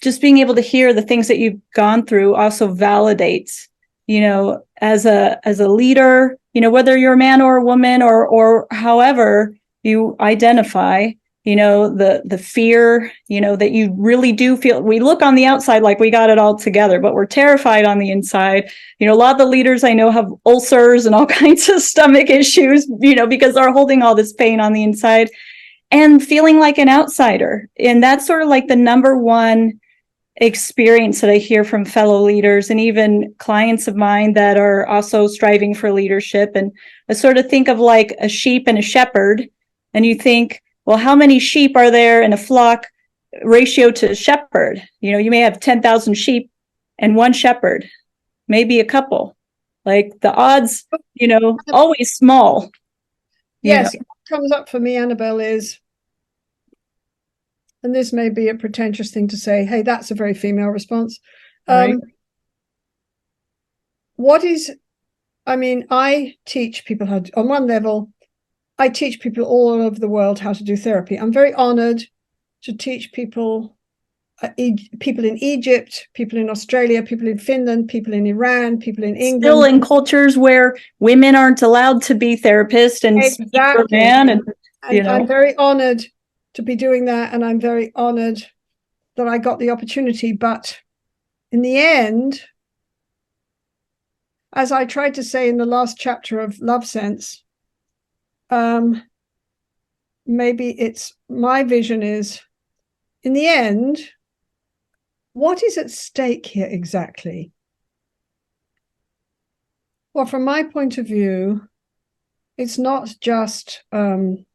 [0.00, 3.66] just being able to hear the things that you've gone through also validates
[4.06, 7.64] you know as a as a leader you know whether you're a man or a
[7.64, 11.08] woman or or however you identify
[11.44, 15.34] you know the the fear you know that you really do feel we look on
[15.34, 18.68] the outside like we got it all together but we're terrified on the inside.
[18.98, 21.82] You know a lot of the leaders i know have ulcers and all kinds of
[21.82, 25.30] stomach issues you know because they're holding all this pain on the inside
[25.90, 27.68] and feeling like an outsider.
[27.78, 29.80] And that's sort of like the number one
[30.38, 35.26] experience that I hear from fellow leaders and even clients of mine that are also
[35.26, 36.52] striving for leadership.
[36.54, 36.72] And
[37.08, 39.48] I sort of think of like a sheep and a shepherd.
[39.94, 42.86] And you think, well, how many sheep are there in a flock
[43.42, 44.82] ratio to shepherd?
[45.00, 46.50] You know, you may have 10,000 sheep
[46.98, 47.88] and one shepherd,
[48.46, 49.36] maybe a couple.
[49.86, 52.70] Like the odds, you know, always small.
[53.62, 55.78] Yes, what comes up for me, Annabelle, is
[57.82, 61.18] and this may be a pretentious thing to say, hey, that's a very female response.
[61.68, 61.96] Um, right.
[64.16, 64.72] What is,
[65.46, 68.10] I mean, I teach people how to, on one level,
[68.78, 71.16] I teach people all over the world how to do therapy.
[71.16, 72.02] I'm very honored
[72.62, 73.76] to teach people,
[74.42, 79.04] uh, e- people in Egypt, people in Australia, people in Finland, people in Iran, people
[79.04, 79.42] in England.
[79.42, 83.86] Still in cultures where women aren't allowed to be therapists and exactly.
[83.90, 84.42] man and,
[84.90, 85.10] you know.
[85.10, 86.04] I'm very honored
[86.56, 87.32] to be doing that.
[87.32, 88.42] And I'm very honored
[89.16, 90.32] that I got the opportunity.
[90.32, 90.78] But
[91.52, 92.42] in the end,
[94.52, 97.44] as I tried to say in the last chapter of Love Sense,
[98.50, 99.02] um,
[100.24, 102.40] maybe it's my vision is
[103.22, 103.98] in the end,
[105.32, 107.52] what is at stake here exactly?
[110.14, 111.68] Well, from my point of view,
[112.56, 114.46] it's not just um,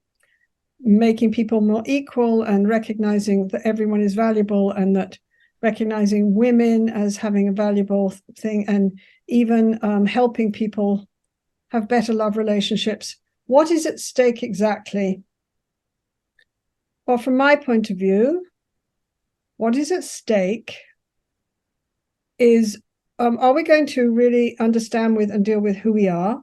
[0.84, 5.18] making people more equal and recognizing that everyone is valuable and that
[5.62, 11.08] recognizing women as having a valuable thing and even um, helping people
[11.70, 13.18] have better love relationships.
[13.46, 15.24] What is at stake exactly?
[17.06, 18.46] Well, from my point of view,
[19.58, 20.78] what is at stake
[22.40, 22.82] is
[23.20, 26.42] um, are we going to really understand with and deal with who we are,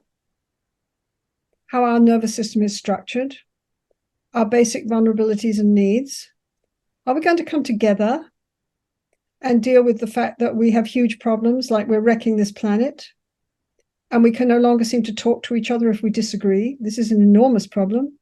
[1.66, 3.36] how our nervous system is structured,
[4.34, 6.30] our basic vulnerabilities and needs?
[7.06, 8.24] Are we going to come together
[9.40, 13.08] and deal with the fact that we have huge problems, like we're wrecking this planet,
[14.10, 16.76] and we can no longer seem to talk to each other if we disagree?
[16.80, 18.18] This is an enormous problem.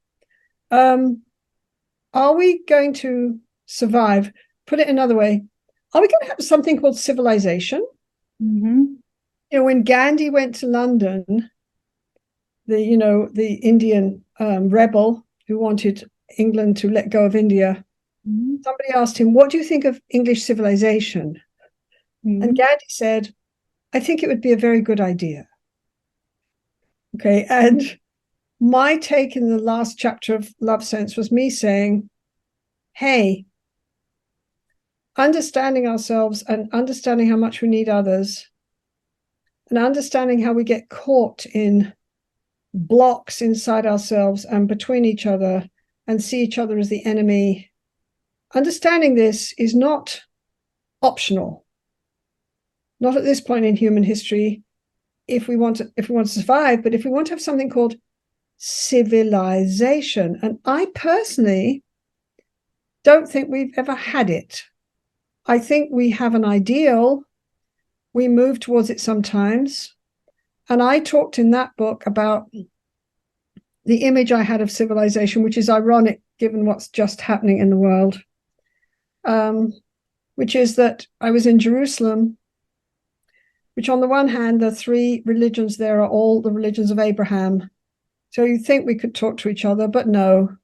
[0.70, 1.22] Um,
[2.14, 4.32] are we going to survive?
[4.66, 5.44] Put it another way,
[5.92, 7.86] are we going to have something called civilization?
[8.42, 8.84] Mm-hmm.
[9.50, 11.50] You know, when Gandhi went to London,
[12.66, 16.08] the you know the Indian um, rebel who wanted
[16.38, 17.84] England to let go of India,
[18.28, 18.56] mm-hmm.
[18.62, 21.40] somebody asked him, What do you think of English civilization?
[22.24, 22.42] Mm-hmm.
[22.42, 23.32] And Gandhi said,
[23.92, 25.48] I think it would be a very good idea.
[27.14, 27.46] Okay.
[27.48, 27.98] And
[28.60, 32.10] my take in the last chapter of Love Sense was me saying,
[32.92, 33.46] Hey,
[35.16, 38.50] understanding ourselves and understanding how much we need others
[39.68, 41.92] and understanding how we get caught in
[42.76, 45.68] blocks inside ourselves and between each other
[46.06, 47.70] and see each other as the enemy.
[48.54, 50.20] Understanding this is not
[51.02, 51.64] optional.
[53.00, 54.62] Not at this point in human history,
[55.26, 57.42] if we want to, if we want to survive, but if we want to have
[57.42, 57.96] something called
[58.58, 60.38] civilization.
[60.42, 61.82] And I personally
[63.02, 64.64] don't think we've ever had it.
[65.46, 67.22] I think we have an ideal.
[68.12, 69.95] We move towards it sometimes.
[70.68, 72.50] And I talked in that book about
[73.84, 77.76] the image I had of civilization, which is ironic given what's just happening in the
[77.76, 78.20] world,
[79.24, 79.72] um,
[80.34, 82.36] which is that I was in Jerusalem,
[83.74, 87.70] which on the one hand, the three religions there are all the religions of Abraham.
[88.30, 90.56] So you think we could talk to each other, but no.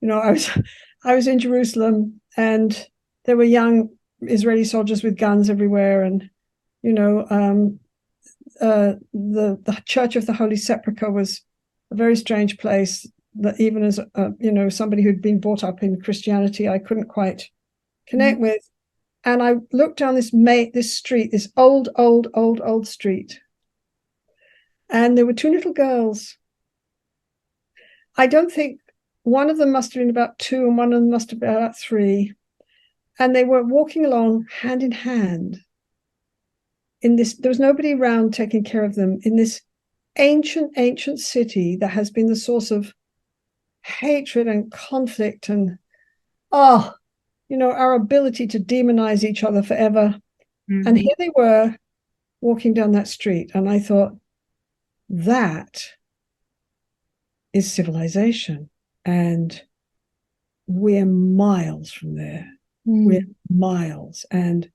[0.00, 0.50] You know, I was
[1.04, 2.86] I was in Jerusalem and
[3.24, 3.90] there were young
[4.20, 6.28] Israeli soldiers with guns everywhere, and
[6.82, 7.80] you know, um,
[8.60, 11.42] uh, the the Church of the Holy Sepulchre was
[11.90, 13.06] a very strange place
[13.36, 17.08] that even as a, you know somebody who'd been brought up in Christianity, I couldn't
[17.08, 17.50] quite
[18.06, 18.42] connect mm-hmm.
[18.42, 18.70] with.
[19.24, 23.40] And I looked down this ma- this street, this old, old, old, old street,
[24.90, 26.36] and there were two little girls.
[28.16, 28.80] I don't think
[29.24, 31.50] one of them must have been about two and one of them must have been
[31.50, 32.34] about three.
[33.18, 35.58] And they were walking along hand in hand
[37.04, 39.60] in this, there was nobody around taking care of them in this
[40.16, 42.94] ancient, ancient city that has been the source of
[43.82, 45.78] hatred and conflict and,
[46.50, 46.94] oh,
[47.50, 50.18] you know, our ability to demonize each other forever.
[50.70, 50.88] Mm-hmm.
[50.88, 51.76] And here they were
[52.40, 53.50] walking down that street.
[53.52, 54.16] And I thought,
[55.10, 55.84] that
[57.52, 58.70] is civilization.
[59.04, 59.60] And
[60.66, 62.48] we're miles from there.
[62.88, 63.04] Mm.
[63.04, 64.24] We're miles.
[64.30, 64.70] And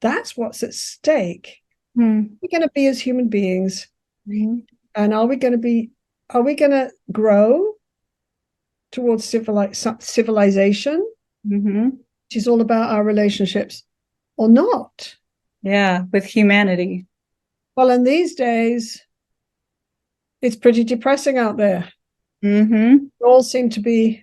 [0.00, 1.58] that's what's at stake
[1.98, 2.36] Mm.
[2.40, 3.86] We're going to be as human beings,
[4.28, 4.60] mm-hmm.
[4.94, 5.90] and are we going to be?
[6.30, 7.74] Are we going to grow
[8.90, 11.06] towards civili- civilization,
[11.46, 11.84] mm-hmm.
[11.84, 13.84] which is all about our relationships,
[14.36, 15.16] or not?
[15.62, 17.06] Yeah, with humanity.
[17.76, 19.00] Well, in these days,
[20.42, 21.92] it's pretty depressing out there.
[22.44, 23.06] Mm-hmm.
[23.20, 24.22] We all seem to be.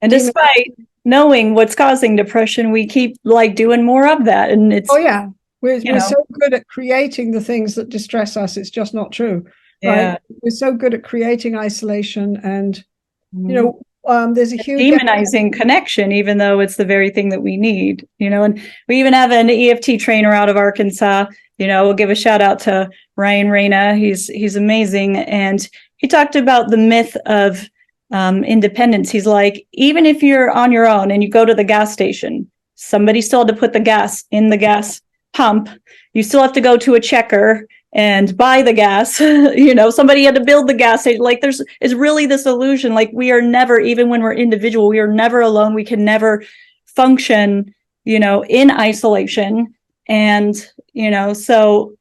[0.00, 0.74] And despite
[1.04, 4.88] knowing what's causing depression, we keep like doing more of that, and it's.
[4.90, 5.28] Oh yeah,
[5.62, 8.56] we're, we're so good at creating the things that distress us.
[8.56, 9.46] It's just not true.
[9.80, 10.10] Yeah.
[10.10, 10.20] Right?
[10.42, 12.84] We're so good at creating isolation and,
[13.32, 17.42] you know, um, there's a huge demonizing connection, even though it's the very thing that
[17.42, 18.42] we need, you know.
[18.42, 21.26] And we even have an EFT trainer out of Arkansas.
[21.58, 23.94] You know, we'll give a shout out to Ryan Reyna.
[23.94, 25.68] He's he's amazing, and
[25.98, 27.64] he talked about the myth of
[28.10, 29.08] um, independence.
[29.08, 32.50] He's like, even if you're on your own and you go to the gas station,
[32.74, 35.00] somebody still had to put the gas in the gas
[35.32, 35.68] pump.
[36.12, 39.20] You still have to go to a checker and buy the gas.
[39.20, 41.20] you know, somebody had to build the gas station.
[41.20, 42.94] Like there's is really this illusion.
[42.94, 45.74] Like we are never, even when we're individual, we are never alone.
[45.74, 46.42] We can never
[46.86, 49.74] function, you know, in isolation.
[50.08, 50.54] And,
[50.92, 51.96] you know, so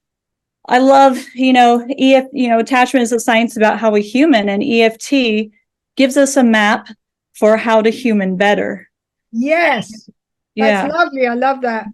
[0.67, 4.49] I love, you know, EF, you know, attachment is a science about how we human
[4.49, 5.51] and EFT
[5.95, 6.87] gives us a map
[7.33, 8.89] for how to human better.
[9.31, 10.09] Yes.
[10.55, 10.83] Yeah.
[10.83, 11.27] That's lovely.
[11.27, 11.87] I love that.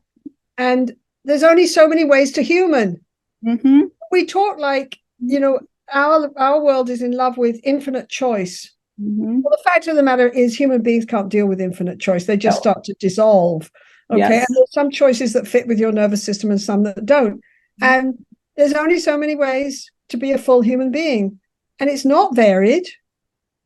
[0.57, 0.95] And
[1.27, 2.99] there's only so many ways to human.
[3.45, 3.81] Mm-hmm.
[4.11, 5.59] We talk like, you know,
[5.93, 8.73] our our world is in love with infinite choice.
[8.99, 9.41] Mm-hmm.
[9.41, 12.25] Well, the fact of the matter is, human beings can't deal with infinite choice.
[12.25, 12.71] They just no.
[12.71, 13.69] start to dissolve.
[14.09, 14.47] Okay, yes.
[14.47, 17.35] and there's some choices that fit with your nervous system and some that don't.
[17.35, 17.83] Mm-hmm.
[17.83, 18.25] And
[18.55, 21.39] there's only so many ways to be a full human being,
[21.79, 22.87] and it's not varied.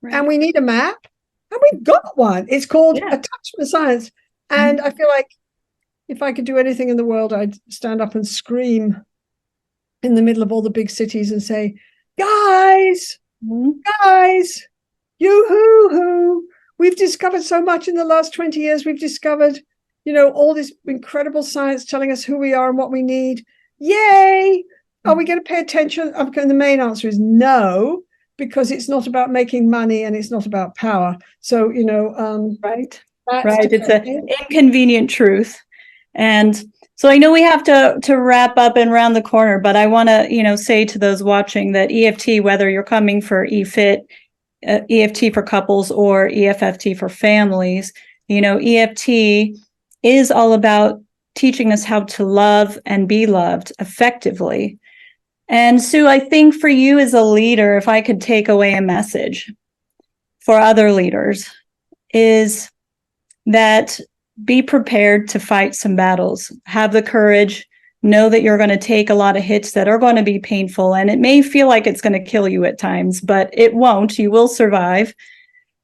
[0.02, 0.16] Right.
[0.16, 0.98] And we need a map,
[1.52, 2.48] and we've got one.
[2.50, 3.14] It's called yeah.
[3.14, 4.12] attachment science.
[4.50, 4.88] And mm-hmm.
[4.88, 5.30] I feel like
[6.12, 9.02] if I could do anything in the world, I'd stand up and scream
[10.04, 11.76] in the middle of all the big cities and say,
[12.20, 13.72] guys, mm-hmm.
[14.04, 14.68] guys,
[15.20, 16.48] you hoo hoo.
[16.78, 18.86] We've discovered so much in the last 20 years.
[18.86, 19.60] We've discovered,
[20.04, 23.46] you know, all this incredible science telling us who we are and what we need.
[23.80, 24.66] Yay!
[25.06, 26.12] Are we going to pay attention?
[26.14, 28.02] And the main answer is no,
[28.38, 31.18] because it's not about making money and it's not about power.
[31.40, 33.02] So, you know, um, right.
[33.32, 33.72] Right.
[33.72, 35.58] It's an inconvenient truth.
[36.14, 36.64] And
[36.96, 39.88] so I know we have to to wrap up and round the corner, but I
[39.88, 44.02] want to, you know, say to those watching that EFT, whether you're coming for EFIT,
[44.68, 47.92] uh, EFT for couples or EFFT for families,
[48.28, 49.58] you know, EFT
[50.04, 51.02] is all about
[51.36, 54.78] teaching us how to love and be loved effectively.
[55.48, 58.82] And Sue, I think for you as a leader, if I could take away a
[58.82, 59.52] message
[60.40, 61.50] for other leaders,
[62.14, 62.70] is
[63.48, 64.00] that
[64.44, 66.52] be prepared to fight some battles.
[66.66, 67.68] Have the courage.
[68.04, 70.40] Know that you're going to take a lot of hits that are going to be
[70.40, 70.96] painful.
[70.96, 74.18] And it may feel like it's going to kill you at times, but it won't.
[74.18, 75.14] You will survive.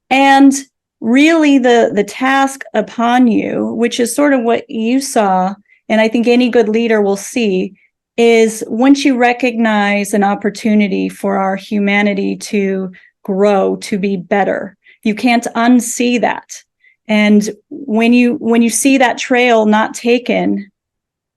[0.09, 0.53] And
[0.99, 5.53] really the the task upon you, which is sort of what you saw,
[5.89, 7.77] and I think any good leader will see,
[8.17, 12.91] is once you recognize an opportunity for our humanity to
[13.23, 16.63] grow, to be better, you can't unsee that
[17.07, 20.69] and when you when you see that trail not taken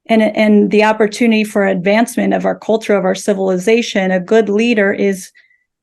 [0.06, 4.92] and and the opportunity for advancement of our culture of our civilization a good leader
[4.92, 5.30] is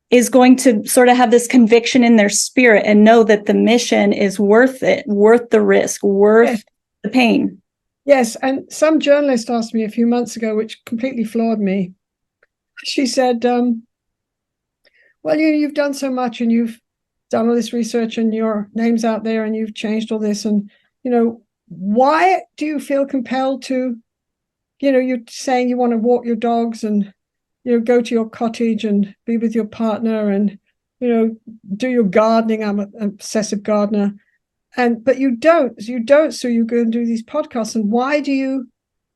[0.09, 3.53] is going to sort of have this conviction in their spirit and know that the
[3.53, 6.63] mission is worth it worth the risk worth yes.
[7.03, 7.61] the pain
[8.05, 11.93] yes and some journalist asked me a few months ago which completely floored me
[12.83, 13.83] she said um,
[15.23, 16.79] well you you've done so much and you've
[17.29, 20.69] done all this research and your name's out there and you've changed all this and
[21.03, 23.97] you know why do you feel compelled to
[24.79, 27.13] you know you're saying you want to walk your dogs and
[27.63, 30.57] you know go to your cottage and be with your partner and
[30.99, 31.35] you know
[31.75, 32.63] do your gardening?
[32.63, 34.15] I'm an obsessive gardener.
[34.75, 38.19] And but you don't you don't so you go and do these podcasts and why
[38.19, 38.67] do you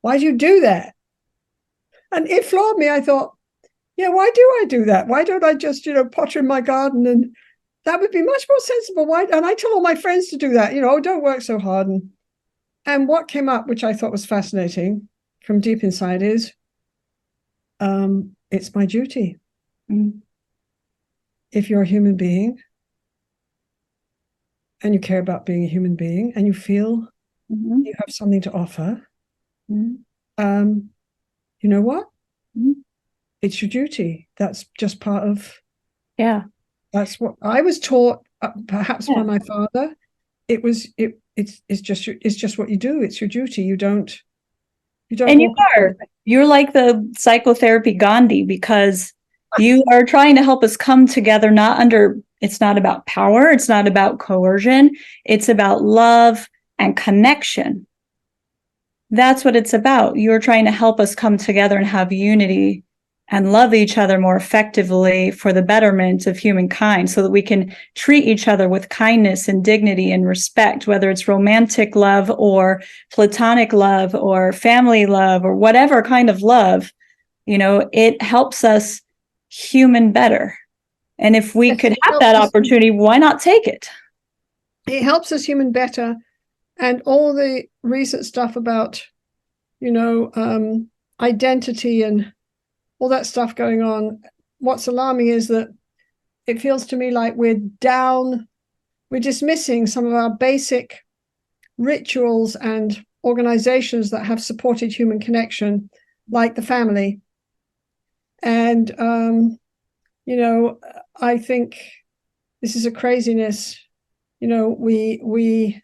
[0.02, 0.96] why do you do that?
[2.12, 2.90] And it floored me.
[2.90, 3.36] I thought
[3.98, 5.08] yeah, why do I do that?
[5.08, 7.36] Why don't I just, you know, potter in my garden and
[7.86, 9.06] that would be much more sensible.
[9.06, 9.24] Why?
[9.24, 11.58] And I tell all my friends to do that, you know, oh, don't work so
[11.60, 11.88] hard.
[11.88, 12.10] And,
[12.86, 15.08] and what came up, which I thought was fascinating
[15.44, 16.53] from deep inside is
[17.80, 19.38] um, it's my duty.
[19.90, 20.22] Mm.
[21.52, 22.60] If you're a human being
[24.82, 27.08] and you care about being a human being and you feel
[27.52, 27.86] Mhm.
[27.86, 29.08] you have something to offer,
[29.70, 30.03] Mhm.
[30.38, 30.90] um,
[31.60, 32.10] you know what?
[32.58, 32.84] Mhm.
[33.41, 34.30] It's your duty.
[34.38, 35.60] That's just part of
[36.18, 36.44] Yeah.
[36.93, 39.15] That's what I was taught, uh, perhaps Yeah.
[39.15, 39.95] by my father.
[40.47, 41.19] It was it.
[41.35, 43.01] It's it's just it's just what you do.
[43.01, 43.63] It's your duty.
[43.63, 44.15] You don't.
[45.09, 45.30] You don't.
[45.30, 45.88] And you are.
[45.88, 45.95] away.
[46.26, 49.13] You're like the psychotherapy Gandhi because
[49.57, 53.68] you are trying to help us come together, not under, it's not about power, it's
[53.68, 54.91] not about coercion,
[55.26, 56.47] it's about love
[56.80, 57.85] and connection.
[59.09, 60.15] That's what it's about.
[60.15, 62.84] You're trying to help us come together and have unity
[63.32, 67.74] and love each other more effectively for the betterment of humankind so that we can
[67.95, 72.82] treat each other with kindness and dignity and respect, whether it's romantic love or
[73.12, 76.91] platonic love or family love or whatever kind of love.
[77.45, 79.02] You know, it helps us
[79.49, 80.56] human better.
[81.18, 83.90] And if we could have that opportunity, why not take it?
[84.88, 86.16] it helps us human better
[86.80, 89.03] and all the recent stuff about
[89.80, 90.90] you know um
[91.20, 92.34] identity and
[93.02, 94.22] all that stuff going on.
[94.60, 95.73] What's alarming is that
[96.45, 98.48] it feels to me like we're down
[99.10, 100.99] we're dismissing some of our basic
[101.78, 105.90] rituals and organizations that have supported human connection
[106.30, 107.19] like the family.
[108.44, 109.57] And um
[110.26, 110.80] you know
[111.19, 111.82] i think
[112.61, 113.80] this is a craziness.
[114.40, 115.82] You know we we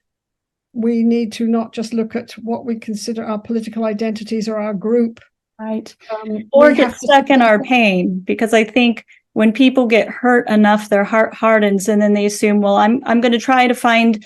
[0.73, 4.75] we need to not just look at what we consider our political identities or our
[4.75, 5.19] group
[5.59, 5.95] Right.
[6.11, 10.89] um, Or get stuck in our pain because I think when people get hurt enough,
[10.89, 14.23] their heart hardens and then they assume, well, I'm I'm going to try to find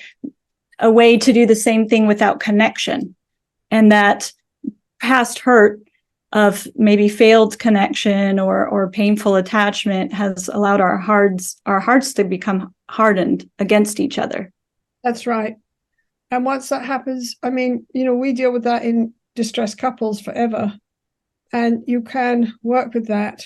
[0.79, 3.15] a way to do the same thing without connection.
[3.69, 4.31] And that
[4.99, 5.79] past hurt
[6.33, 12.23] of maybe failed connection or or painful attachment has allowed our hearts our hearts to
[12.23, 14.51] become hardened against each other.
[15.03, 15.55] that's right
[16.29, 20.21] and once that happens i mean you know we deal with that in distressed couples
[20.21, 20.73] forever
[21.53, 23.45] and you can work with that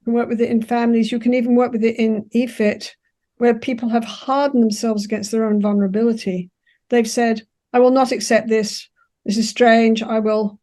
[0.00, 2.90] you can work with it in families you can even work with it in efit
[3.38, 6.50] where people have hardened themselves against their own vulnerability
[6.90, 7.42] they've said
[7.72, 8.88] i will not accept this
[9.24, 10.58] this is strange i will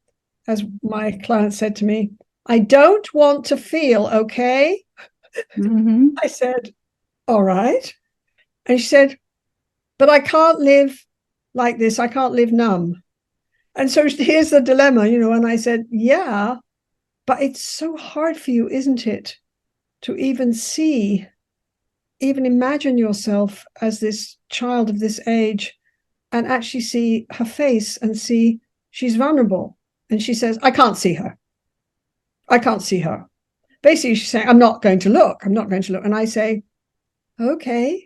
[0.47, 2.11] as my client said to me
[2.45, 4.81] i don't want to feel okay
[5.57, 6.09] Mhm.
[6.21, 6.73] I said,
[7.27, 7.93] All right.
[8.65, 9.17] And she said,
[9.97, 11.05] But I can't live
[11.53, 11.99] like this.
[11.99, 13.00] I can't live numb.
[13.75, 15.31] And so here's the dilemma, you know.
[15.31, 16.57] And I said, Yeah,
[17.25, 19.37] but it's so hard for you, isn't it,
[20.01, 21.27] to even see,
[22.19, 25.77] even imagine yourself as this child of this age
[26.31, 29.77] and actually see her face and see she's vulnerable.
[30.09, 31.37] And she says, I can't see her.
[32.49, 33.29] I can't see her
[33.81, 36.25] basically she's saying i'm not going to look i'm not going to look and i
[36.25, 36.63] say
[37.39, 38.05] okay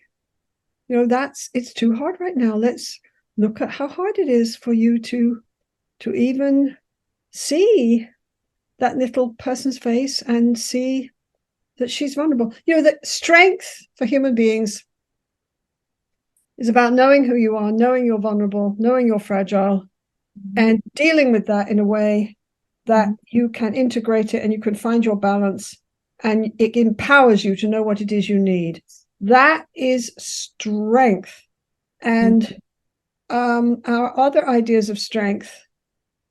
[0.88, 3.00] you know that's it's too hard right now let's
[3.38, 5.42] look at how hard it is for you to
[6.00, 6.78] to even
[7.32, 8.08] see
[8.80, 11.10] that little person's face and see
[11.78, 12.54] that she's vulnerable.
[12.66, 14.86] You know that strength for human beings
[16.58, 19.84] is about knowing who you are knowing you're vulnerable knowing you're fragile
[20.40, 20.58] mm-hmm.
[20.58, 22.38] and dealing with that in a way
[22.86, 23.38] that mm-hmm.
[23.38, 25.76] you can integrate it and you can find your balance
[26.24, 28.82] and it empowers you to know what it is you need.
[29.22, 31.42] That is strength.
[32.02, 32.42] And
[33.30, 33.36] mm-hmm.
[33.36, 35.65] um, our other ideas of strength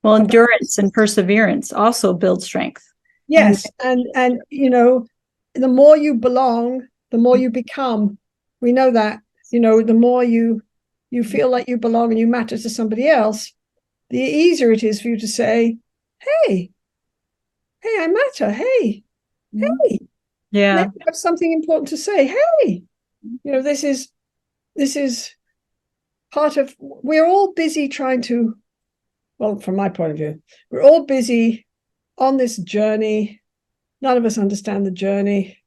[0.05, 2.83] Well, endurance and perseverance also build strength.
[3.27, 5.05] yes and and you know
[5.55, 8.17] the more you belong the more you become
[8.61, 9.19] we know that
[9.51, 10.61] you know the more you
[11.09, 13.51] you feel like you belong and you matter to somebody else
[14.09, 15.77] the easier it is for you to say
[16.19, 16.69] hey
[17.81, 19.03] hey i matter hey
[19.53, 19.65] mm-hmm.
[19.89, 19.99] hey
[20.51, 20.85] Yeah.
[20.87, 22.27] I have something important to say.
[22.27, 22.83] Hey,
[23.43, 24.09] you know, this is
[24.75, 25.35] this is
[26.31, 28.55] part of we're all busy trying to
[29.37, 31.65] well, from my point of view, we're all busy
[32.17, 33.41] on this journey.
[34.01, 35.57] None of us understand the journey.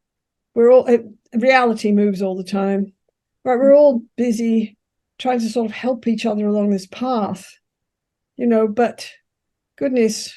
[0.55, 1.05] We're all it,
[1.35, 2.93] reality moves all the time.
[3.45, 4.77] Right, we're all busy
[5.19, 7.49] trying to sort of help each other along this path.
[8.37, 9.11] You know, but
[9.77, 10.35] goodness,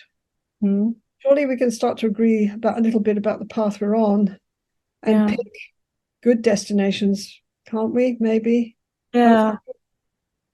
[0.63, 0.95] Mhm.
[1.19, 4.37] surely we can start to agree about a little bit about the path we're on
[5.03, 5.35] and Yeah.
[5.35, 5.53] pick
[6.21, 8.17] good destinations, can't we?
[8.19, 8.77] Maybe.
[9.13, 9.57] Yeah.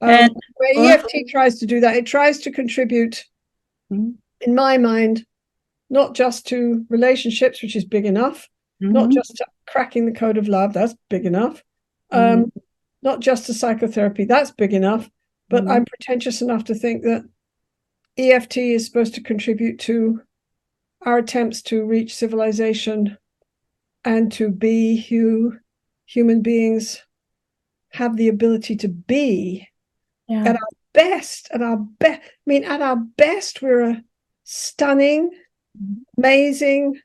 [0.02, 3.26] Um, And- where EFT tries to do that, it tries to contribute,
[3.92, 4.16] Mhm.
[4.42, 5.26] in my mind,
[5.90, 8.48] not just to relationships, which is big enough,
[8.80, 9.14] not Mhm.
[9.14, 11.64] just to cracking the code of love, that's big enough,
[12.12, 12.18] Mhm.
[12.44, 12.52] um,
[13.02, 15.10] not just to psychotherapy, that's big enough.
[15.50, 15.72] But Mhm.
[15.72, 17.24] I'm pretentious enough to think that
[18.18, 20.22] EFT is supposed to contribute to
[21.02, 23.18] our attempts to reach civilization
[24.04, 25.58] and to be who
[26.06, 27.04] human beings
[27.94, 29.68] have the ability to be
[30.28, 30.44] Yeah.
[30.50, 34.04] at our best at our best i mean at our best we're a
[34.44, 35.32] stunning
[36.18, 37.00] amazing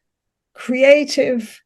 [0.55, 1.61] creative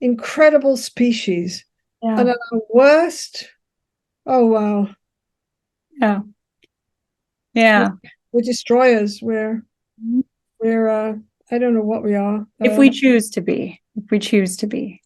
[0.00, 1.64] incredible species
[2.02, 2.20] Yeah.
[2.20, 3.48] and at our worst
[4.26, 4.88] oh wow
[6.00, 6.20] Yeah.
[7.54, 7.88] Yeah.
[8.32, 9.62] we're destroyers we're
[10.60, 11.14] we're uh
[11.50, 14.56] i don't know what we are If Uh, we choose to be, if we choose
[14.58, 15.00] to be.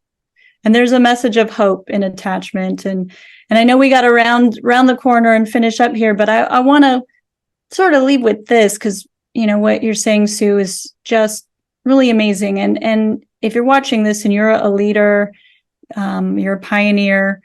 [0.64, 2.84] And there's a message of hope in attachment.
[2.84, 3.10] And
[3.50, 6.42] and I know we got around round the corner and finish up here, but I,
[6.44, 7.02] I want to
[7.70, 11.46] sort of leave with this because you know what you're saying, Sue, is just
[11.84, 12.60] really amazing.
[12.60, 15.32] And and if you're watching this and you're a leader,
[15.96, 17.42] um, you're a pioneer,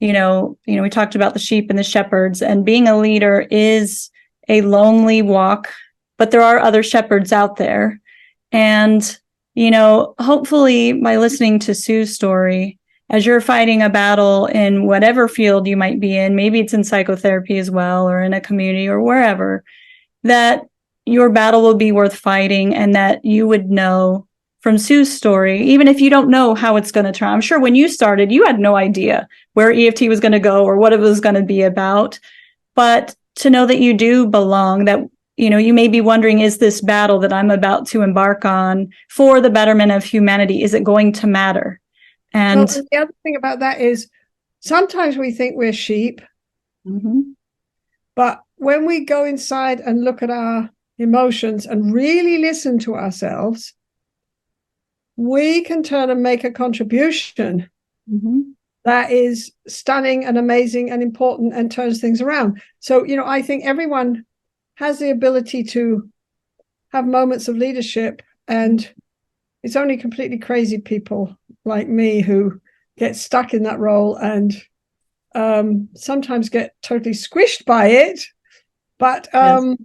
[0.00, 2.98] you know, you know, we talked about the sheep and the shepherds, and being a
[2.98, 4.10] leader is
[4.48, 5.68] a lonely walk,
[6.18, 8.00] but there are other shepherds out there.
[8.52, 9.19] And,
[9.54, 12.78] you know, hopefully by listening to Sue's story,
[13.08, 16.84] as you're fighting a battle in whatever field you might be in, maybe it's in
[16.84, 19.64] psychotherapy as well, or in a community or wherever,
[20.22, 20.62] that
[21.06, 24.26] your battle will be worth fighting and that you would know
[24.60, 27.28] from Sue's story, even if you don't know how it's going to turn.
[27.28, 30.64] I'm sure when you started, you had no idea where EFT was going to go
[30.64, 32.20] or what it was going to be about.
[32.76, 35.00] But to know that you do belong, that
[35.40, 38.90] you know, you may be wondering, is this battle that I'm about to embark on
[39.08, 41.80] for the betterment of humanity, is it going to matter?
[42.34, 44.08] And well, the other thing about that is
[44.60, 46.20] sometimes we think we're sheep
[46.86, 47.34] Mhm.
[48.16, 53.74] But when we go inside and look at our emotions and really listen to ourselves,
[55.16, 57.68] we can turn and make a contribution
[58.10, 58.54] Mhm.
[58.84, 62.60] that is stunning and amazing and important and turns things around.
[62.78, 64.24] So, you know, I think everyone
[64.80, 66.08] has the ability to
[66.92, 68.92] have moments of leadership, and
[69.62, 71.36] it's only completely crazy people
[71.66, 72.58] like me who
[72.96, 74.54] get stuck in that role and
[75.34, 78.24] um, sometimes get totally squished by it.
[78.98, 79.62] But Yes.
[79.62, 79.76] um,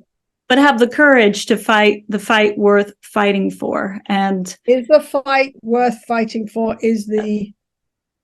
[0.47, 3.99] but have the courage to fight the fight worth fighting for.
[4.05, 6.77] And is the fight worth fighting for?
[6.81, 7.51] Is the,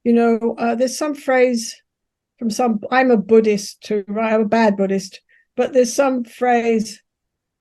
[0.03, 1.75] you know, uh, there's some phrase
[2.37, 4.33] from some, I'm a Buddhist too, right?
[4.33, 5.19] I'm a bad Buddhist,
[5.55, 7.01] but there's some phrase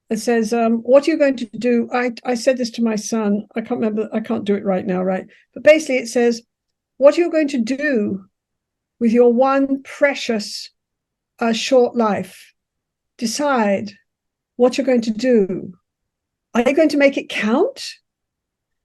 [0.09, 1.89] that says, um, what are you going to do?
[1.93, 3.47] I, I said this to my son.
[3.55, 5.27] I can't remember, I can't do it right now, right?
[5.55, 6.43] But basically it says,
[6.97, 8.25] what are you going to do
[8.99, 10.71] with your one precious
[11.39, 12.53] uh, short life?
[13.19, 13.93] Decide
[14.57, 15.73] what you're going to do.
[16.55, 17.95] Are you going to make it count?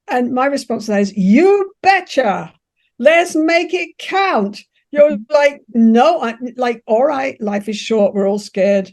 [0.07, 2.53] And my response to that is, you betcha.
[2.99, 4.61] Let's make it count.
[4.95, 8.13] You're like, no, I like, all right, life is short.
[8.13, 8.91] We're all scared.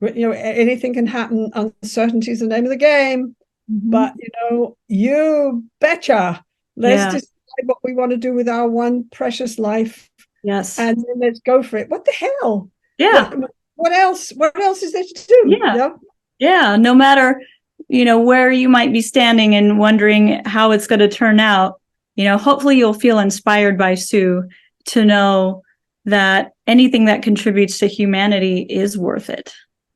[0.00, 1.50] But, you know, anything can happen.
[1.54, 3.34] Uncertainty is the name of the game.
[3.70, 3.90] Mm-hmm.
[3.90, 6.44] But, you know, you betcha.
[6.76, 7.10] Let's Yeah.
[7.12, 10.10] decide what we want to do with our one precious life
[10.42, 11.88] yes, and then let's go for it.
[11.88, 12.70] What the hell?
[12.98, 13.30] yeah.
[13.34, 14.30] What, what else?
[14.30, 15.42] What else is there to do?
[15.46, 15.72] Yeah.
[15.72, 15.98] You know?
[16.38, 17.40] Yeah, no matter,
[17.88, 21.80] you know, where you might be standing and wondering how it's going to turn out,
[22.14, 24.44] you know, hopefully you'll feel inspired by Sue
[24.86, 25.62] to know
[26.04, 29.52] that anything that contributes to humanity is worth it,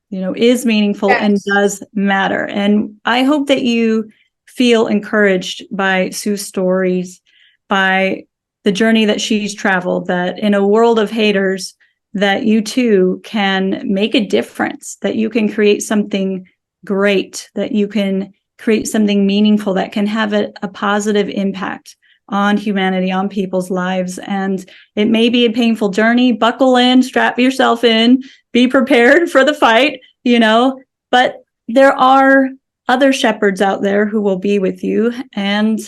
[0.09, 2.45] you know, is meaningful and does matter.
[2.47, 4.09] And I hope that you
[4.47, 7.21] feel encouraged by Sue's stories,
[7.69, 8.25] by
[8.63, 11.73] the journey that she's traveled, that in a world of haters,
[12.13, 16.45] that you too can make a difference, that you can create something
[16.83, 21.95] great, that you can create something meaningful that can have a, a positive impact
[22.29, 24.19] on humanity, on people's lives.
[24.19, 26.31] And it may be a painful journey.
[26.31, 32.49] Buckle in, strap yourself in, be prepared for the fight, you know, but there are
[32.87, 35.13] other shepherds out there who will be with you.
[35.33, 35.79] And,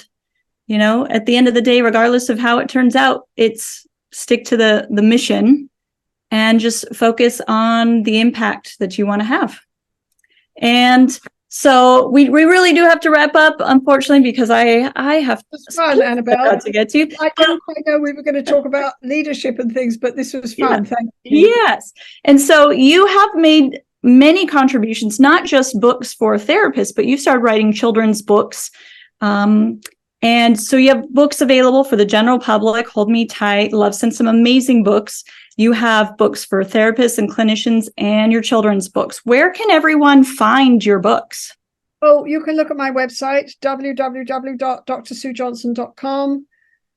[0.67, 3.85] you know, at the end of the day, regardless of how it turns out, it's
[4.11, 5.69] stick to the the mission
[6.31, 9.59] and just focus on the impact that you want to have.
[10.57, 11.19] And
[11.55, 15.43] so we, we really do have to wrap up, unfortunately, because I I have
[15.75, 16.59] fun, Annabelle.
[16.59, 17.01] to get to.
[17.19, 20.33] I didn't quite know we were going to talk about leadership and things, but this
[20.33, 20.83] was fun.
[20.83, 21.49] Thank you.
[21.49, 21.93] Yes.
[22.23, 27.41] And so you have made many contributions, not just books for therapists, but you started
[27.41, 28.71] writing children's books.
[29.21, 29.79] Um,
[30.23, 32.87] and so you have books available for the general public.
[32.87, 35.23] Hold Me Tight, Love Sense some amazing books.
[35.55, 39.21] You have books for therapists and clinicians and your children's books.
[39.23, 41.55] Where can everyone find your books?
[42.01, 46.47] Oh, you can look at my website, www.drsuejohnson.com.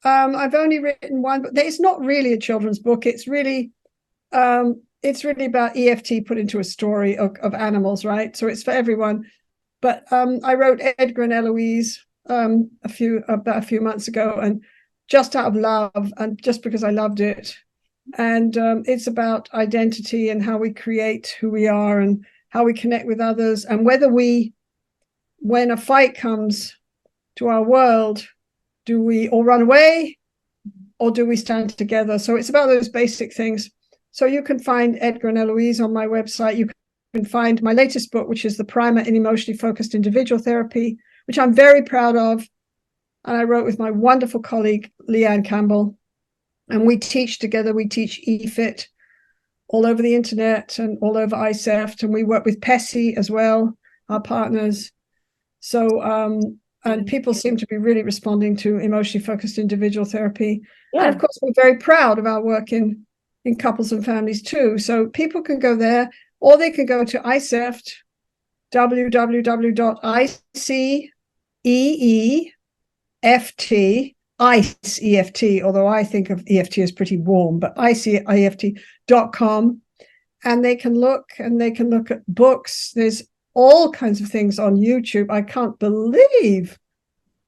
[0.04, 3.04] Um, I've only written one, but it's not really a children's book.
[3.06, 3.72] It's really,
[4.32, 8.36] um, it's really about EFT put into a story of, of animals, right?
[8.36, 9.30] So it's for everyone.
[9.80, 14.40] But um, I wrote Edgar and Eloise um, a few about a few months ago,
[14.42, 14.64] and
[15.08, 17.56] just out of love, and just because I loved it,
[18.14, 22.72] and um, it's about identity and how we create who we are and how we
[22.72, 24.52] connect with others, and whether we,
[25.38, 26.76] when a fight comes
[27.36, 28.26] to our world,
[28.84, 30.16] do we all run away
[30.98, 32.18] or do we stand together?
[32.18, 33.70] So it's about those basic things.
[34.12, 36.56] So you can find Edgar and Eloise on my website.
[36.56, 36.70] You
[37.12, 40.96] can find my latest book, which is The Primer in Emotionally Focused Individual Therapy,
[41.26, 42.48] which I'm very proud of.
[43.24, 45.98] And I wrote with my wonderful colleague, Leanne Campbell.
[46.68, 48.86] And we teach together, we teach EFIT
[49.68, 52.02] all over the internet and all over ICEEFT.
[52.02, 53.76] And we work with PESI as well,
[54.08, 54.92] our partners.
[55.60, 60.62] So um, and people seem to be really responding to emotionally focused individual therapy.
[60.92, 61.06] Yeah.
[61.06, 63.04] And of course, we're very proud of our work in
[63.44, 64.78] in couples and families too.
[64.78, 66.10] So people can go there,
[66.40, 67.92] or they can go to ICEEFT,
[68.72, 69.76] www.iceeft,
[74.38, 78.80] ICE EFT, although I think of EFT as pretty warm, but iceeft.com.
[80.44, 82.92] And they can look and they can look at books.
[82.94, 83.22] There's
[83.54, 85.30] all kinds of things on YouTube.
[85.30, 86.78] I can't believe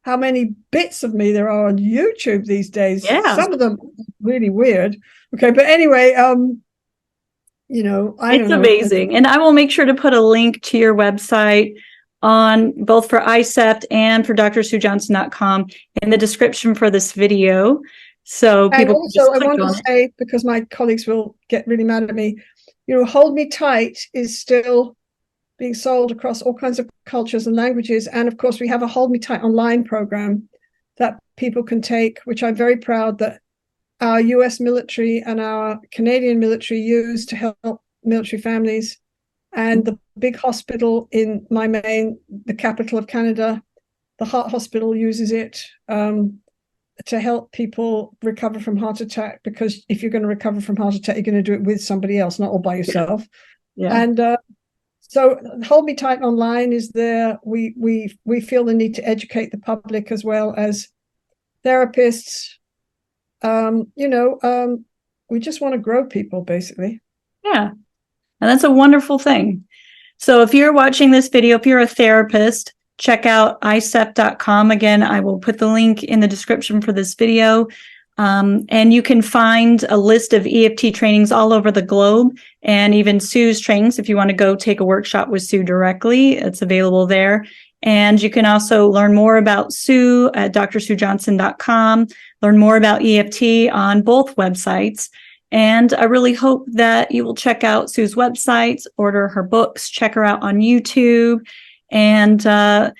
[0.02, 3.04] how many bits of me there are on YouTube these days.
[3.04, 3.36] Yeah.
[3.36, 3.78] Some of them
[4.22, 4.96] really weird.
[5.34, 6.62] Okay, but anyway, um,
[7.68, 9.14] you know, I it's amazing.
[9.14, 11.74] And I will make sure to put a link to your website
[12.22, 15.66] on both for ICEEFT and for drsuejohnson.com
[16.02, 17.80] in the description for this video.
[18.24, 22.02] So people and also I want to say, because my colleagues will get really mad
[22.04, 22.36] at me,
[22.86, 24.96] you know, hold me tight is still
[25.58, 28.06] being sold across all kinds of cultures and languages.
[28.06, 30.48] And of course, we have a Hold Me Tight online program
[30.98, 33.40] that people can take, which I'm very proud that
[34.00, 38.98] our US military and our Canadian military use to help military families.
[39.54, 43.62] And the big hospital in my main, the capital of Canada,
[44.18, 46.38] the Heart Hospital uses it um,
[47.06, 49.40] to help people recover from heart attack.
[49.42, 51.80] Because if you're going to recover from heart attack, you're going to do it with
[51.80, 53.26] somebody else, not all by yourself.
[53.76, 53.96] Yeah.
[54.02, 54.36] And uh,
[55.00, 57.38] so Hold Me Tight Online is there.
[57.44, 60.88] We we we feel the need to educate the public as well as
[61.64, 62.54] therapists.
[63.42, 64.84] Um, you know, um,
[65.30, 67.00] we just want to grow people basically.
[67.42, 67.70] Yeah.
[68.40, 69.64] And that's a wonderful thing.
[70.18, 74.70] So if you're watching this video, if you're a therapist, check out iceeft.com.
[74.70, 77.68] Again, I will put the link in the description for this video.
[78.18, 82.92] Um, and you can find a list of EFT trainings all over the globe and
[82.92, 83.98] even Sue's trainings.
[83.98, 87.46] If you want to go take a workshop with Sue directly, it's available there.
[87.82, 92.08] And you can also learn more about Sue at drsuejohnson.com,
[92.42, 95.10] learn more about EFT on both websites.
[95.50, 100.14] And I really hope that you will check out Sue's websites, order her books, check
[100.14, 101.40] her out on YouTube,
[101.90, 102.92] and uh,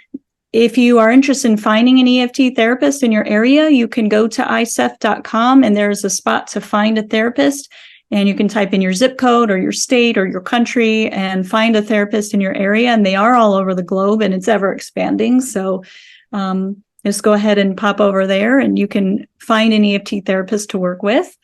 [0.53, 4.27] if you are interested in finding an EFT therapist in your area, you can go
[4.29, 7.70] to iceeft.com and there's a spot to find a therapist.
[8.11, 11.47] And you can type in your zip code or your state or your country and
[11.47, 12.89] find a therapist in your area.
[12.89, 15.43] And they are all over the globe and it's ever expanding.
[15.43, 15.85] So
[16.33, 20.70] um, just go ahead and pop over there and you can find an EFT therapist
[20.70, 21.37] to work with.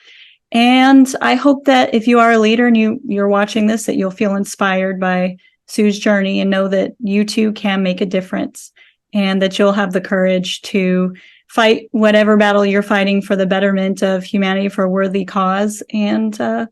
[0.55, 3.97] And I hope that if you are a leader and you you're watching this, that
[3.97, 5.37] you'll feel inspired by
[5.67, 8.71] Sue's journey and know that you too can make a difference
[9.13, 11.15] and that you'll have the courage to
[11.49, 16.41] fight whatever battle you're fighting for the betterment of humanity for a worthy cause and
[16.41, 16.67] uh,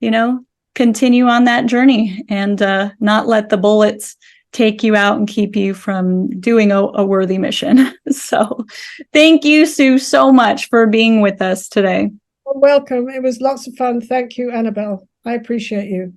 [0.00, 0.44] you know
[0.74, 4.16] continue on that journey and uh, not let the bullets
[4.52, 7.92] take you out and keep you from doing a, a worthy mission.
[8.10, 8.64] So
[9.12, 12.10] thank you sue so much for being with us today
[12.54, 13.08] welcome.
[13.08, 14.00] It was lots of fun.
[14.00, 15.06] Thank you annabelle.
[15.24, 16.14] I appreciate you.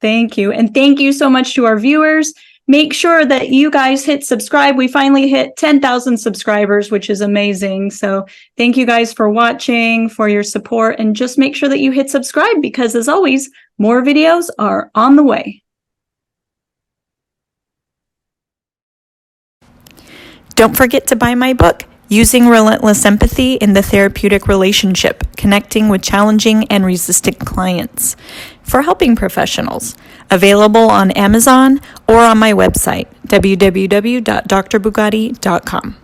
[0.00, 0.52] Thank you.
[0.52, 2.32] And thank you so much to our viewers.
[2.70, 4.76] Make sure that you guys hit subscribe.
[4.76, 7.90] We finally hit 10,000 subscribers, which is amazing.
[7.90, 8.26] So
[8.58, 12.10] thank you guys for watching, for your support, and just make sure that you hit
[12.10, 15.62] subscribe because as always, more videos are on the way.
[20.54, 26.00] Don't forget to buy my book, Using Relentless Empathy in the Therapeutic Relationship, Connecting with
[26.00, 28.16] Challenging and Resistant Clients
[28.62, 29.94] for Helping Professionals
[30.30, 35.96] available on Amazon or on my website, www.drbugatti.com.